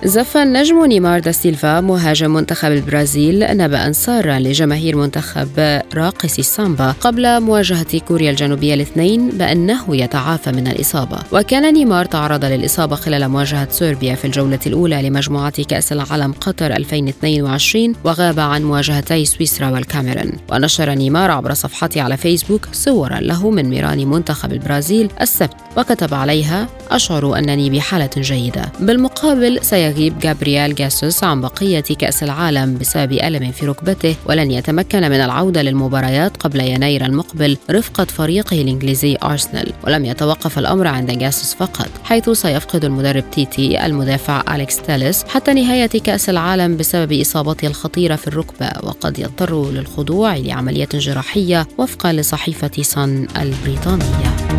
زف 0.05 0.37
النجم 0.37 0.85
نيمار 0.85 1.21
دا 1.21 1.33
سيلفا 1.33 1.81
مهاجم 1.81 2.35
منتخب 2.35 2.73
البرازيل 2.73 3.57
نبأ 3.57 3.93
سارا 3.93 4.39
لجماهير 4.39 4.97
منتخب 4.97 5.81
راقصي 5.95 6.39
السامبا 6.39 6.91
قبل 6.91 7.41
مواجهة 7.41 7.99
كوريا 7.99 8.31
الجنوبية 8.31 8.75
الاثنين 8.75 9.29
بأنه 9.29 9.97
يتعافى 9.97 10.53
من 10.53 10.67
الإصابة. 10.67 11.19
وكان 11.33 11.73
نيمار 11.75 12.05
تعرض 12.05 12.45
للإصابة 12.45 12.97
خلال 12.97 13.29
مواجهة 13.29 13.69
صربيا 13.71 14.15
في 14.15 14.25
الجولة 14.25 14.59
الأولى 14.67 15.03
لمجموعة 15.03 15.63
كأس 15.63 15.93
العالم 15.93 16.33
قطر 16.33 16.77
2022 16.77 17.95
وغاب 18.05 18.41
عن 18.41 18.65
مواجهتي 18.65 19.25
سويسرا 19.25 19.71
والكاميرون. 19.71 20.33
ونشر 20.53 20.91
نيمار 20.91 21.31
عبر 21.31 21.55
صفحته 21.55 22.03
على 22.03 22.17
فيسبوك 22.17 22.69
صورا 22.73 23.21
له 23.21 23.51
من 23.51 23.65
مران 23.65 24.07
منتخب 24.07 24.53
البرازيل 24.53 25.11
السبت 25.21 25.57
وكتب 25.77 26.15
عليها 26.15 26.69
أشعر 26.91 27.39
أنني 27.39 27.71
بحالة 27.71 28.11
جيدة. 28.17 28.73
بالمقابل 28.81 29.59
سيغيب 29.63 29.92
يغيب 29.93 30.19
جابرييل 30.19 30.75
جيسوس 30.75 31.25
عن 31.25 31.41
بقية 31.41 31.81
كأس 31.81 32.23
العالم 32.23 32.79
بسبب 32.79 33.13
ألم 33.13 33.53
في 33.53 33.67
ركبته 33.67 34.17
ولن 34.27 34.51
يتمكن 34.51 35.01
من 35.01 35.21
العودة 35.21 35.63
للمباريات 35.63 36.37
قبل 36.37 36.61
يناير 36.61 37.05
المقبل 37.05 37.59
رفقة 37.71 38.05
فريقه 38.05 38.63
الإنجليزي 38.63 39.17
أرسنال 39.23 39.73
ولم 39.87 40.05
يتوقف 40.05 40.59
الأمر 40.59 40.87
عند 40.87 41.11
جيسوس 41.11 41.55
فقط 41.55 41.89
حيث 42.05 42.31
سيفقد 42.31 42.85
المدرب 42.85 43.31
تيتي 43.31 43.87
المدافع 43.87 44.55
أليكس 44.55 44.77
تاليس 44.77 45.25
حتى 45.25 45.55
نهاية 45.55 45.87
كأس 45.87 46.29
العالم 46.31 46.77
بسبب 46.77 47.13
إصابته 47.13 47.67
الخطيرة 47.67 48.17
في 48.17 48.29
الركبة 48.29 48.71
وقد 48.83 49.19
يضطر 49.19 49.71
للخضوع 49.71 50.37
لعملية 50.37 50.89
جراحية 50.93 51.69
وفقا 51.79 52.13
لصحيفة 52.13 52.83
صن 52.83 53.27
البريطانية. 53.37 54.52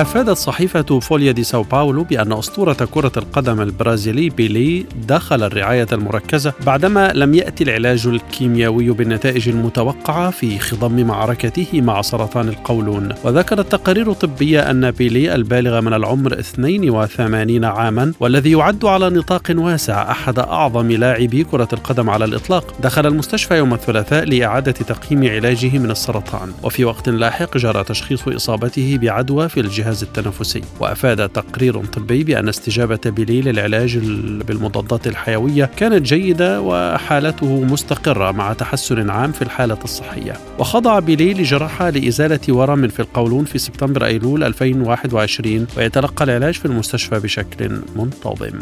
أفادت 0.00 0.30
صحيفة 0.36 1.00
فوليا 1.00 1.32
دي 1.32 1.42
ساو 1.44 1.62
باولو 1.62 2.04
بأن 2.04 2.32
أسطورة 2.32 2.72
كرة 2.72 3.12
القدم 3.16 3.60
البرازيلي 3.60 4.28
بيلي 4.28 4.86
دخل 5.08 5.42
الرعاية 5.42 5.86
المركزة 5.92 6.52
بعدما 6.66 7.12
لم 7.14 7.34
يأتي 7.34 7.64
العلاج 7.64 8.06
الكيميائي 8.06 8.90
بالنتائج 8.90 9.48
المتوقعة 9.48 10.30
في 10.30 10.58
خضم 10.58 11.06
معركته 11.06 11.80
مع 11.80 12.02
سرطان 12.02 12.48
القولون. 12.48 13.08
وذكرت 13.24 13.72
تقارير 13.72 14.12
طبية 14.12 14.70
أن 14.70 14.90
بيلي 14.90 15.34
البالغ 15.34 15.80
من 15.80 15.94
العمر 15.94 16.38
82 16.38 17.64
عاما 17.64 18.12
والذي 18.20 18.50
يعد 18.50 18.84
على 18.84 19.10
نطاق 19.10 19.52
واسع 19.54 20.10
أحد 20.10 20.38
أعظم 20.38 20.90
لاعبي 20.90 21.44
كرة 21.44 21.68
القدم 21.72 22.10
على 22.10 22.24
الإطلاق 22.24 22.74
دخل 22.80 23.06
المستشفى 23.06 23.56
يوم 23.56 23.74
الثلاثاء 23.74 24.24
لإعادة 24.24 24.72
تقييم 24.72 25.28
علاجه 25.28 25.78
من 25.78 25.90
السرطان. 25.90 26.52
وفي 26.62 26.84
وقت 26.84 27.08
لاحق 27.08 27.56
جرى 27.58 27.84
تشخيص 27.84 28.28
إصابته 28.28 28.98
بعدوى 29.02 29.48
في 29.48 29.60
الجهاز 29.60 29.89
الجهاز 29.90 30.02
التنفسي. 30.02 30.62
وأفاد 30.80 31.28
تقرير 31.28 31.84
طبي 31.84 32.24
بأن 32.24 32.48
استجابة 32.48 33.00
بيلي 33.06 33.42
للعلاج 33.42 33.98
بالمضادات 34.46 35.06
الحيوية 35.06 35.70
كانت 35.76 36.06
جيدة 36.06 36.60
وحالته 36.60 37.60
مستقرة 37.60 38.30
مع 38.30 38.52
تحسن 38.52 39.10
عام 39.10 39.32
في 39.32 39.42
الحالة 39.42 39.78
الصحية. 39.84 40.36
وخضع 40.58 40.98
بيلي 40.98 41.34
لجراحة 41.34 41.90
لإزالة 41.90 42.40
ورم 42.48 42.88
في 42.88 43.00
القولون 43.00 43.44
في 43.44 43.58
سبتمبر 43.58 44.04
أيلول 44.04 44.44
2021 44.44 45.66
ويتلقى 45.76 46.24
العلاج 46.24 46.54
في 46.54 46.64
المستشفى 46.64 47.18
بشكل 47.20 47.80
منتظم. 47.96 48.58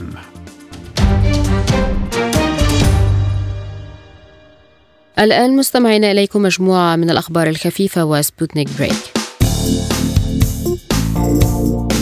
الآن 5.18 5.56
مستمعين 5.56 6.04
إليكم 6.04 6.42
مجموعة 6.42 6.96
من 6.96 7.10
الأخبار 7.10 7.46
الخفيفة 7.46 8.04
وسبوتنيك 8.04 8.68
break. 8.78 9.97
Música 11.18 11.97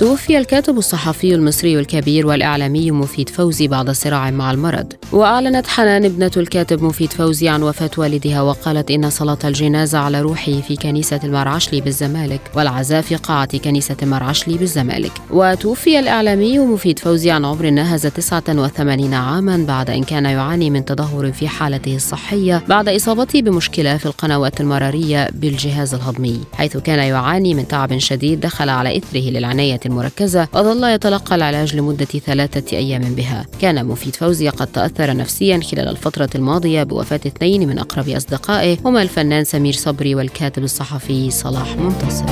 توفي 0.00 0.38
الكاتب 0.38 0.78
الصحفي 0.78 1.34
المصري 1.34 1.78
الكبير 1.78 2.26
والإعلامي 2.26 2.90
مفيد 2.90 3.28
فوزي 3.28 3.68
بعد 3.68 3.90
صراع 3.90 4.30
مع 4.30 4.50
المرض. 4.50 4.92
وأعلنت 5.12 5.66
حنان 5.66 6.04
ابنة 6.04 6.30
الكاتب 6.36 6.82
مفيد 6.82 7.12
فوزي 7.12 7.48
عن 7.48 7.62
وفاة 7.62 7.90
والدها 7.96 8.42
وقالت 8.42 8.90
إن 8.90 9.10
صلاة 9.10 9.38
الجنازة 9.44 9.98
على 9.98 10.20
روحه 10.20 10.52
في 10.52 10.76
كنيسة 10.76 11.20
المرعشلي 11.24 11.80
بالزمالك 11.80 12.40
والعزاء 12.54 13.02
في 13.02 13.16
قاعة 13.16 13.58
كنيسة 13.58 13.96
المرعشلي 14.02 14.58
بالزمالك. 14.58 15.12
وتوفي 15.30 15.98
الإعلامي 15.98 16.58
مفيد 16.58 16.98
فوزي 16.98 17.30
عن 17.30 17.44
عمر 17.44 17.70
ناهز 17.70 18.06
89 18.06 19.14
عاما 19.14 19.64
بعد 19.68 19.90
أن 19.90 20.04
كان 20.04 20.24
يعاني 20.24 20.70
من 20.70 20.84
تدهور 20.84 21.32
في 21.32 21.48
حالته 21.48 21.96
الصحية 21.96 22.62
بعد 22.68 22.88
إصابته 22.88 23.42
بمشكلة 23.42 23.96
في 23.96 24.06
القنوات 24.06 24.60
المرارية 24.60 25.28
بالجهاز 25.32 25.94
الهضمي 25.94 26.40
حيث 26.52 26.76
كان 26.76 26.98
يعاني 26.98 27.54
من 27.54 27.68
تعب 27.68 27.98
شديد 27.98 28.40
دخل 28.40 28.68
على 28.68 28.96
إثره 28.96 29.30
للعناية 29.30 29.80
المركزة 29.90 30.48
وظل 30.54 30.84
يتلقى 30.84 31.34
العلاج 31.34 31.76
لمدة 31.76 32.04
ثلاثة 32.04 32.76
أيام 32.76 33.14
بها. 33.14 33.46
كان 33.60 33.86
مفيد 33.86 34.16
فوزي 34.16 34.48
قد 34.48 34.66
تأثر 34.66 35.16
نفسيا 35.16 35.60
خلال 35.60 35.88
الفترة 35.88 36.30
الماضية 36.34 36.82
بوفاة 36.82 37.20
اثنين 37.26 37.68
من 37.68 37.78
أقرب 37.78 38.08
أصدقائه 38.08 38.78
هما 38.84 39.02
الفنان 39.02 39.44
سمير 39.44 39.72
صبري 39.72 40.14
والكاتب 40.14 40.62
الصحفي 40.62 41.30
صلاح 41.30 41.76
منتصر. 41.76 42.24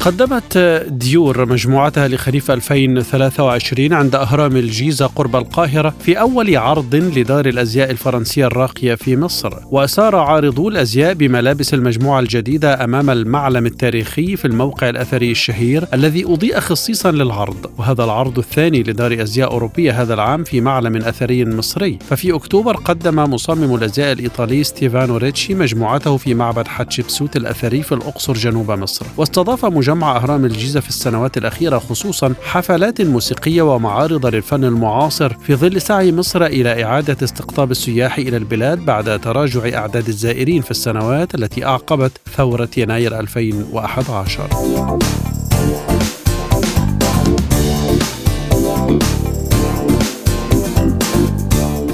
قدمت 0.00 0.58
ديور 0.88 1.46
مجموعتها 1.46 2.08
لخريف 2.08 2.50
2023 2.50 3.92
عند 3.92 4.14
أهرام 4.14 4.56
الجيزة 4.56 5.06
قرب 5.06 5.36
القاهرة 5.36 5.94
في 6.00 6.20
أول 6.20 6.56
عرض 6.56 6.94
لدار 6.94 7.46
الأزياء 7.46 7.90
الفرنسية 7.90 8.46
الراقية 8.46 8.94
في 8.94 9.16
مصر. 9.16 9.52
وسار 9.70 10.16
عارضو 10.16 10.68
الأزياء 10.68 11.14
بملابس 11.14 11.74
المجموعة 11.74 12.20
الجديدة 12.20 12.84
أمام 12.84 13.10
المعلم 13.10 13.66
التاريخي 13.66 14.36
في 14.36 14.44
الموقع 14.44 14.88
الأثري 14.88 15.30
الشهير 15.30 15.86
الذي 15.94 16.24
أضيء 16.24 16.60
خصيصا 16.60 17.10
للعرض. 17.10 17.70
وهذا 17.78 18.04
العرض 18.04 18.38
الثاني 18.38 18.82
لدار 18.82 19.22
أزياء 19.22 19.50
أوروبية 19.50 20.02
هذا 20.02 20.14
العام 20.14 20.44
في 20.44 20.60
معلم 20.60 20.96
أثري 20.96 21.44
مصري. 21.44 21.98
ففي 22.10 22.34
أكتوبر 22.34 22.76
قدم 22.76 23.16
مصمم 23.16 23.74
الأزياء 23.74 24.12
الإيطالي 24.12 24.64
ستيفانو 24.64 25.16
ريتشي 25.16 25.54
مجموعته 25.54 26.16
في 26.16 26.34
معبد 26.34 26.68
حتشبسوت 26.68 27.36
الأثري 27.36 27.82
في 27.82 27.92
الأقصر 27.92 28.32
جنوب 28.32 28.70
مصر. 28.70 29.06
واستضاف 29.16 29.64
مجمع 29.88 30.16
أهرام 30.16 30.44
الجيزة 30.44 30.80
في 30.80 30.88
السنوات 30.88 31.36
الأخيرة 31.36 31.78
خصوصا 31.78 32.34
حفلات 32.42 33.00
موسيقية 33.00 33.62
ومعارض 33.62 34.26
للفن 34.26 34.64
المعاصر 34.64 35.32
في 35.32 35.54
ظل 35.54 35.80
سعي 35.80 36.12
مصر 36.12 36.46
إلى 36.46 36.84
إعادة 36.84 37.16
استقطاب 37.24 37.70
السياح 37.70 38.18
إلى 38.18 38.36
البلاد 38.36 38.78
بعد 38.78 39.20
تراجع 39.20 39.78
أعداد 39.78 40.08
الزائرين 40.08 40.62
في 40.62 40.70
السنوات 40.70 41.34
التي 41.34 41.64
أعقبت 41.64 42.12
ثورة 42.36 42.68
يناير 42.76 43.20
2011 43.20 45.37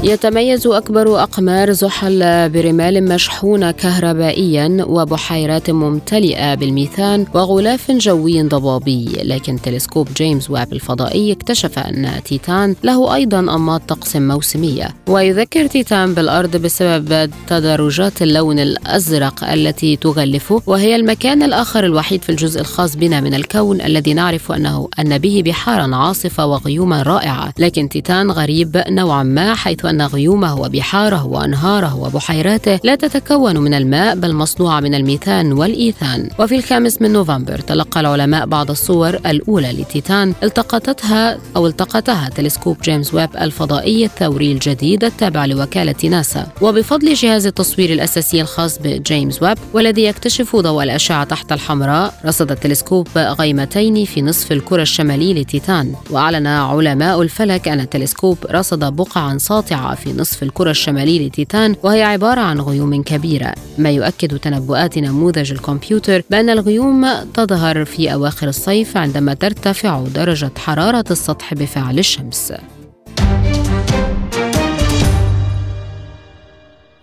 يتميز 0.04 0.66
أكبر 0.66 1.22
أقمار 1.22 1.72
زحل 1.72 2.48
برمال 2.50 3.04
مشحونة 3.04 3.70
كهربائيا 3.70 4.84
وبحيرات 4.86 5.70
ممتلئة 5.70 6.54
بالميثان 6.54 7.26
وغلاف 7.34 7.90
جوي 7.90 8.42
ضبابي 8.42 9.08
لكن 9.22 9.60
تلسكوب 9.60 10.08
جيمس 10.16 10.50
واب 10.50 10.72
الفضائي 10.72 11.32
اكتشف 11.32 11.78
أن 11.78 12.10
تيتان 12.24 12.76
له 12.84 13.14
أيضا 13.14 13.38
أنماط 13.38 13.82
طقس 13.88 14.16
موسمية. 14.16 14.88
ويذكر 15.08 15.66
تيتان 15.66 16.14
بالأرض 16.14 16.56
بسبب 16.56 17.30
تدرجات 17.46 18.22
اللون 18.22 18.58
الأزرق 18.58 19.44
التي 19.44 19.96
تغلفه 19.96 20.62
وهي 20.66 20.96
المكان 20.96 21.42
الآخر 21.42 21.84
الوحيد 21.84 22.22
في 22.22 22.30
الجزء 22.30 22.60
الخاص 22.60 22.96
بنا 22.96 23.20
من 23.20 23.34
الكون 23.34 23.80
الذي 23.80 24.14
نعرف 24.14 24.52
أنه 24.52 24.88
أن 24.98 25.18
به 25.18 25.42
بحارا 25.46 25.96
عاصفة 25.96 26.46
وغيوما 26.46 27.02
رائعة. 27.02 27.52
لكن 27.58 27.88
تيتان 27.88 28.30
غريب 28.30 28.82
نوعا 28.88 29.22
ما 29.22 29.54
حيث 29.54 29.84
أن 29.84 29.93
غيومه 30.02 30.60
وبحاره 30.60 31.26
وأنهاره 31.26 31.96
وبحيراته 31.96 32.80
لا 32.84 32.94
تتكون 32.94 33.56
من 33.56 33.74
الماء 33.74 34.16
بل 34.16 34.34
مصنوعة 34.34 34.80
من 34.80 34.94
الميثان 34.94 35.52
والإيثان. 35.52 36.28
وفي 36.38 36.56
الخامس 36.56 37.02
من 37.02 37.12
نوفمبر 37.12 37.58
تلقى 37.58 38.00
العلماء 38.00 38.46
بعض 38.46 38.70
الصور 38.70 39.14
الأولى 39.14 39.72
لتيتان. 39.72 40.34
التقطتها 40.42 41.38
أو 41.56 41.66
التقطها 41.66 42.28
تلسكوب 42.28 42.76
جيمس 42.82 43.14
ويب 43.14 43.30
الفضائي 43.40 44.04
الثوري 44.04 44.52
الجديد 44.52 45.04
التابع 45.04 45.44
لوكالة 45.44 46.08
ناسا. 46.08 46.46
وبفضل 46.60 47.14
جهاز 47.14 47.46
التصوير 47.46 47.92
الأساسي 47.92 48.40
الخاص 48.40 48.78
بجيمس 48.78 49.42
ويب 49.42 49.58
والذي 49.72 50.04
يكتشف 50.04 50.56
ضوء 50.56 50.82
الأشعة 50.82 51.24
تحت 51.24 51.52
الحمراء 51.52 52.14
رصد 52.26 52.50
التلسكوب 52.50 53.08
غيمتين 53.16 54.04
في 54.04 54.22
نصف 54.22 54.52
الكرة 54.52 54.82
الشمالي 54.82 55.34
لتيتان. 55.34 55.94
وأعلن 56.10 56.46
علماء 56.46 57.22
الفلك 57.22 57.68
أن 57.68 57.80
التلسكوب 57.80 58.38
رصد 58.50 58.84
بقعا 58.96 59.38
ساطعة 59.38 59.83
في 59.92 60.12
نصف 60.12 60.42
الكرة 60.42 60.70
الشمالي 60.70 61.26
لتيتان 61.26 61.76
وهي 61.82 62.02
عبارة 62.02 62.40
عن 62.40 62.60
غيوم 62.60 63.02
كبيرة. 63.02 63.54
ما 63.78 63.90
يؤكد 63.90 64.38
تنبؤات 64.38 64.98
نموذج 64.98 65.52
الكمبيوتر 65.52 66.22
بأن 66.30 66.50
الغيوم 66.50 67.06
تظهر 67.34 67.84
في 67.84 68.12
أواخر 68.12 68.48
الصيف 68.48 68.96
عندما 68.96 69.34
ترتفع 69.34 70.04
درجة 70.14 70.50
حرارة 70.56 71.04
السطح 71.10 71.54
بفعل 71.54 71.98
الشمس. 71.98 72.52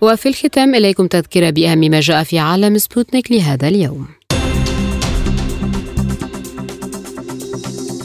وفي 0.01 0.29
الختام 0.29 0.75
إليكم 0.75 1.07
تذكرة 1.07 1.49
بأهم 1.49 1.79
ما 1.79 1.99
جاء 1.99 2.23
في 2.23 2.39
عالم 2.39 2.77
سبوتنيك 2.77 3.31
لهذا 3.31 3.67
اليوم. 3.67 4.20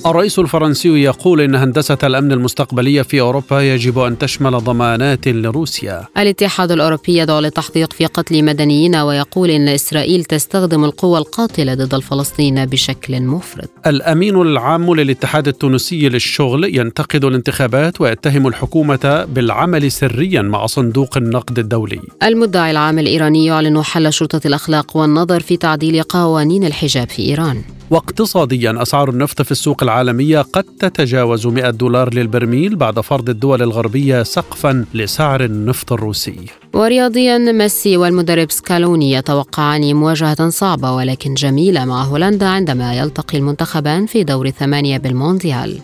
الرئيس 0.07 0.39
الفرنسي 0.39 0.89
يقول 0.89 1.41
إن 1.41 1.55
هندسة 1.55 1.99
الأمن 2.05 2.33
المستقبلية 2.33 3.03
في 3.03 3.21
أوروبا 3.21 3.61
يجب 3.61 3.99
أن 3.99 4.19
تشمل 4.19 4.51
ضمانات 4.51 5.29
لروسيا. 5.29 6.07
الاتحاد 6.19 6.73
الأوروبي 6.73 7.19
يدعو 7.19 7.39
للتحقيق 7.41 7.93
في 7.93 8.07
قتل 8.07 8.45
مدنيين 8.45 8.97
ويقول 8.97 9.51
إن 9.51 9.69
إسرائيل 9.69 10.25
تستخدم 10.25 10.85
القوى 10.85 11.19
القاتلة 11.19 11.75
ضد 11.75 11.95
الفلسطينيين 11.95 12.67
بشكل 12.67 13.21
مفرط. 13.21 13.69
الأمين 13.87 14.41
العام 14.41 14.95
للاتحاد 14.95 15.49
التونسي 15.49 16.09
للشغل 16.09 16.77
ينتقد 16.77 17.25
الانتخابات 17.25 18.01
ويتهم 18.01 18.47
الحكومة 18.47 19.27
بالعمل 19.29 19.93
سريا 19.93 20.43
مع 20.43 20.67
صندوق 20.67 21.17
النقد 21.17 21.59
الدولي. 21.59 22.01
المدعي 22.23 22.71
العام 22.71 22.99
الإيراني 22.99 23.47
يعلن 23.47 23.83
حل 23.83 24.13
شرطة 24.13 24.41
الأخلاق 24.47 24.97
والنظر 24.97 25.41
في 25.41 25.57
تعديل 25.57 26.03
قوانين 26.03 26.65
الحجاب 26.65 27.09
في 27.09 27.23
إيران. 27.23 27.63
واقتصاديا 27.91 28.83
أسعار 28.83 29.11
النفط 29.11 29.43
في 29.43 29.51
السوق 29.51 29.83
العالمية 29.83 30.41
قد 30.41 30.65
تتجاوز 30.65 31.47
100 31.47 31.71
دولار 31.71 32.15
للبرميل 32.15 32.77
بعد 32.77 33.01
فرض 33.01 33.29
الدول 33.29 33.63
الغربية 33.63 34.23
سقفا 34.23 34.85
لسعر 34.95 35.45
النفط 35.45 35.93
الروسي. 35.93 36.37
ورياضيا 36.75 37.39
ميسي 37.39 37.97
والمدرب 37.97 38.51
سكالوني 38.51 39.13
يتوقعان 39.13 39.95
مواجهة 39.95 40.49
صعبة 40.49 40.93
ولكن 40.93 41.35
جميلة 41.35 41.85
مع 41.85 42.03
هولندا 42.03 42.47
عندما 42.47 42.95
يلتقي 42.95 43.39
المنتخبان 43.39 44.07
في 44.07 44.25
دور 44.25 44.51
ثمانية 44.51 44.99
بالمونديال. 44.99 45.79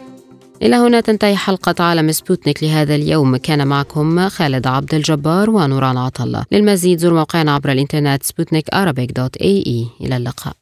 إلى 0.62 0.76
هنا 0.76 1.00
تنتهي 1.00 1.36
حلقة 1.36 1.84
عالم 1.84 2.12
سبوتنيك 2.12 2.62
لهذا 2.62 2.94
اليوم. 2.94 3.36
كان 3.36 3.66
معكم 3.66 4.28
خالد 4.28 4.66
عبد 4.66 4.94
الجبار 4.94 5.50
ونوران 5.50 5.96
عطلة 5.96 6.44
للمزيد 6.52 6.98
زور 6.98 7.14
موقعنا 7.14 7.54
عبر 7.54 7.72
الإنترنت 7.72 8.22
سبوتنيك 8.22 8.66
dot 9.16 9.36
ae. 9.36 9.86
إلى 10.00 10.16
اللقاء. 10.16 10.61